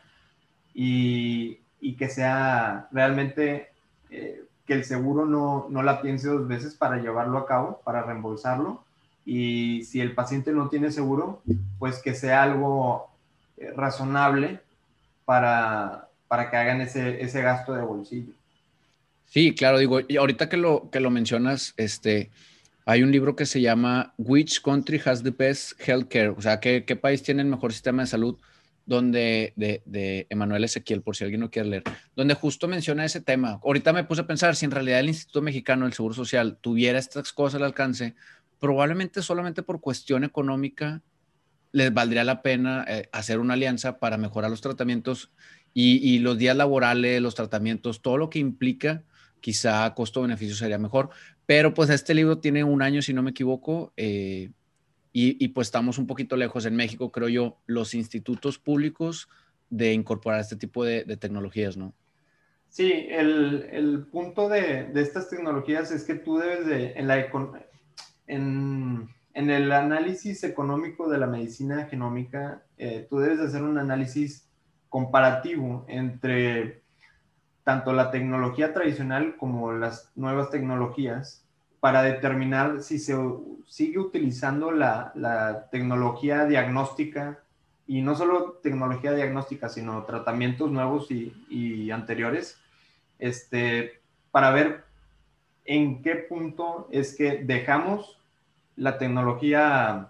y, 0.73 1.59
que 1.97 2.09
sea 2.09 2.89
realmente 2.91 3.69
eh, 4.09 4.43
que 4.65 4.73
el 4.73 4.83
seguro 4.83 5.25
no, 5.25 5.67
no, 5.69 5.81
la 5.81 6.01
piense 6.01 6.27
dos 6.27 6.47
veces 6.47 6.75
para 6.75 6.97
llevarlo 6.97 7.37
a 7.37 7.45
cabo, 7.45 7.81
para 7.85 8.03
reembolsarlo. 8.03 8.83
Y 9.25 9.85
si 9.85 10.01
el 10.01 10.13
paciente 10.13 10.51
no 10.51 10.67
tiene 10.67 10.91
seguro, 10.91 11.41
pues 11.79 12.01
que 12.01 12.15
sea 12.15 12.43
algo 12.43 13.09
eh, 13.55 13.71
razonable 13.75 14.59
para, 15.25 16.09
para 16.27 16.49
que 16.49 16.57
hagan 16.57 16.81
ese, 16.81 17.21
ese 17.21 17.41
gasto 17.41 17.73
de 17.73 17.81
bolsillo. 17.81 18.33
Sí, 19.25 19.55
claro, 19.55 19.79
digo, 19.79 19.99
y 20.07 20.17
ahorita 20.17 20.49
que 20.49 20.57
lo, 20.57 20.89
que 20.91 20.99
lo 20.99 21.09
mencionas, 21.09 21.73
este, 21.77 22.29
hay 22.85 23.01
un 23.01 23.11
libro 23.11 23.35
que 23.35 23.45
se 23.45 23.61
llama 23.61 24.13
Which 24.17 24.61
Country 24.61 25.01
Has 25.03 25.23
the 25.23 25.31
Best 25.31 25.79
Healthcare? 25.79 26.29
O 26.29 26.41
sea, 26.41 26.59
¿qué, 26.59 26.85
qué 26.85 26.95
país 26.95 27.23
tiene 27.23 27.41
el 27.41 27.47
mejor 27.47 27.73
sistema 27.73 28.03
de 28.03 28.07
salud? 28.07 28.37
Donde, 28.85 29.53
de, 29.55 29.81
de 29.85 30.27
Emanuel 30.29 30.65
Ezequiel, 30.65 31.01
por 31.01 31.15
si 31.15 31.23
alguien 31.23 31.39
no 31.39 31.49
quiere 31.49 31.69
leer, 31.69 31.83
donde 32.15 32.33
justo 32.33 32.67
menciona 32.67 33.05
ese 33.05 33.21
tema. 33.21 33.61
Ahorita 33.63 33.93
me 33.93 34.03
puse 34.03 34.21
a 34.21 34.27
pensar, 34.27 34.57
si 34.57 34.65
en 34.65 34.71
realidad 34.71 34.99
el 34.99 35.07
Instituto 35.07 35.41
Mexicano 35.41 35.85
del 35.85 35.93
Seguro 35.93 36.13
Social 36.13 36.57
tuviera 36.59 36.99
estas 36.99 37.31
cosas 37.31 37.61
al 37.61 37.65
alcance, 37.65 38.13
probablemente 38.59 39.21
solamente 39.21 39.63
por 39.63 39.79
cuestión 39.79 40.25
económica 40.25 41.01
les 41.73 41.93
valdría 41.93 42.23
la 42.23 42.41
pena 42.41 42.85
eh, 42.87 43.09
hacer 43.11 43.39
una 43.39 43.55
alianza 43.55 43.99
para 43.99 44.17
mejorar 44.17 44.49
los 44.49 44.61
tratamientos 44.61 45.31
y, 45.73 46.19
los 46.19 46.37
días 46.37 46.55
laborales, 46.55 47.19
los 47.19 47.33
tratamientos, 47.33 48.03
todo 48.03 48.17
lo 48.17 48.29
que 48.29 48.37
implica, 48.37 49.03
quizá 49.41 49.91
costo-beneficio 49.95 50.55
sería 50.55 50.77
mejor. 50.77 51.09
Pero 51.47 51.73
pues 51.73 51.89
este 51.89 52.13
libro 52.13 52.37
tiene 52.37 52.63
un 52.63 52.83
año, 52.83 53.01
si 53.01 53.11
no 53.11 53.23
me 53.23 53.31
equivoco, 53.31 53.91
eh, 53.97 54.51
y, 55.11 55.47
pues 55.49 55.67
estamos 55.67 55.97
un 55.97 56.05
poquito 56.05 56.37
lejos 56.37 56.65
en 56.65 56.75
México, 56.75 57.11
creo 57.11 57.27
yo, 57.27 57.57
los 57.65 57.95
institutos 57.95 58.59
públicos 58.59 59.29
de 59.69 59.93
incorporar 59.93 60.39
este 60.39 60.55
tipo 60.55 60.85
de, 60.85 61.03
tecnologías, 61.17 61.75
¿no? 61.75 61.93
Sí, 62.69 63.07
el, 63.09 64.07
punto 64.11 64.49
de, 64.49 64.91
estas 64.95 65.29
tecnologías 65.29 65.91
es 65.91 66.03
que 66.03 66.15
tú 66.15 66.37
debes 66.37 66.65
de, 66.67 66.93
en 66.93 67.07
la, 67.07 67.27
en, 68.27 69.09
en 69.33 69.49
el 69.49 69.71
análisis 69.71 70.43
económico 70.43 71.09
de 71.09 71.17
la 71.17 71.27
medicina 71.27 71.85
genómica, 71.85 72.63
eh, 72.77 73.07
tú 73.09 73.19
debes 73.19 73.39
hacer 73.39 73.63
un 73.63 73.77
análisis 73.77 74.47
comparativo 74.89 75.85
entre 75.87 76.83
tanto 77.63 77.93
la 77.93 78.11
tecnología 78.11 78.73
tradicional 78.73 79.35
como 79.37 79.71
las 79.71 80.11
nuevas 80.15 80.49
tecnologías 80.49 81.43
para 81.79 82.03
determinar 82.03 82.81
si 82.81 82.99
se 82.99 83.17
sigue 83.67 83.99
utilizando 83.99 84.71
la, 84.71 85.67
tecnología 85.71 86.45
diagnóstica 86.45 87.39
y 87.87 88.01
no 88.01 88.15
solo 88.15 88.59
tecnología 88.63 89.13
diagnóstica, 89.13 89.67
sino 89.67 90.03
tratamientos 90.03 90.71
nuevos 90.71 91.09
y, 91.09 91.91
anteriores, 91.91 92.57
este, 93.19 94.01
para 94.31 94.51
ver 94.51 94.83
en 95.65 96.01
qué 96.01 96.15
punto 96.15 96.87
es 96.91 97.15
que 97.15 97.43
dejamos 97.43 98.22
la 98.75 98.97
tecnología 98.97 100.09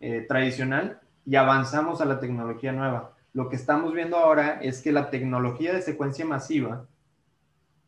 eh, 0.00 0.24
tradicional 0.28 1.00
y 1.24 1.36
avanzamos 1.36 2.00
a 2.00 2.04
la 2.04 2.20
tecnología 2.20 2.72
nueva. 2.72 3.12
Lo 3.32 3.48
que 3.48 3.56
estamos 3.56 3.92
viendo 3.94 4.16
ahora 4.16 4.60
es 4.60 4.82
que 4.82 4.92
la 4.92 5.10
tecnología 5.10 5.72
de 5.72 5.82
secuencia 5.82 6.24
masiva 6.24 6.86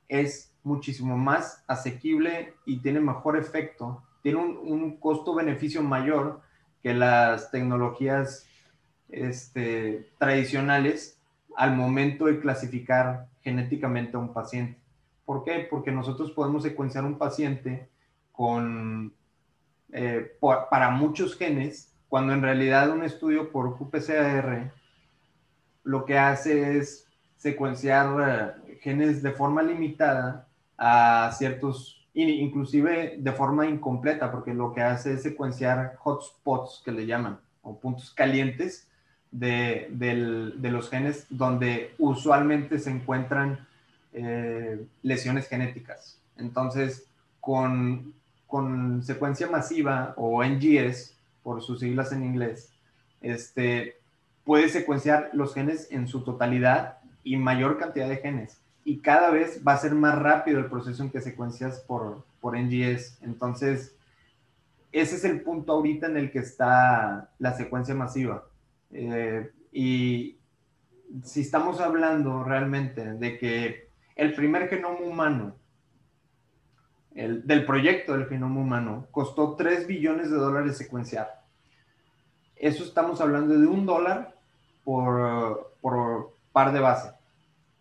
es 0.09 0.53
muchísimo 0.63 1.17
más 1.17 1.63
asequible 1.67 2.55
y 2.65 2.79
tiene 2.79 3.01
mejor 3.01 3.37
efecto, 3.37 4.03
tiene 4.23 4.39
un, 4.39 4.97
costo-beneficio 4.97 5.83
mayor 5.83 6.41
que 6.83 6.95
las 6.95 7.51
tecnologías 7.51 8.47
este, 9.11 10.11
tradicionales 10.19 11.19
al 11.57 11.77
momento 11.77 12.27
de 12.27 12.41
clasificar 12.41 13.29
genéticamente 13.43 14.17
a 14.17 14.21
un 14.21 14.33
paciente. 14.33 14.79
¿Por 15.25 15.45
qué? 15.45 15.67
Porque 15.71 15.93
nosotros 15.93 16.31
podemos 16.33 16.63
secuenciar 16.63 17.05
un 17.05 17.19
paciente 17.19 17.89
con, 18.33 19.13
eh, 19.95 20.37
para 20.69 20.91
muchos 20.91 21.37
genes, 21.37 21.95
cuando 22.09 22.33
en 22.33 22.43
realidad 22.43 22.91
un 22.91 23.05
estudio 23.05 23.51
por 23.51 23.79
QPCR 23.79 24.73
lo 25.85 26.05
que 26.05 26.19
hace 26.19 26.79
es 26.79 27.07
secuenciar 27.37 28.57
eh, 28.69 28.79
genes 28.81 29.23
de 29.23 29.31
forma 29.31 29.63
limitada 29.63 30.49
a 30.77 31.31
ciertos, 31.33 32.05
inclusive 32.15 33.17
de 33.19 33.33
forma 33.33 33.67
incompleta, 33.67 34.33
porque 34.33 34.53
lo 34.53 34.73
que 34.73 34.83
hace 34.83 35.15
es 35.15 35.23
secuenciar 35.23 35.97
hotspots 36.03 36.83
que 36.85 36.91
le 36.91 37.07
llaman, 37.07 37.39
o 37.63 37.79
puntos 37.79 38.11
calientes 38.11 38.89
de, 39.31 39.89
los 40.61 40.91
genes 40.91 41.27
donde 41.31 41.95
usualmente 41.99 42.79
se 42.79 42.91
encuentran 42.91 43.67
eh, 44.13 44.85
lesiones 45.03 45.49
genéticas. 45.49 46.21
Entonces, 46.37 47.09
con, 47.41 48.15
con 48.55 49.03
secuencia 49.03 49.51
masiva 49.51 50.15
o 50.17 50.45
NGS, 50.45 51.19
por 51.43 51.61
sus 51.61 51.81
siglas 51.81 52.13
en 52.13 52.23
inglés, 52.23 52.73
este, 53.21 53.97
puede 54.45 54.69
secuenciar 54.69 55.31
los 55.33 55.55
genes 55.55 55.89
en 55.91 56.07
su 56.07 56.23
totalidad 56.23 56.99
y 57.25 57.37
mayor 57.37 57.79
cantidad 57.79 58.09
de 58.09 58.19
genes. 58.19 58.61
Y 58.85 58.99
cada 58.99 59.31
vez 59.31 59.61
va 59.67 59.73
a 59.73 59.79
ser 59.79 59.97
más 59.97 60.17
rápido 60.17 60.61
el 60.61 60.67
proceso 60.67 61.03
en 61.03 61.11
que 61.11 61.21
secuencias 61.21 61.81
por, 61.81 62.23
por 62.41 62.57
NGS. 62.57 63.19
Entonces, 63.23 63.97
ese 64.93 65.17
es 65.17 65.25
el 65.25 65.41
punto 65.41 65.73
ahorita 65.73 66.07
en 66.07 66.17
el 66.17 66.31
que 66.31 66.39
está 66.39 67.31
la 67.41 67.55
secuencia 67.55 67.97
masiva. 67.97 68.45
Eh, 68.93 69.51
y 69.73 70.37
si 71.25 71.41
estamos 71.41 71.81
hablando 71.81 72.45
realmente 72.45 73.15
de 73.15 73.37
que 73.37 73.89
el 74.15 74.33
primer 74.33 74.69
genoma 74.69 75.01
humano, 75.01 75.57
el, 77.15 77.47
del 77.47 77.65
proyecto 77.65 78.13
del 78.13 78.27
genoma 78.27 78.61
humano, 78.61 79.07
costó 79.11 79.55
3 79.55 79.87
billones 79.87 80.31
de 80.31 80.37
dólares 80.37 80.77
secuenciar. 80.77 81.43
Eso 82.57 82.85
estamos 82.85 83.21
hablando 83.21 83.59
de 83.59 83.67
un 83.67 83.87
dólar 83.87 84.35
por, 84.85 85.75
por 85.81 86.35
par 86.53 86.73
de 86.73 86.81
base, 86.81 87.11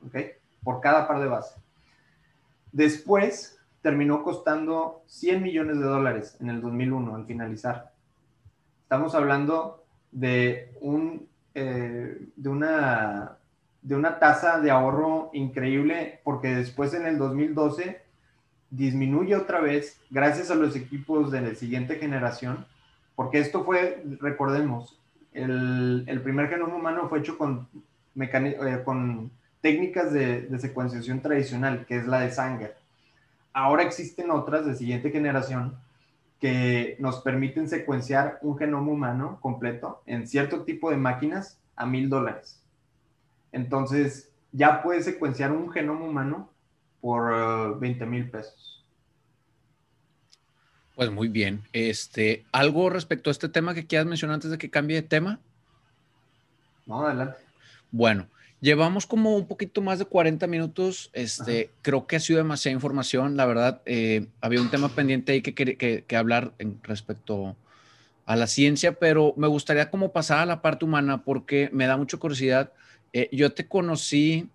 ¿ok? 0.05 0.15
Por 0.63 0.81
cada 0.81 1.07
par 1.07 1.19
de 1.19 1.27
base. 1.27 1.55
Después 2.71 3.59
terminó 3.81 4.23
costando 4.23 5.03
100 5.07 5.43
millones 5.43 5.77
de 5.77 5.85
dólares 5.85 6.37
en 6.39 6.49
el 6.49 6.61
2001 6.61 7.15
al 7.15 7.25
finalizar. 7.25 7.91
Estamos 8.81 9.13
hablando 9.13 9.83
de, 10.11 10.75
un, 10.81 11.27
eh, 11.53 12.29
de, 12.35 12.49
una, 12.49 13.37
de 13.81 13.95
una 13.95 14.19
tasa 14.19 14.59
de 14.59 14.71
ahorro 14.71 15.29
increíble 15.33 16.21
porque 16.23 16.55
después 16.55 16.93
en 16.93 17.05
el 17.05 17.17
2012 17.17 18.02
disminuye 18.75 19.35
otra 19.35 19.61
vez 19.61 19.99
gracias 20.09 20.49
a 20.49 20.55
los 20.55 20.75
equipos 20.75 21.31
de 21.31 21.41
la 21.41 21.55
siguiente 21.55 21.95
generación, 21.97 22.65
porque 23.15 23.39
esto 23.39 23.63
fue, 23.63 24.03
recordemos, 24.19 24.99
el, 25.33 26.21
primer 26.23 26.49
genoma 26.49 26.75
humano 26.75 27.07
fue 27.07 27.19
hecho 27.19 27.37
con, 27.37 27.67
eh, 28.19 28.81
con 28.83 29.31
técnicas 29.61 30.11
de, 30.11 30.47
secuenciación 30.59 31.21
tradicional, 31.21 31.85
que 31.85 31.97
es 31.97 32.07
la 32.07 32.21
de 32.21 32.31
Sanger. 32.31 32.75
Ahora 33.53 33.83
existen 33.83 34.31
otras 34.31 34.65
de 34.65 34.75
siguiente 34.75 35.11
generación 35.11 35.75
que 36.39 36.97
nos 36.99 37.21
permiten 37.21 37.69
secuenciar 37.69 38.39
un 38.41 38.57
genoma 38.57 38.91
humano 38.91 39.37
completo 39.39 40.01
en 40.05 40.27
cierto 40.27 40.63
tipo 40.63 40.89
de 40.89 40.97
máquinas 40.97 41.59
a 41.75 41.85
mil 41.85 42.09
dólares. 42.09 42.61
Entonces, 43.51 44.31
ya 44.51 44.81
puedes 44.81 45.05
secuenciar 45.05 45.51
un 45.51 45.71
genoma 45.71 46.05
humano 46.05 46.49
por 47.03 47.79
20 47.81 48.05
mil 48.05 48.29
pesos. 48.29 48.81
Pues 50.95 51.11
muy 51.11 51.27
bien. 51.27 51.63
Este, 51.73 52.45
¿Algo 52.53 52.89
respecto 52.89 53.29
a 53.29 53.31
este 53.31 53.49
tema 53.49 53.73
que 53.73 53.85
quieras 53.85 54.07
mencionar 54.07 54.35
antes 54.35 54.51
de 54.51 54.57
que 54.57 54.69
cambie 54.69 54.95
de 54.95 55.07
tema? 55.07 55.41
No, 56.85 57.05
adelante. 57.05 57.39
Bueno, 57.91 58.27
llevamos 58.61 59.05
como 59.05 59.35
un 59.35 59.47
poquito 59.47 59.81
más 59.81 59.99
de 59.99 60.05
40 60.05 60.47
minutos. 60.47 61.09
Este, 61.11 61.71
creo 61.81 62.07
que 62.07 62.15
ha 62.15 62.21
sido 62.21 62.37
demasiada 62.37 62.73
información. 62.73 63.35
La 63.35 63.45
verdad, 63.47 63.81
eh, 63.85 64.27
había 64.39 64.61
un 64.61 64.71
tema 64.71 64.87
pendiente 64.87 65.33
ahí 65.33 65.41
que, 65.41 65.53
que, 65.53 66.05
que, 66.07 66.15
hablar 66.15 66.53
en 66.57 66.79
respecto 66.83 67.57
a 68.25 68.37
la 68.37 68.47
ciencia, 68.47 68.93
pero 68.97 69.33
me 69.35 69.47
gustaría 69.47 69.91
como 69.91 70.13
pasar 70.13 70.39
a 70.39 70.45
la 70.45 70.61
parte 70.61 70.85
humana 70.85 71.25
porque 71.25 71.69
me 71.73 71.85
da 71.85 71.97
mucha 71.97 72.15
curiosidad. 72.15 72.71
Eh, 73.11 73.27
yo 73.33 73.51
te 73.51 73.67
conocí 73.67 74.47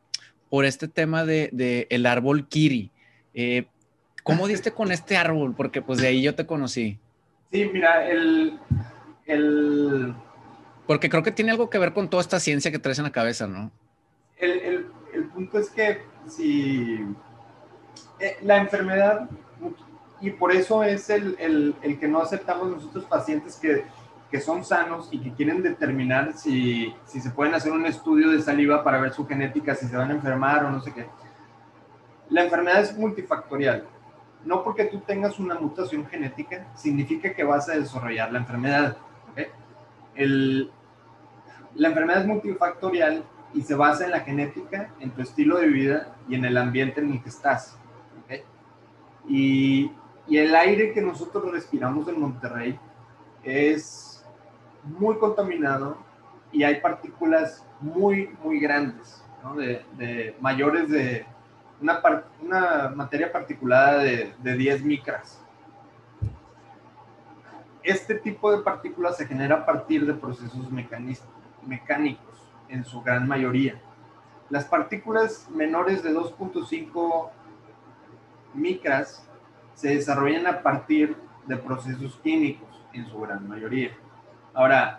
por 0.48 0.64
este 0.64 0.88
tema 0.88 1.24
de, 1.24 1.50
de 1.52 1.86
el 1.90 2.06
árbol 2.06 2.48
Kiri. 2.48 2.90
Eh, 3.34 3.66
¿Cómo 4.22 4.46
diste 4.48 4.72
con 4.72 4.92
este 4.92 5.16
árbol? 5.16 5.54
Porque 5.54 5.82
pues 5.82 6.00
de 6.00 6.08
ahí 6.08 6.22
yo 6.22 6.34
te 6.34 6.46
conocí. 6.46 6.98
Sí, 7.50 7.70
mira, 7.72 8.06
el, 8.08 8.58
Porque 10.86 11.08
creo 11.08 11.22
que 11.22 11.32
tiene 11.32 11.50
algo 11.50 11.70
que 11.70 11.78
ver 11.78 11.94
con 11.94 12.10
toda 12.10 12.20
esta 12.20 12.40
ciencia 12.40 12.70
que 12.70 12.78
traes 12.78 12.98
en 12.98 13.04
la 13.04 13.12
cabeza, 13.12 13.46
¿no? 13.46 13.70
El, 14.36 14.86
punto 15.34 15.58
es 15.58 15.70
que 15.70 16.02
si 16.28 17.00
eh, 18.20 18.36
la 18.42 18.58
enfermedad, 18.58 19.28
y 20.20 20.30
por 20.30 20.52
eso 20.52 20.84
es 20.84 21.10
el, 21.10 21.74
que 21.98 22.08
no 22.08 22.20
aceptamos 22.20 22.68
nosotros 22.70 23.04
pacientes 23.06 23.56
que, 23.56 23.84
que, 24.30 24.40
son 24.40 24.64
sanos 24.64 25.08
y 25.10 25.20
que 25.20 25.32
quieren 25.32 25.62
determinar 25.62 26.34
si, 26.34 26.94
si 27.06 27.20
se 27.20 27.30
pueden 27.30 27.54
hacer 27.54 27.72
un 27.72 27.86
estudio 27.86 28.30
de 28.30 28.42
saliva 28.42 28.84
para 28.84 29.00
ver 29.00 29.12
su 29.12 29.26
genética, 29.26 29.74
si 29.74 29.86
se 29.86 29.96
van 29.96 30.10
a 30.10 30.14
enfermar 30.14 30.64
o 30.64 30.70
no 30.70 30.80
sé 30.80 30.92
qué. 30.92 31.06
La 32.30 32.44
enfermedad 32.44 32.82
es 32.82 32.96
multifactorial 32.96 33.86
no 34.44 34.62
porque 34.62 34.84
tú 34.84 35.00
tengas 35.00 35.38
una 35.38 35.54
mutación 35.56 36.06
genética 36.06 36.66
significa 36.74 37.34
que 37.34 37.44
vas 37.44 37.68
a 37.68 37.76
desarrollar 37.76 38.32
la 38.32 38.38
enfermedad. 38.38 38.96
la 41.74 41.88
enfermedad 41.88 42.22
es 42.22 42.26
multifactorial 42.26 43.24
y 43.54 43.62
se 43.62 43.74
basa 43.74 44.04
en 44.04 44.10
la 44.10 44.20
genética, 44.20 44.90
en 45.00 45.10
tu 45.10 45.22
estilo 45.22 45.58
de 45.58 45.68
vida 45.68 46.16
y 46.28 46.34
en 46.34 46.44
el 46.44 46.56
ambiente 46.56 47.00
en 47.00 47.12
el 47.12 47.22
que 47.22 47.28
estás. 47.28 47.76
Y, 49.28 49.92
el 50.30 50.54
aire 50.54 50.92
que 50.92 51.00
nosotros 51.00 51.50
respiramos 51.50 52.06
en 52.08 52.20
Monterrey 52.20 52.78
es 53.42 54.17
muy 54.82 55.18
contaminado 55.18 55.98
y 56.52 56.62
hay 56.62 56.80
partículas 56.80 57.64
muy, 57.80 58.34
muy 58.42 58.58
grandes, 58.60 59.24
de 59.96 60.36
mayores 60.40 60.88
de 60.90 61.26
una, 61.80 62.02
una 62.40 62.92
materia 62.94 63.30
particulada 63.30 63.98
de, 63.98 64.32
de 64.38 64.56
10 64.56 64.84
micras. 64.84 65.42
Este 67.82 68.16
tipo 68.16 68.54
de 68.54 68.62
partículas 68.62 69.16
se 69.16 69.26
genera 69.26 69.56
a 69.56 69.66
partir 69.66 70.04
de 70.04 70.14
procesos 70.14 70.70
mecánicos, 70.70 72.24
en 72.68 72.84
su 72.84 73.00
gran 73.00 73.26
mayoría. 73.26 73.80
Las 74.50 74.64
partículas 74.64 75.48
menores 75.50 76.02
de 76.02 76.12
2.5 76.12 77.30
micras 78.54 79.26
se 79.74 79.94
desarrollan 79.94 80.46
a 80.46 80.62
partir 80.62 81.16
de 81.46 81.56
procesos 81.56 82.18
químicos, 82.22 82.68
en 82.92 83.06
su 83.06 83.20
gran 83.20 83.46
mayoría. 83.48 83.92
Ahora, 84.58 84.98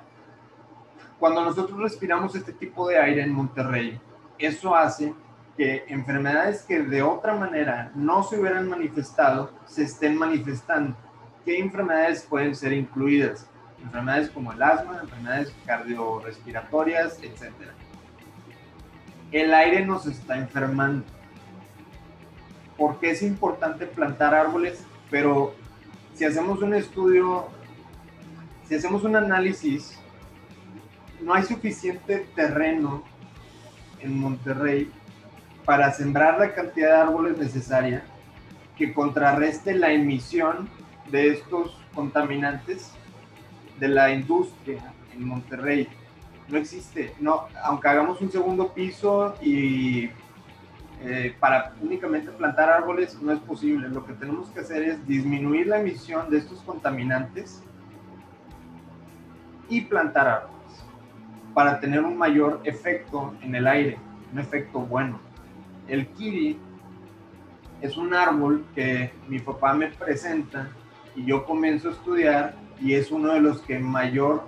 cuando 1.19 1.43
nosotros 1.43 1.77
respiramos 1.81 2.33
este 2.33 2.53
tipo 2.53 2.87
de 2.87 2.97
aire 2.97 3.23
en 3.23 3.33
Monterrey, 3.33 3.99
eso 4.37 4.73
hace 4.73 5.13
que 5.57 5.83
enfermedades 5.89 6.61
que 6.61 6.81
de 6.81 7.01
otra 7.01 7.35
manera 7.35 7.91
no 7.93 8.23
se 8.23 8.39
hubieran 8.39 8.69
manifestado 8.69 9.51
se 9.65 9.83
estén 9.83 10.15
manifestando. 10.15 10.95
¿Qué 11.43 11.59
enfermedades 11.59 12.21
pueden 12.21 12.55
ser 12.55 12.71
incluidas? 12.71 13.49
Enfermedades 13.83 14.29
como 14.29 14.53
el 14.53 14.63
asma, 14.63 15.01
enfermedades 15.03 15.53
cardiorrespiratorias, 15.65 17.21
etc. 17.21 17.51
el 19.33 19.53
aire 19.53 19.85
nos 19.85 20.05
está 20.05 20.37
enfermando. 20.37 21.05
Porque 22.77 23.11
es 23.11 23.21
importante 23.23 23.87
plantar 23.87 24.33
árboles, 24.33 24.85
pero 25.11 25.53
si 26.13 26.23
hacemos 26.23 26.61
un 26.61 26.75
estudio, 26.75 27.58
si 28.69 28.75
hacemos 28.75 29.03
un 29.03 29.15
análisis, 29.15 29.99
no 31.21 31.33
hay 31.33 31.41
suficiente 31.41 32.27
terreno 32.35 33.03
en 33.99 34.19
Monterrey 34.19 34.91
para 35.65 35.91
sembrar 35.91 36.39
la 36.39 36.53
cantidad 36.53 36.89
de 36.89 37.01
árboles 37.01 37.37
necesaria 37.39 38.03
que 38.77 38.93
contrarreste 38.93 39.73
la 39.73 39.91
emisión 39.91 40.69
de 41.09 41.29
estos 41.29 41.75
contaminantes 41.95 42.91
de 43.79 43.87
la 43.87 44.13
industria 44.13 44.93
en 45.15 45.23
Monterrey. 45.23 45.87
No 46.47 46.59
existe, 46.59 47.15
no, 47.19 47.47
aunque 47.63 47.87
hagamos 47.87 48.21
un 48.21 48.31
segundo 48.31 48.71
piso 48.71 49.33
y 49.41 50.11
eh, 51.01 51.35
para 51.39 51.73
únicamente 51.81 52.29
plantar 52.31 52.69
árboles 52.69 53.19
no 53.19 53.31
es 53.31 53.39
posible. 53.39 53.89
Lo 53.89 54.05
que 54.05 54.13
tenemos 54.13 54.49
que 54.49 54.59
hacer 54.59 54.83
es 54.83 55.07
disminuir 55.07 55.65
la 55.65 55.79
emisión 55.79 56.29
de 56.29 56.37
estos 56.37 56.61
contaminantes 56.61 57.63
y 59.69 59.81
plantar 59.81 60.27
árboles 60.27 60.85
para 61.53 61.79
tener 61.79 62.01
un 62.03 62.17
mayor 62.17 62.61
efecto 62.63 63.33
en 63.41 63.55
el 63.55 63.67
aire, 63.67 63.97
un 64.31 64.39
efecto 64.39 64.79
bueno. 64.79 65.19
El 65.87 66.07
kiri 66.07 66.59
es 67.81 67.97
un 67.97 68.13
árbol 68.13 68.65
que 68.75 69.11
mi 69.27 69.39
papá 69.39 69.73
me 69.73 69.87
presenta 69.87 70.69
y 71.15 71.25
yo 71.25 71.45
comienzo 71.45 71.89
a 71.89 71.91
estudiar 71.91 72.55
y 72.81 72.93
es 72.93 73.11
uno 73.11 73.33
de 73.33 73.41
los 73.41 73.61
que 73.61 73.79
mayor 73.79 74.47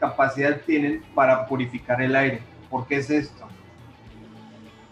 capacidad 0.00 0.60
tienen 0.62 1.02
para 1.14 1.46
purificar 1.46 2.00
el 2.00 2.14
aire. 2.16 2.40
¿Por 2.70 2.86
qué 2.86 2.96
es 2.96 3.10
esto? 3.10 3.46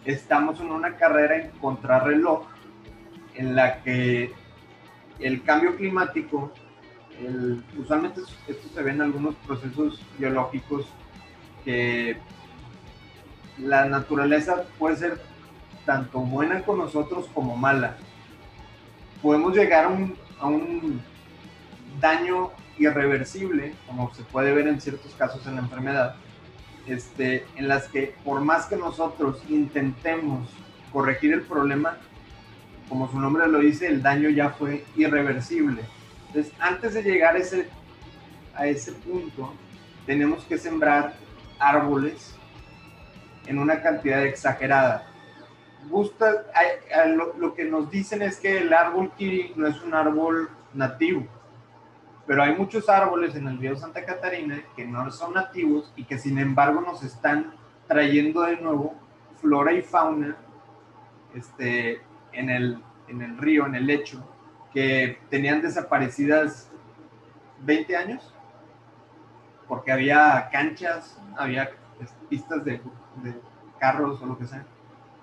Estamos 0.05 0.59
en 0.59 0.71
una 0.71 0.95
carrera 0.95 1.37
en 1.37 1.51
contrarreloj 1.59 2.45
en 3.35 3.55
la 3.55 3.81
que 3.83 4.31
el 5.19 5.43
cambio 5.43 5.75
climático, 5.75 6.51
usualmente 7.77 8.21
esto 8.47 8.69
se 8.73 8.83
ve 8.83 8.91
en 8.91 9.01
algunos 9.01 9.35
procesos 9.35 10.01
biológicos 10.17 10.85
que 11.65 12.17
la 13.57 13.85
naturaleza 13.85 14.63
puede 14.77 14.97
ser 14.97 15.21
tanto 15.85 16.19
buena 16.19 16.61
con 16.61 16.77
nosotros 16.77 17.27
como 17.33 17.55
mala. 17.55 17.97
Podemos 19.21 19.55
llegar 19.55 19.85
a 19.85 19.87
un, 19.87 20.15
a 20.39 20.47
un 20.47 21.01
daño 21.99 22.51
irreversible, 22.77 23.73
como 23.87 24.13
se 24.13 24.23
puede 24.23 24.53
ver 24.53 24.67
en 24.67 24.79
ciertos 24.79 25.13
casos 25.15 25.45
en 25.47 25.55
la 25.55 25.61
enfermedad, 25.61 26.15
este, 26.85 27.45
en 27.55 27.67
las 27.67 27.87
que 27.87 28.15
por 28.23 28.41
más 28.41 28.67
que 28.67 28.75
nosotros 28.75 29.41
intentemos 29.49 30.49
corregir 30.93 31.33
el 31.33 31.41
problema, 31.41 31.97
como 32.87 33.09
su 33.11 33.19
nombre 33.19 33.47
lo 33.47 33.59
dice, 33.59 33.87
el 33.87 34.01
daño 34.01 34.29
ya 34.29 34.51
fue 34.51 34.85
irreversible. 34.95 35.81
Entonces, 36.27 36.53
antes 36.59 36.93
de 36.93 37.03
llegar 37.03 37.35
a 37.35 38.67
ese, 38.67 38.91
punto, 38.91 39.53
tenemos 40.05 40.43
que 40.45 40.57
sembrar 40.57 41.15
árboles 41.59 42.35
en 43.45 43.59
una 43.59 43.81
cantidad 43.81 44.23
exagerada. 44.25 45.07
Gusta, 45.89 46.45
lo, 47.07 47.37
lo, 47.37 47.53
que 47.53 47.63
nos 47.65 47.89
dicen 47.89 48.21
es 48.21 48.39
que 48.39 48.57
el 48.57 48.73
árbol 48.73 49.11
kiri 49.17 49.53
no 49.55 49.67
es 49.67 49.81
un 49.81 49.93
árbol 49.93 50.49
nativo 50.73 51.25
pero 52.27 52.43
hay 52.43 52.55
muchos 52.55 52.89
árboles 52.89 53.35
en 53.35 53.47
el 53.47 53.57
río 53.57 53.75
Santa 53.77 54.05
Catarina 54.05 54.61
que 54.75 54.85
no 54.85 55.09
son 55.11 55.33
nativos 55.33 55.93
y 55.95 56.03
que 56.03 56.19
sin 56.19 56.37
embargo 56.37 56.81
nos 56.81 57.01
están 57.01 57.53
trayendo 57.87 58.41
de 58.41 58.57
nuevo 58.57 58.93
flora 59.39 59.71
y 59.71 59.81
fauna 59.81 60.35
este, 61.33 62.01
en, 62.33 62.49
el, 62.49 62.83
en 63.07 63.21
el 63.21 63.37
río, 63.37 63.65
en 63.65 63.75
el 63.75 63.87
lecho, 63.87 64.27
que 64.77 65.17
tenían 65.31 65.59
desaparecidas 65.59 66.69
20 67.61 67.95
años, 67.95 68.31
porque 69.67 69.91
había 69.91 70.49
canchas, 70.51 71.19
había 71.35 71.71
pistas 72.29 72.63
de, 72.63 72.79
carros 73.79 74.21
o 74.21 74.27
lo 74.27 74.37
que 74.37 74.45
sea, 74.45 74.67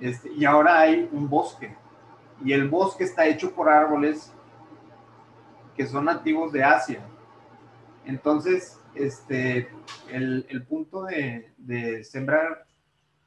este, 0.01 0.33
y 0.33 0.45
ahora 0.45 0.81
hay 0.81 1.09
un 1.13 1.29
bosque, 1.29 1.73
y 2.45 2.53
el 2.53 2.69
bosque 2.69 3.05
está 3.05 3.27
hecho 3.27 3.55
por 3.55 3.69
árboles 3.69 4.33
que 5.77 5.87
son 5.87 6.07
nativos 6.07 6.51
de 6.51 6.65
Asia. 6.65 7.07
Entonces, 8.05 8.81
este, 8.97 9.71
el, 10.11 10.47
el 10.49 10.65
punto 10.65 11.05
de, 11.05 11.53
de, 11.59 12.03
sembrar 12.03 12.67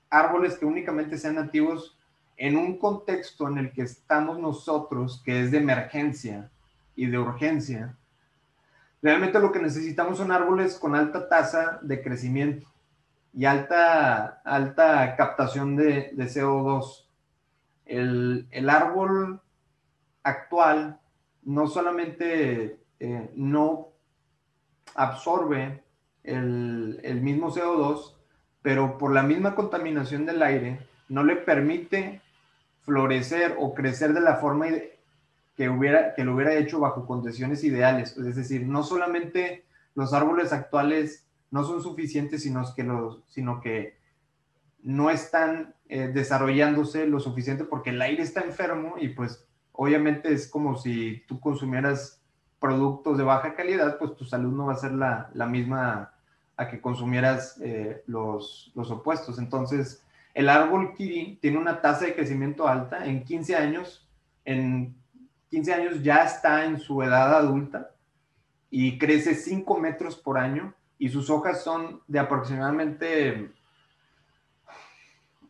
árboles 0.09 0.57
que 0.57 0.65
únicamente 0.65 1.17
sean 1.17 1.35
nativos 1.35 1.96
en 2.37 2.55
un 2.55 2.77
contexto 2.77 3.47
en 3.47 3.57
el 3.57 3.71
que 3.71 3.81
estamos 3.81 4.39
nosotros, 4.39 5.21
que 5.25 5.41
es 5.41 5.51
de 5.51 5.57
emergencia 5.57 6.49
y 6.95 7.07
de 7.07 7.17
urgencia, 7.17 7.97
realmente 9.01 9.39
lo 9.39 9.51
que 9.51 9.59
necesitamos 9.59 10.17
son 10.17 10.31
árboles 10.31 10.77
con 10.77 10.95
alta 10.95 11.27
tasa 11.27 11.79
de 11.81 12.01
crecimiento 12.01 12.67
y 13.33 13.45
alta, 13.45 14.41
alta 14.45 15.15
captación 15.15 15.75
de, 15.75 16.11
de 16.13 16.25
CO2. 16.25 17.05
El, 17.85 18.47
el 18.51 18.69
árbol 18.69 19.41
actual 20.23 20.99
no 21.43 21.67
solamente 21.67 22.79
eh, 22.99 23.31
no 23.35 23.89
absorbe 24.95 25.83
el, 26.23 27.21
mismo 27.21 27.51
CO2, 27.51 28.13
pero 28.61 28.97
por 28.97 29.13
la 29.13 29.23
misma 29.23 29.55
contaminación 29.55 30.25
del 30.25 30.43
aire 30.43 30.79
no 31.07 31.23
le 31.23 31.37
permite 31.37 32.21
florecer 32.87 33.57
o 33.59 33.73
crecer 33.73 34.13
de 34.13 34.21
la 34.21 34.37
forma 34.37 34.67
que, 35.57 35.69
hubiera, 35.69 36.15
que 36.15 36.23
lo 36.23 36.33
hubiera 36.33 36.55
hecho 36.55 36.79
bajo 36.79 37.05
condiciones 37.05 37.65
ideales. 37.65 38.15
Es 38.15 38.37
decir, 38.37 38.65
no 38.65 38.81
solamente 38.81 39.65
los 39.93 40.13
árboles 40.13 40.53
actuales 40.53 41.27
no 41.51 41.65
son 41.65 41.83
suficientes, 41.83 42.43
sino 42.43 42.63
que, 42.73 42.83
los, 42.83 43.19
sino 43.27 43.59
que 43.59 43.97
no 44.83 45.09
están 45.09 45.75
eh, 45.89 46.07
desarrollándose 46.07 47.07
lo 47.07 47.19
suficiente 47.19 47.65
porque 47.65 47.89
el 47.89 48.01
aire 48.01 48.23
está 48.23 48.39
enfermo 48.39 48.95
y 48.97 49.09
pues 49.09 49.45
obviamente 49.73 50.31
es 50.31 50.47
como 50.47 50.77
si 50.77 51.23
tú 51.27 51.41
consumieras 51.41 52.21
productos 52.57 53.17
de 53.17 53.25
baja 53.25 53.53
calidad, 53.53 53.97
pues 53.97 54.15
tu 54.15 54.23
salud 54.23 54.53
no 54.53 54.67
va 54.67 54.73
a 54.73 54.77
ser 54.77 54.93
la, 54.93 55.29
misma 55.45 56.13
a 56.55 56.69
que 56.69 56.79
consumieras 56.79 57.59
eh, 57.61 58.01
los, 58.07 58.71
los, 58.75 58.89
opuestos. 58.91 59.39
Entonces, 59.39 60.06
el 60.37 60.49
árbol 60.49 60.93
kiri 60.93 61.39
tiene 61.41 61.57
una 61.57 61.81
tasa 61.81 62.05
de 62.05 62.13
crecimiento 62.13 62.67
alta. 62.67 63.07
En 63.07 63.23
15 63.23 63.55
años, 63.55 64.07
en 64.45 64.95
15 65.49 65.73
años 65.73 66.03
ya 66.03 66.25
está 66.25 66.65
en 66.65 66.79
su 66.79 67.01
edad 67.01 67.35
adulta 67.35 67.89
y 68.69 68.99
crece 68.99 69.33
5 69.33 69.79
metros 69.79 70.15
por 70.15 70.37
año 70.37 70.75
y 70.99 71.09
sus 71.09 71.31
hojas 71.31 71.63
son 71.63 72.03
de 72.07 72.19
aproximadamente 72.19 73.51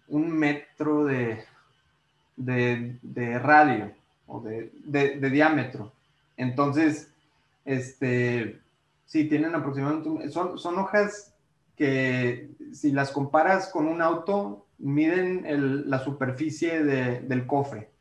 un 0.07 0.31
metro 0.31 1.03
de, 1.03 1.43
de 2.37 3.39
radio 3.39 3.93
o 4.25 4.39
de, 4.39 4.71
de, 4.85 5.29
diámetro. 5.29 5.91
Entonces, 6.37 7.11
este, 7.65 8.61
sí, 9.05 9.27
tienen 9.27 9.53
aproximadamente, 9.53 10.29
son, 10.29 10.57
son 10.57 10.79
hojas 10.79 11.33
que 11.75 12.51
si 12.71 12.93
las 12.93 13.11
comparas 13.11 13.67
con 13.67 13.85
un 13.85 14.01
auto, 14.01 14.63
miden 14.77 15.89
la 15.89 15.99
superficie 15.99 16.83
de, 16.83 17.21
del 17.21 17.45
cofre. 17.47 17.91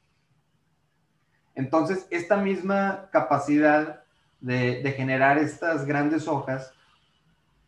Entonces, 1.55 2.07
esta 2.11 2.37
misma 2.37 3.09
capacidad 3.11 4.05
de, 4.41 4.83
de, 4.83 4.93
generar 4.93 5.39
estas 5.39 5.87
grandes 5.87 6.29
hojas, 6.29 6.72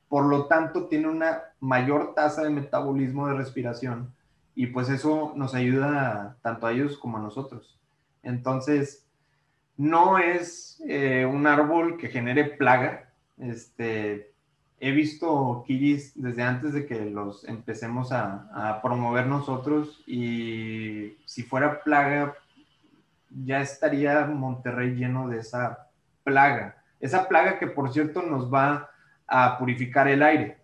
por 0.09 0.27
lo 0.27 0.47
tanto, 0.47 0.87
tiene 0.89 1.09
una 1.09 1.43
mayor 1.61 2.15
tasa 2.15 2.43
de 2.43 2.51
metabolismo 2.51 3.29
de 3.29 3.35
respiración 3.35 4.15
y 4.55 4.67
pues 4.67 4.89
eso 4.91 5.33
nos 5.37 5.55
ayuda 5.55 6.37
tanto 6.43 6.67
a 6.67 6.73
ellos 6.73 6.99
como 6.99 7.17
a 7.17 7.23
nosotros. 7.23 7.79
Entonces, 8.23 9.09
no 9.79 10.19
es 10.19 10.83
eh, 10.87 11.25
un 11.25 11.47
árbol 11.47 11.97
que 11.97 12.09
genere 12.09 12.45
plaga. 12.45 13.13
Este, 13.39 14.35
he 14.81 14.93
visto 14.93 15.64
kiwis 15.66 16.12
desde 16.14 16.43
antes 16.43 16.72
de 16.72 16.87
que 16.87 17.11
los 17.11 17.45
empecemos 17.45 18.12
a, 18.12 18.81
promover 18.83 19.26
nosotros 19.26 20.03
y 20.07 21.16
si 21.24 21.43
fuera 21.43 21.83
plaga, 21.83 22.35
ya 23.45 23.61
estaría 23.61 24.26
Monterrey 24.26 24.95
lleno 24.95 25.29
de 25.29 25.39
esa 25.39 25.89
plaga. 26.24 26.83
Esa 27.01 27.29
plaga 27.29 27.59
que, 27.59 27.66
por 27.66 27.93
cierto, 27.93 28.22
nos 28.22 28.53
va 28.53 28.91
a 29.26 29.59
purificar 29.59 30.09
el 30.09 30.22
aire. 30.22 30.59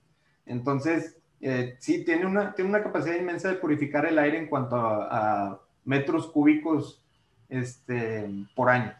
Entonces, 0.46 1.16
eh, 1.40 1.76
sí, 1.78 2.04
tiene 2.04 2.26
una, 2.26 2.54
tiene 2.54 2.70
una 2.70 2.82
capacidad 2.82 3.16
inmensa 3.16 3.48
de 3.48 3.56
purificar 3.56 4.06
el 4.06 4.18
aire 4.18 4.38
en 4.38 4.46
cuanto 4.46 4.76
a 4.76 5.60
metros 5.84 6.26
cúbicos 6.28 7.02
este, 7.48 8.28
por 8.54 8.70
año. 8.70 8.94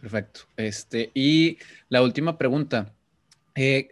Perfecto. 0.00 0.40
Este, 0.56 1.10
y 1.14 1.58
la 1.88 2.02
última 2.02 2.36
pregunta. 2.36 2.92
Eh, 3.54 3.88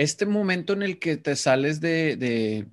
este 0.00 0.24
momento 0.24 0.72
en 0.72 0.82
el 0.82 0.98
que 0.98 1.18
te 1.18 1.36
sales 1.36 1.80
de, 1.80 2.66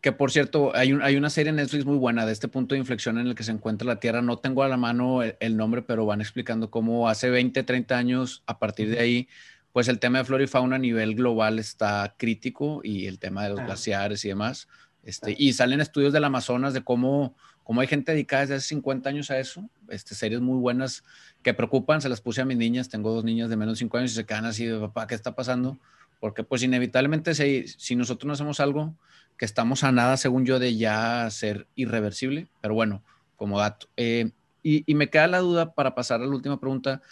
Que 0.00 0.10
por 0.10 0.32
cierto, 0.32 0.74
hay, 0.74 0.98
hay 1.02 1.16
una 1.16 1.28
serie 1.28 1.50
en 1.50 1.56
Netflix 1.56 1.84
muy 1.84 1.98
buena 1.98 2.24
de 2.24 2.32
este 2.32 2.48
punto 2.48 2.74
de 2.74 2.78
inflexión 2.78 3.18
en 3.18 3.26
el 3.26 3.34
que 3.34 3.44
se 3.44 3.52
encuentra 3.52 3.86
la 3.86 4.00
Tierra. 4.00 4.22
No 4.22 4.38
tengo 4.38 4.62
a 4.62 4.68
la 4.68 4.78
mano 4.78 5.22
el, 5.22 5.56
nombre, 5.58 5.82
pero 5.82 6.06
van 6.06 6.22
explicando 6.22 6.70
cómo 6.70 7.10
hace 7.10 7.28
20, 7.28 7.62
30 7.62 7.98
años, 7.98 8.42
a 8.46 8.58
partir 8.58 8.88
de 8.88 9.00
ahí, 9.00 9.28
pues 9.72 9.88
el 9.88 9.98
tema 9.98 10.18
de 10.18 10.24
flora 10.24 10.44
y 10.44 10.46
fauna 10.46 10.76
a 10.76 10.78
nivel 10.78 11.14
global 11.14 11.58
está 11.58 12.14
crítico 12.18 12.80
y 12.82 13.06
el 13.06 13.18
tema 13.18 13.44
de 13.44 13.50
los 13.50 13.60
glaciares 13.60 14.24
y 14.24 14.28
demás. 14.28 14.66
Este, 15.02 15.34
y 15.38 15.52
salen 15.52 15.82
estudios 15.82 16.14
del 16.14 16.24
Amazonas 16.24 16.72
de 16.72 16.82
cómo, 16.82 17.36
cómo 17.64 17.82
hay 17.82 17.86
gente 17.86 18.12
dedicada 18.12 18.42
desde 18.42 18.54
hace 18.54 18.68
50 18.68 19.10
años 19.10 19.30
a 19.30 19.38
eso. 19.38 19.68
Este, 19.88 20.14
series 20.14 20.40
muy 20.40 20.58
buenas 20.58 21.04
que 21.42 21.52
preocupan, 21.52 22.00
se 22.00 22.08
las 22.08 22.22
puse 22.22 22.40
a 22.40 22.46
mis 22.46 22.56
niñas, 22.56 22.88
tengo 22.88 23.12
dos 23.12 23.24
niñas 23.24 23.50
de 23.50 23.56
menos 23.56 23.74
de 23.74 23.80
5 23.80 23.98
años 23.98 24.12
y 24.12 24.14
se 24.14 24.24
quedan 24.24 24.46
así 24.46 24.64
de 24.64 24.78
papá, 24.78 25.06
¿qué 25.06 25.14
está 25.14 25.34
pasando? 25.34 25.78
Porque 26.22 26.44
pues 26.44 26.62
inevitablemente 26.62 27.34
si, 27.34 27.66
si 27.66 27.96
nosotros 27.96 28.28
no 28.28 28.34
hacemos 28.34 28.60
algo, 28.60 28.94
que 29.36 29.44
estamos 29.44 29.82
a 29.82 29.90
nada, 29.90 30.16
según 30.16 30.46
yo, 30.46 30.60
de 30.60 30.76
ya 30.76 31.28
ser 31.30 31.66
irreversible, 31.74 32.46
pero 32.60 32.74
bueno, 32.74 33.02
como 33.34 33.58
dato. 33.58 33.88
Eh, 33.96 34.30
y, 34.62 34.84
y, 34.86 34.94
me 34.94 35.10
queda 35.10 35.26
la 35.26 35.40
duda 35.40 35.74
para 35.74 35.96
pasar 35.96 36.20
a 36.20 36.24
la 36.24 36.30
última 36.30 36.60
pregunta. 36.60 37.02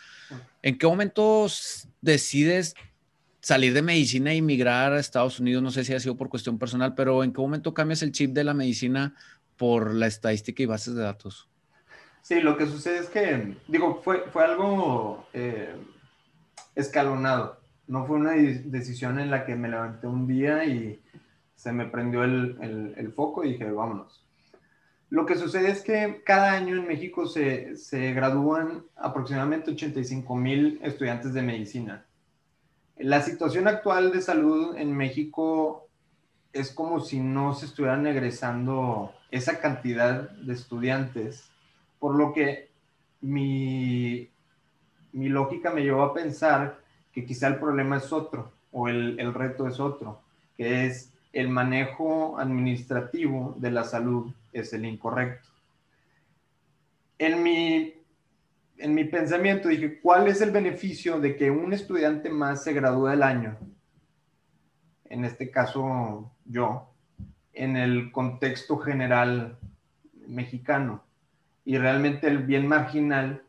¿En 0.62 0.78
qué 0.78 0.86
momento 0.86 1.48
decides 2.00 2.76
salir 3.40 3.74
de 3.74 3.82
medicina 3.82 4.32
e 4.32 4.40
migrar 4.42 4.92
a 4.92 5.00
Estados 5.00 5.40
Unidos? 5.40 5.60
No 5.60 5.72
sé 5.72 5.84
si 5.84 5.92
ha 5.92 5.98
sido 5.98 6.16
por 6.16 6.28
cuestión 6.28 6.56
personal, 6.56 6.94
pero 6.94 7.24
¿en 7.24 7.32
qué 7.32 7.40
momento 7.40 7.74
cambias 7.74 8.02
el 8.02 8.12
chip 8.12 8.30
de 8.30 8.44
la 8.44 8.54
medicina 8.54 9.16
por 9.56 9.92
la 9.92 10.06
estadística 10.06 10.62
y 10.62 10.66
bases 10.66 10.94
de 10.94 11.02
datos? 11.02 11.48
Sí, 12.22 12.40
lo 12.40 12.56
que 12.56 12.66
sucede 12.66 12.98
es 12.98 13.08
que, 13.08 13.56
digo, 13.66 14.02
fue, 14.04 14.20
fue 14.32 14.44
algo 14.44 15.26
eh, 15.32 15.74
escalonado. 16.76 17.59
No 17.90 18.06
fue 18.06 18.18
una 18.18 18.34
decisión 18.34 19.18
en 19.18 19.32
la 19.32 19.44
que 19.44 19.56
me 19.56 19.68
levanté 19.68 20.06
un 20.06 20.28
día 20.28 20.64
y 20.64 21.02
se 21.56 21.72
me 21.72 21.86
prendió 21.86 22.22
el, 22.22 22.94
el, 22.96 23.12
foco 23.12 23.42
y 23.42 23.54
dije, 23.54 23.68
vámonos. 23.68 24.24
Lo 25.08 25.26
que 25.26 25.34
sucede 25.34 25.72
es 25.72 25.82
que 25.82 26.22
cada 26.24 26.52
año 26.52 26.76
en 26.76 26.86
México 26.86 27.26
se, 27.26 27.76
se 27.76 28.12
gradúan 28.12 28.84
aproximadamente 28.94 29.72
85 29.72 30.36
mil 30.36 30.78
estudiantes 30.84 31.34
de 31.34 31.42
medicina. 31.42 32.06
La 32.96 33.22
situación 33.22 33.66
actual 33.66 34.12
de 34.12 34.22
salud 34.22 34.76
en 34.76 34.96
México 34.96 35.88
es 36.52 36.70
como 36.70 37.00
si 37.00 37.18
no 37.18 37.54
se 37.54 37.66
estuvieran 37.66 38.06
egresando 38.06 39.12
esa 39.32 39.58
cantidad 39.58 40.30
de 40.30 40.52
estudiantes 40.52 41.50
por 41.98 42.14
lo 42.14 42.32
que 42.32 42.70
mi, 43.20 44.30
mi 45.10 45.28
lógica 45.28 45.72
me 45.72 45.82
llevó 45.82 46.02
a 46.02 46.14
pensar 46.14 46.79
quizá 47.24 47.48
el 47.48 47.56
problema 47.56 47.96
es 47.96 48.12
otro 48.12 48.52
o 48.72 48.88
el, 48.88 49.18
el 49.18 49.34
reto 49.34 49.66
es 49.66 49.80
otro, 49.80 50.20
que 50.56 50.86
es 50.86 51.12
el 51.32 51.48
manejo 51.48 52.38
administrativo 52.38 53.54
de 53.58 53.70
la 53.70 53.84
salud 53.84 54.32
es 54.52 54.72
el 54.72 54.84
incorrecto. 54.84 55.48
En 57.18 57.42
mi, 57.42 57.94
en 58.78 58.94
mi 58.94 59.04
pensamiento 59.04 59.68
dije, 59.68 60.00
¿cuál 60.00 60.28
es 60.28 60.40
el 60.40 60.50
beneficio 60.50 61.20
de 61.20 61.36
que 61.36 61.50
un 61.50 61.72
estudiante 61.72 62.30
más 62.30 62.64
se 62.64 62.72
gradúe 62.72 63.08
el 63.08 63.22
año? 63.22 63.58
En 65.04 65.24
este 65.24 65.50
caso, 65.50 66.32
yo, 66.44 66.90
en 67.52 67.76
el 67.76 68.10
contexto 68.10 68.78
general 68.78 69.58
mexicano 70.26 71.02
y 71.64 71.76
realmente 71.78 72.26
el 72.26 72.38
bien 72.38 72.66
marginal 72.66 73.42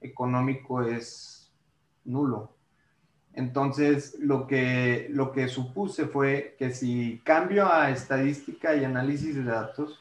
económico 0.00 0.82
es 0.82 1.52
nulo. 2.04 2.56
Entonces, 3.34 4.16
lo 4.18 4.46
que, 4.46 5.08
lo 5.10 5.32
que 5.32 5.48
supuse 5.48 6.06
fue 6.06 6.54
que 6.58 6.70
si 6.70 7.20
cambio 7.24 7.72
a 7.72 7.90
estadística 7.90 8.74
y 8.74 8.84
análisis 8.84 9.34
de 9.34 9.44
datos, 9.44 10.00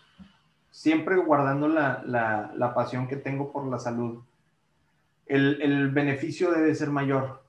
siempre 0.70 1.16
guardando 1.18 1.68
la, 1.68 2.04
la, 2.06 2.74
pasión 2.74 3.08
que 3.08 3.16
tengo 3.16 3.52
por 3.52 3.68
la 3.68 3.80
salud, 3.80 4.20
el, 5.28 5.62
el 5.62 5.90
beneficio 5.92 6.52
debe 6.52 6.76
ser 6.76 6.90
mayor. 6.90 7.42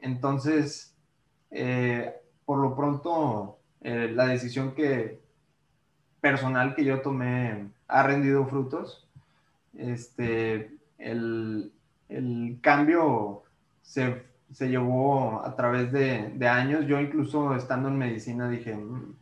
Entonces, 0.00 0.94
eh, 1.50 2.14
por 2.44 2.58
lo 2.58 2.76
pronto, 2.76 3.58
eh, 3.80 4.12
la 4.14 4.26
decisión 4.26 4.74
que 4.74 5.20
personal 6.20 6.74
que 6.74 6.84
yo 6.84 7.00
tomé 7.00 7.68
ha 7.88 8.02
rendido 8.02 8.46
frutos 8.46 9.06
este, 9.78 10.76
el, 10.98 11.72
el 12.08 12.58
cambio 12.60 13.42
se, 13.82 14.22
se, 14.52 14.68
llevó 14.68 15.42
a 15.44 15.54
través 15.56 15.92
de, 15.92 16.48
años. 16.48 16.86
Yo 16.86 17.00
incluso 17.00 17.54
estando 17.54 17.88
en 17.88 17.98
medicina 17.98 18.48
dije, 18.48 18.74
mm, 18.74 19.14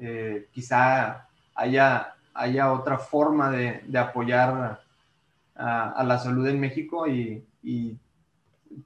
eh, 0.00 0.48
quizá 0.52 1.28
haya, 1.54 2.14
haya 2.34 2.72
otra 2.72 2.98
forma 2.98 3.50
de, 3.50 3.82
de 3.86 3.98
apoyar 3.98 4.80
a, 5.54 6.04
la 6.04 6.18
salud 6.18 6.46
en 6.46 6.60
México 6.60 7.06
y, 7.06 7.44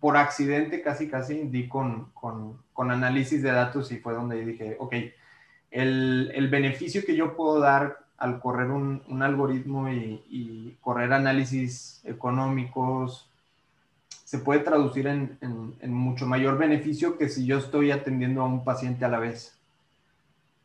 por 0.00 0.16
accidente 0.16 0.82
casi 0.82 1.08
casi 1.08 1.42
di 1.44 1.68
con, 1.68 2.10
con, 2.12 2.60
con, 2.72 2.90
análisis 2.90 3.40
de 3.40 3.52
datos 3.52 3.92
y 3.92 3.98
fue 3.98 4.14
donde 4.14 4.44
dije, 4.44 4.76
ok, 4.80 4.94
el, 5.70 6.32
el 6.34 6.48
beneficio 6.48 7.04
que 7.06 7.14
yo 7.14 7.36
puedo 7.36 7.60
dar 7.60 8.06
al 8.18 8.40
correr 8.40 8.70
un, 8.70 9.02
un 9.08 9.22
algoritmo 9.22 9.90
y, 9.90 10.76
correr 10.80 11.12
análisis 11.12 12.00
económicos, 12.04 13.28
se 14.26 14.38
puede 14.38 14.60
traducir 14.60 15.06
en, 15.06 15.38
en, 15.40 15.94
mucho 15.94 16.26
mayor 16.26 16.58
beneficio 16.58 17.16
que 17.16 17.28
si 17.28 17.46
yo 17.46 17.58
estoy 17.58 17.92
atendiendo 17.92 18.42
a 18.42 18.46
un 18.46 18.64
paciente 18.64 19.04
a 19.04 19.08
la 19.08 19.20
vez, 19.20 19.56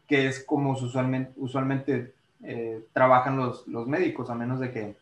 que 0.07 0.25
es 0.25 0.43
como 0.43 0.71
usualmente, 0.71 1.31
usualmente 1.37 2.15
eh, 2.41 2.83
trabajan 2.91 3.37
los, 3.37 3.67
los, 3.67 3.87
médicos, 3.87 4.31
a 4.31 4.35
menos 4.35 4.59
de 4.59 4.71
que 4.71 4.95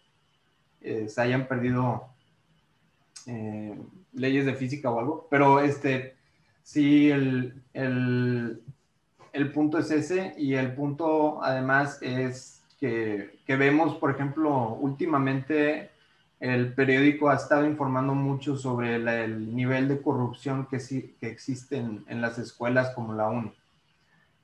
eh, 0.81 1.07
se 1.07 1.21
hayan 1.21 1.47
perdido 1.47 2.09
eh, 3.27 3.79
leyes 4.11 4.45
de 4.45 4.55
física 4.55 4.91
o 4.91 4.99
algo. 4.99 5.27
Pero 5.29 5.61
este, 5.61 6.17
sí, 6.61 7.09
el, 7.09 7.63
el, 7.73 8.61
el 9.31 9.51
punto 9.53 9.77
es 9.77 9.89
ese 9.89 10.33
y 10.37 10.55
el 10.55 10.73
punto 10.73 11.41
además 11.41 11.97
es 12.01 12.61
que, 12.77 13.39
vemos, 13.47 13.95
por 13.95 14.11
ejemplo, 14.11 14.73
últimamente 14.73 15.91
el 16.39 16.73
periódico 16.73 17.29
ha 17.29 17.35
estado 17.35 17.65
informando 17.65 18.13
mucho 18.15 18.55
sobre 18.55 18.95
el 18.95 19.55
nivel 19.55 19.89
de 19.89 20.01
corrupción 20.01 20.67
que, 20.67 20.77
existe 21.21 21.77
en, 21.77 22.21
las 22.21 22.37
escuelas 22.37 22.91
como 22.95 23.13
la 23.13 23.27
UNI. 23.27 23.53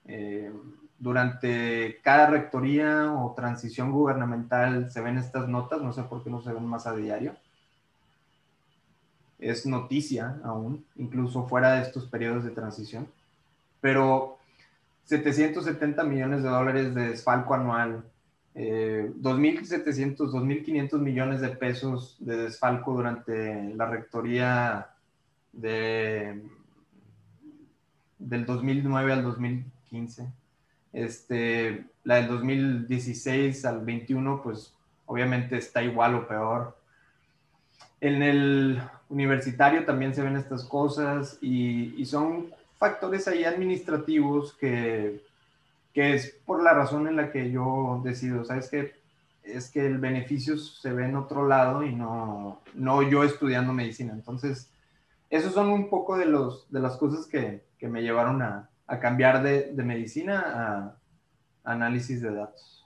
Eh, 0.08 0.52
durante 1.00 2.00
cada 2.02 2.28
rectoría 2.28 3.14
o 3.14 3.34
transición 3.34 3.92
gubernamental 3.92 4.92
se 4.92 5.02
ven 5.02 5.18
estas 5.18 5.48
notas, 5.48 5.82
no 5.82 5.94
sé 5.94 6.04
por 6.04 6.24
qué 6.24 6.30
no 6.30 6.42
se 6.42 6.52
ven 6.52 6.66
más 6.66 6.86
a 6.86 6.96
diario. 6.96 7.36
Es 9.40 9.66
noticia 9.66 10.40
aún, 10.44 10.86
incluso 10.96 11.48
fuera 11.48 11.74
de 11.74 11.82
estos 11.82 12.06
periodos 12.08 12.44
de 12.44 12.52
transición. 12.52 13.08
Pero 13.80 14.38
770 15.06 16.04
millones 16.04 16.44
de 16.44 16.50
dólares 16.50 16.94
de 16.96 17.10
desfalco 17.10 17.54
anual, 17.54 18.04
eh, 18.58 19.12
2.700, 19.22 20.16
2.500 20.32 21.00
millones 21.00 21.42
de 21.42 21.50
pesos 21.50 22.16
de 22.20 22.38
desfalco 22.38 22.94
durante 22.94 23.74
la 23.76 23.86
rectoría 23.86 24.92
de, 25.52 26.42
del 28.18 28.46
2009 28.46 29.12
al 29.12 29.24
2015. 29.24 30.28
Este, 30.94 31.86
la 32.06 32.16
del 32.16 32.30
2016 32.30 33.66
al 33.66 33.84
21, 33.84 34.42
pues 34.42 34.74
obviamente 35.06 35.58
está 35.58 35.84
igual 35.84 36.16
o 36.16 36.26
peor. 36.26 36.78
En 38.00 38.24
el 38.24 38.82
universitario 39.10 39.84
también 39.84 40.16
se 40.16 40.22
ven 40.22 40.38
estas 40.38 40.64
cosas 40.64 41.38
y, 41.42 41.94
y 42.02 42.06
son 42.06 42.48
factores 42.78 43.28
ahí 43.28 43.44
administrativos 43.44 44.54
que, 44.54 45.25
que 45.96 46.14
es 46.14 46.38
por 46.46 46.62
la 46.62 46.74
razón 46.74 47.08
en 47.08 47.16
la 47.16 47.32
que 47.32 47.50
yo 47.50 48.02
decido, 48.04 48.44
¿sabes 48.44 48.70
qué? 48.70 48.96
Es 49.44 49.72
que 49.72 49.86
el 49.86 49.98
beneficio 49.98 50.58
se 50.58 50.92
ve 50.92 51.06
en 51.06 51.16
otro 51.16 51.48
lado 51.48 51.84
y 51.84 51.96
no, 51.96 52.62
no 52.74 53.02
yo 53.02 53.24
estudiando 53.24 53.72
medicina. 53.72 54.12
Entonces, 54.12 54.70
esos 55.30 55.54
son 55.54 55.70
un 55.70 55.90
poco 55.90 56.18
de, 56.18 56.26
los, 56.26 56.70
de 56.70 56.82
las 56.82 56.98
cosas 56.98 57.28
que, 57.28 57.64
que 57.80 57.88
me 57.88 58.02
llevaron 58.02 58.42
a, 58.42 58.70
a 58.88 59.00
cambiar 59.00 59.42
de, 59.42 59.72
de, 59.72 59.84
medicina 59.84 60.98
a 61.64 61.72
análisis 61.72 62.22
de 62.22 62.34
datos. 62.34 62.86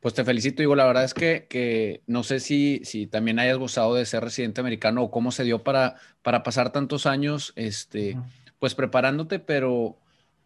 Pues 0.00 0.12
te 0.12 0.22
felicito, 0.22 0.60
digo, 0.60 0.76
la 0.76 0.84
verdad 0.84 1.04
es 1.04 1.14
que, 1.14 1.46
que, 1.48 2.02
no 2.06 2.24
sé 2.24 2.40
si, 2.40 2.82
si 2.84 3.06
también 3.06 3.38
hayas 3.38 3.56
gozado 3.56 3.94
de 3.94 4.04
ser 4.04 4.22
residente 4.22 4.60
americano 4.60 5.02
o 5.02 5.10
cómo 5.10 5.32
se 5.32 5.44
dio 5.44 5.62
para, 5.62 5.96
para 6.20 6.42
pasar 6.42 6.72
tantos 6.72 7.06
años, 7.06 7.54
este, 7.56 8.18
pues 8.58 8.74
preparándote, 8.74 9.38
pero 9.38 9.96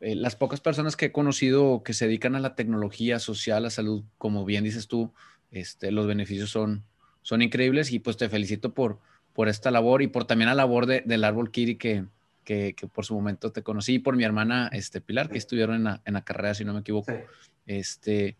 eh, 0.05 0.15
las 0.15 0.37
pocas 0.37 0.61
personas 0.61 0.97
que 0.97 1.07
he 1.07 1.13
conocido 1.13 1.83
que 1.83 1.95
se 1.95 2.07
dedican 2.07 2.35
a 2.37 2.41
la 2.41 2.55
tecnología 2.55 3.19
social, 3.19 3.57
a 3.57 3.61
la 3.61 3.71
salud, 3.71 4.05
como 4.19 4.45
bien 4.45 4.63
dices 4.63 4.87
tú, 4.87 5.13
este, 5.51 5.91
los 5.91 6.07
beneficios 6.07 6.51
son, 6.51 6.85
son 7.23 7.41
increíbles 7.41 7.91
y 7.91 8.01
pues 8.01 8.19
te 8.19 8.29
felicito 8.29 8.75
por, 8.75 8.99
por 9.33 9.49
esta 9.49 9.71
labor 9.71 10.03
y 10.03 10.09
por 10.09 10.27
también 10.27 10.49
la 10.49 10.55
labor 10.55 10.85
de, 10.85 11.03
del 11.07 11.25
Árbol 11.25 11.51
Kiri 11.51 11.77
que, 11.77 12.05
que, 12.45 12.75
por 12.93 13.07
su 13.07 13.15
momento 13.15 13.51
te 13.51 13.63
conocí, 13.63 13.95
y 13.95 13.99
por 13.99 14.15
mi 14.15 14.25
hermana 14.25 14.69
este, 14.73 15.01
Pilar, 15.01 15.31
que 15.31 15.39
estuvieron 15.39 15.77
en 15.77 15.85
la, 15.85 16.03
en 16.05 16.13
la 16.13 16.23
carrera, 16.23 16.53
si 16.53 16.67
no 16.67 16.75
me 16.75 16.81
equivoco. 16.81 17.11
Este, 17.67 18.37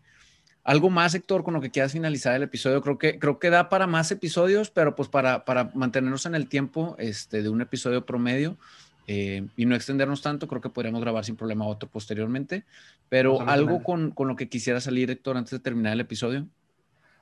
algo 0.63 0.91
más, 0.91 1.15
Héctor, 1.15 1.43
con 1.43 1.55
lo 1.55 1.61
que 1.61 1.71
quieras 1.71 1.93
finalizar 1.93 2.35
el 2.35 2.43
episodio. 2.43 2.83
Creo 2.83 2.99
que, 2.99 3.17
creo 3.17 3.39
que 3.39 3.49
da 3.49 3.69
para 3.69 3.87
más 3.87 4.11
episodios, 4.11 4.69
pero 4.69 4.95
pues 4.95 5.09
para, 5.09 5.45
para 5.45 5.71
mantenernos 5.73 6.27
en 6.27 6.35
el 6.35 6.47
tiempo 6.47 6.95
este, 6.99 7.41
de 7.41 7.49
un 7.49 7.61
episodio 7.61 8.05
promedio 8.05 8.57
eh, 9.07 9.45
y 9.55 9.65
no 9.65 9.75
extendernos 9.75 10.21
tanto, 10.21 10.47
creo 10.47 10.61
que 10.61 10.69
podríamos 10.69 11.01
grabar 11.01 11.23
sin 11.25 11.35
problema 11.35 11.65
otro 11.65 11.89
posteriormente. 11.89 12.63
Pero 13.09 13.41
algo 13.41 13.83
con, 13.83 14.11
con, 14.11 14.27
lo 14.27 14.35
que 14.35 14.49
quisiera 14.49 14.81
salir, 14.81 15.11
Héctor, 15.11 15.37
antes 15.37 15.51
de 15.51 15.59
terminar 15.59 15.93
el 15.93 16.01
episodio. 16.01 16.45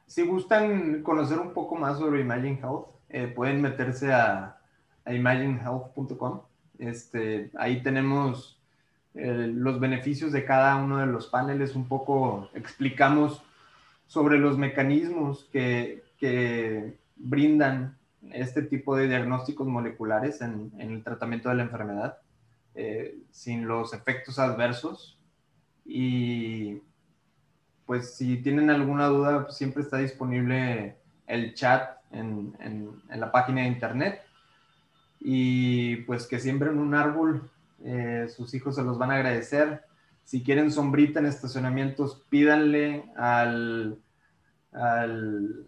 Si 0.08 0.26
gustan 0.26 1.02
conocer 1.02 1.40
un 1.40 1.54
poco 1.54 1.76
más 1.76 1.98
sobre 1.98 2.22
Imagine 2.22 2.60
Health, 2.62 2.88
eh, 3.10 3.28
pueden 3.28 3.62
meterse 3.62 4.14
a, 4.14 4.58
a 5.06 5.14
imaginehealth.com. 5.14 6.42
Este, 6.80 7.52
ahí 7.56 7.82
tenemos 7.84 8.60
eh, 9.16 9.52
los 9.54 9.80
beneficios 9.80 10.32
de 10.32 10.46
cada 10.46 10.76
uno 10.78 10.98
de 10.98 11.06
los 11.06 11.28
paneles, 11.28 11.76
un 11.76 11.88
poco 11.88 12.50
explicamos 12.54 13.44
sobre 14.08 14.40
los 14.40 14.58
mecanismos 14.58 15.48
que, 15.52 16.04
que 16.18 16.98
brindan 17.16 17.98
este 18.32 18.62
tipo 18.62 18.96
de 18.96 19.08
diagnósticos 19.08 19.68
moleculares 19.68 20.42
en, 20.42 20.72
el 20.80 21.04
tratamiento 21.04 21.50
de 21.50 21.56
la 21.56 21.64
enfermedad, 21.64 22.18
eh, 22.76 23.18
sin 23.32 23.68
los 23.68 23.94
efectos 23.94 24.40
adversos. 24.40 25.20
Y 25.86 26.82
pues 27.86 28.16
si 28.16 28.38
tienen 28.38 28.70
alguna 28.70 29.08
duda, 29.08 29.50
siempre 29.50 29.84
está 29.84 29.98
disponible 29.98 30.98
el 31.28 31.54
chat 31.54 31.98
en, 32.12 32.56
en, 32.60 33.20
la 33.20 33.32
página 33.32 33.62
de 33.62 33.68
internet. 33.68 34.22
Y 35.20 35.98
pues 35.98 36.28
que 36.28 36.40
siembren 36.40 36.80
un 36.80 36.96
árbol, 36.96 37.50
eh, 37.84 38.28
sus 38.34 38.54
hijos 38.54 38.76
se 38.76 38.84
los 38.84 38.98
van 38.98 39.12
a 39.12 39.16
agradecer. 39.16 39.84
Si 40.24 40.44
quieren 40.44 40.72
sombrita 40.72 41.20
en 41.20 41.26
estacionamientos, 41.26 42.24
pídanle 42.30 43.06
al, 43.18 44.00
al, 44.72 45.66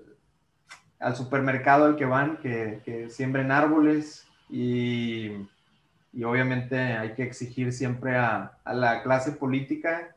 al 1.06 1.16
supermercado 1.16 1.86
al 1.86 1.96
que 1.98 2.06
van 2.06 2.38
que, 2.38 2.82
que 2.84 3.12
siembren 3.12 3.52
árboles 3.52 4.28
y, 4.50 5.30
y, 6.12 6.24
obviamente 6.24 6.78
hay 6.78 7.14
que 7.14 7.22
exigir 7.22 7.72
siempre 7.74 8.18
a, 8.18 8.58
a 8.64 8.74
la 8.74 9.04
clase 9.04 9.34
política 9.34 10.16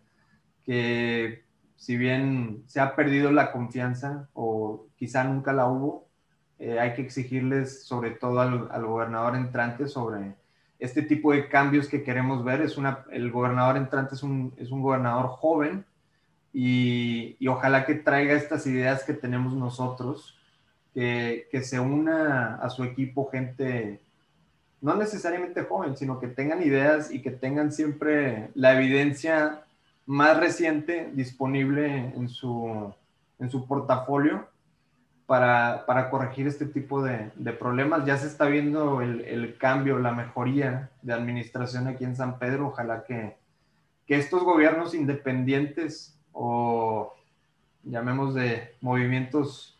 que 0.64 1.44
si 1.76 1.98
bien 1.98 2.62
se 2.66 2.80
ha 2.80 2.96
perdido 2.96 3.30
la 3.32 3.52
confianza 3.52 4.30
o 4.32 4.86
quizá 4.96 5.24
nunca 5.24 5.52
la 5.52 5.66
hubo, 5.66 6.08
eh, 6.58 6.80
hay 6.80 6.94
que 6.94 7.02
exigirles 7.02 7.84
sobre 7.84 8.12
todo 8.12 8.40
al, 8.40 8.86
gobernador 8.86 9.36
entrante 9.36 9.88
sobre 9.88 10.36
este 10.78 11.02
tipo 11.02 11.32
de 11.32 11.48
cambios 11.48 11.86
que 11.86 12.02
queremos 12.02 12.42
ver. 12.44 12.62
Es 12.62 12.78
una, 12.78 13.04
el 13.12 13.30
gobernador 13.30 13.76
entrante 13.76 14.14
es 14.14 14.22
un, 14.22 14.54
es 14.56 14.70
un 14.70 14.80
gobernador 14.80 15.26
joven 15.26 15.84
y, 16.50 17.36
y, 17.38 17.46
ojalá 17.48 17.84
que 17.84 17.94
traiga 17.94 18.32
estas 18.32 18.66
ideas 18.66 19.04
que 19.04 19.12
tenemos 19.12 19.52
nosotros, 19.52 20.37
que, 20.94 21.46
se 21.62 21.80
una 21.80 22.56
a 22.56 22.70
su 22.70 22.84
equipo 22.84 23.30
gente 23.30 24.00
no 24.80 24.94
necesariamente 24.94 25.64
joven, 25.64 25.96
sino 25.96 26.20
que 26.20 26.28
tengan 26.28 26.62
ideas 26.62 27.10
y 27.10 27.20
que 27.20 27.30
tengan 27.30 27.72
siempre 27.72 28.50
la 28.54 28.76
evidencia 28.76 29.64
más 30.06 30.38
reciente 30.38 31.10
disponible 31.12 32.12
en 32.14 32.28
su, 32.28 32.92
en 33.38 33.50
su 33.50 33.66
portafolio 33.66 34.48
para, 35.26 35.84
para, 35.86 36.10
corregir 36.10 36.46
este 36.46 36.64
tipo 36.64 37.02
de, 37.02 37.30
de, 37.34 37.52
problemas. 37.52 38.06
Ya 38.06 38.16
se 38.16 38.28
está 38.28 38.46
viendo 38.46 39.02
el, 39.02 39.20
el, 39.22 39.58
cambio, 39.58 39.98
la 39.98 40.12
mejoría 40.12 40.90
de 41.02 41.12
administración 41.12 41.88
aquí 41.88 42.04
en 42.04 42.16
San 42.16 42.38
Pedro. 42.38 42.68
Ojalá 42.68 43.04
que, 43.04 43.36
que 44.06 44.16
estos 44.16 44.44
gobiernos 44.44 44.94
independientes 44.94 46.18
o 46.32 47.14
llamemos 47.84 48.34
de 48.34 48.74
movimientos 48.80 49.77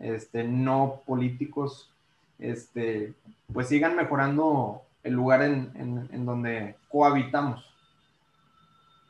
este, 0.00 0.44
no 0.44 1.02
políticos, 1.06 1.90
este, 2.38 3.12
pues 3.52 3.68
sigan 3.68 3.96
mejorando 3.96 4.82
el 5.04 5.14
lugar 5.14 5.42
en, 5.42 5.70
en, 5.74 6.08
en 6.12 6.26
donde 6.26 6.76
cohabitamos. 6.88 7.64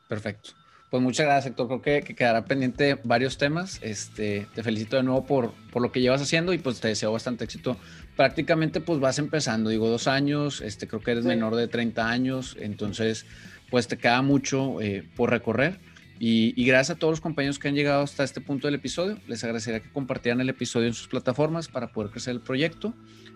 Perfecto. 0.07 0.51
Pues 0.91 1.01
muchas 1.01 1.25
gracias, 1.25 1.51
Héctor. 1.51 1.67
Creo 1.67 1.81
que, 1.81 2.01
que, 2.01 2.15
quedará 2.15 2.43
pendiente 2.43 2.99
varios 3.05 3.37
temas. 3.37 3.79
Este, 3.81 4.45
te 4.53 4.61
felicito 4.61 4.97
de 4.97 5.03
nuevo 5.03 5.25
por, 5.25 5.53
por, 5.71 5.81
lo 5.81 5.89
que 5.89 6.01
llevas 6.01 6.21
haciendo 6.21 6.51
y 6.51 6.57
pues 6.57 6.81
te 6.81 6.89
deseo 6.89 7.13
bastante 7.13 7.45
éxito. 7.45 7.77
Prácticamente 8.17 8.81
pues 8.81 8.99
vas 8.99 9.17
empezando, 9.17 9.69
digo, 9.69 9.87
dos 9.87 10.09
años, 10.09 10.59
este, 10.59 10.89
creo 10.89 11.01
que 11.01 11.11
eres 11.11 11.23
menor 11.23 11.55
de 11.55 11.69
30 11.69 12.09
años, 12.09 12.57
entonces 12.59 13.25
pues 13.69 13.87
te 13.87 13.97
queda 13.97 14.21
mucho 14.21 14.81
eh, 14.81 15.07
por 15.15 15.29
recorrer. 15.29 15.79
Y, 16.23 16.65
gracias 16.65 16.97
a 16.97 16.99
todos 16.99 17.13
los 17.13 17.19
compañeros 17.19 17.57
que 17.57 17.67
han 17.67 17.73
llegado 17.73 18.03
hasta 18.03 18.23
este 18.23 18.41
punto 18.41 18.67
del 18.67 18.75
episodio. 18.75 19.17
Les 19.27 19.43
agradecería 19.43 19.79
que 19.79 19.89
compartieran 19.89 20.39
el 20.39 20.49
episodio 20.49 20.85
en 20.85 20.93
sus 20.93 21.07
plataformas 21.07 21.67
para 21.67 21.91
poder 21.91 22.11
crecer 22.11 22.35
el 22.35 22.41
proyecto. 22.41 22.93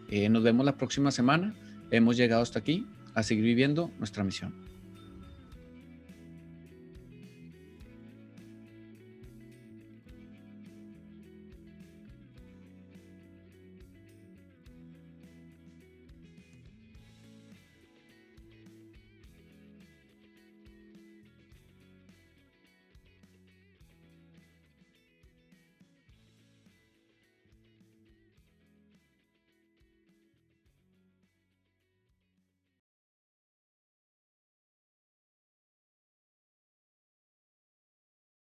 Eh, 0.08 0.30
nos 0.30 0.44
vemos 0.44 0.68
la 0.68 0.78
próxima 0.78 1.10
semana. 1.10 1.56
Hemos 1.90 2.16
llegado 2.16 2.44
hasta 2.44 2.60
aquí 2.60 2.86
a 3.16 3.24
seguir 3.24 3.44
viviendo 3.44 3.90
nuestra 3.98 4.24
misión. 4.24 4.75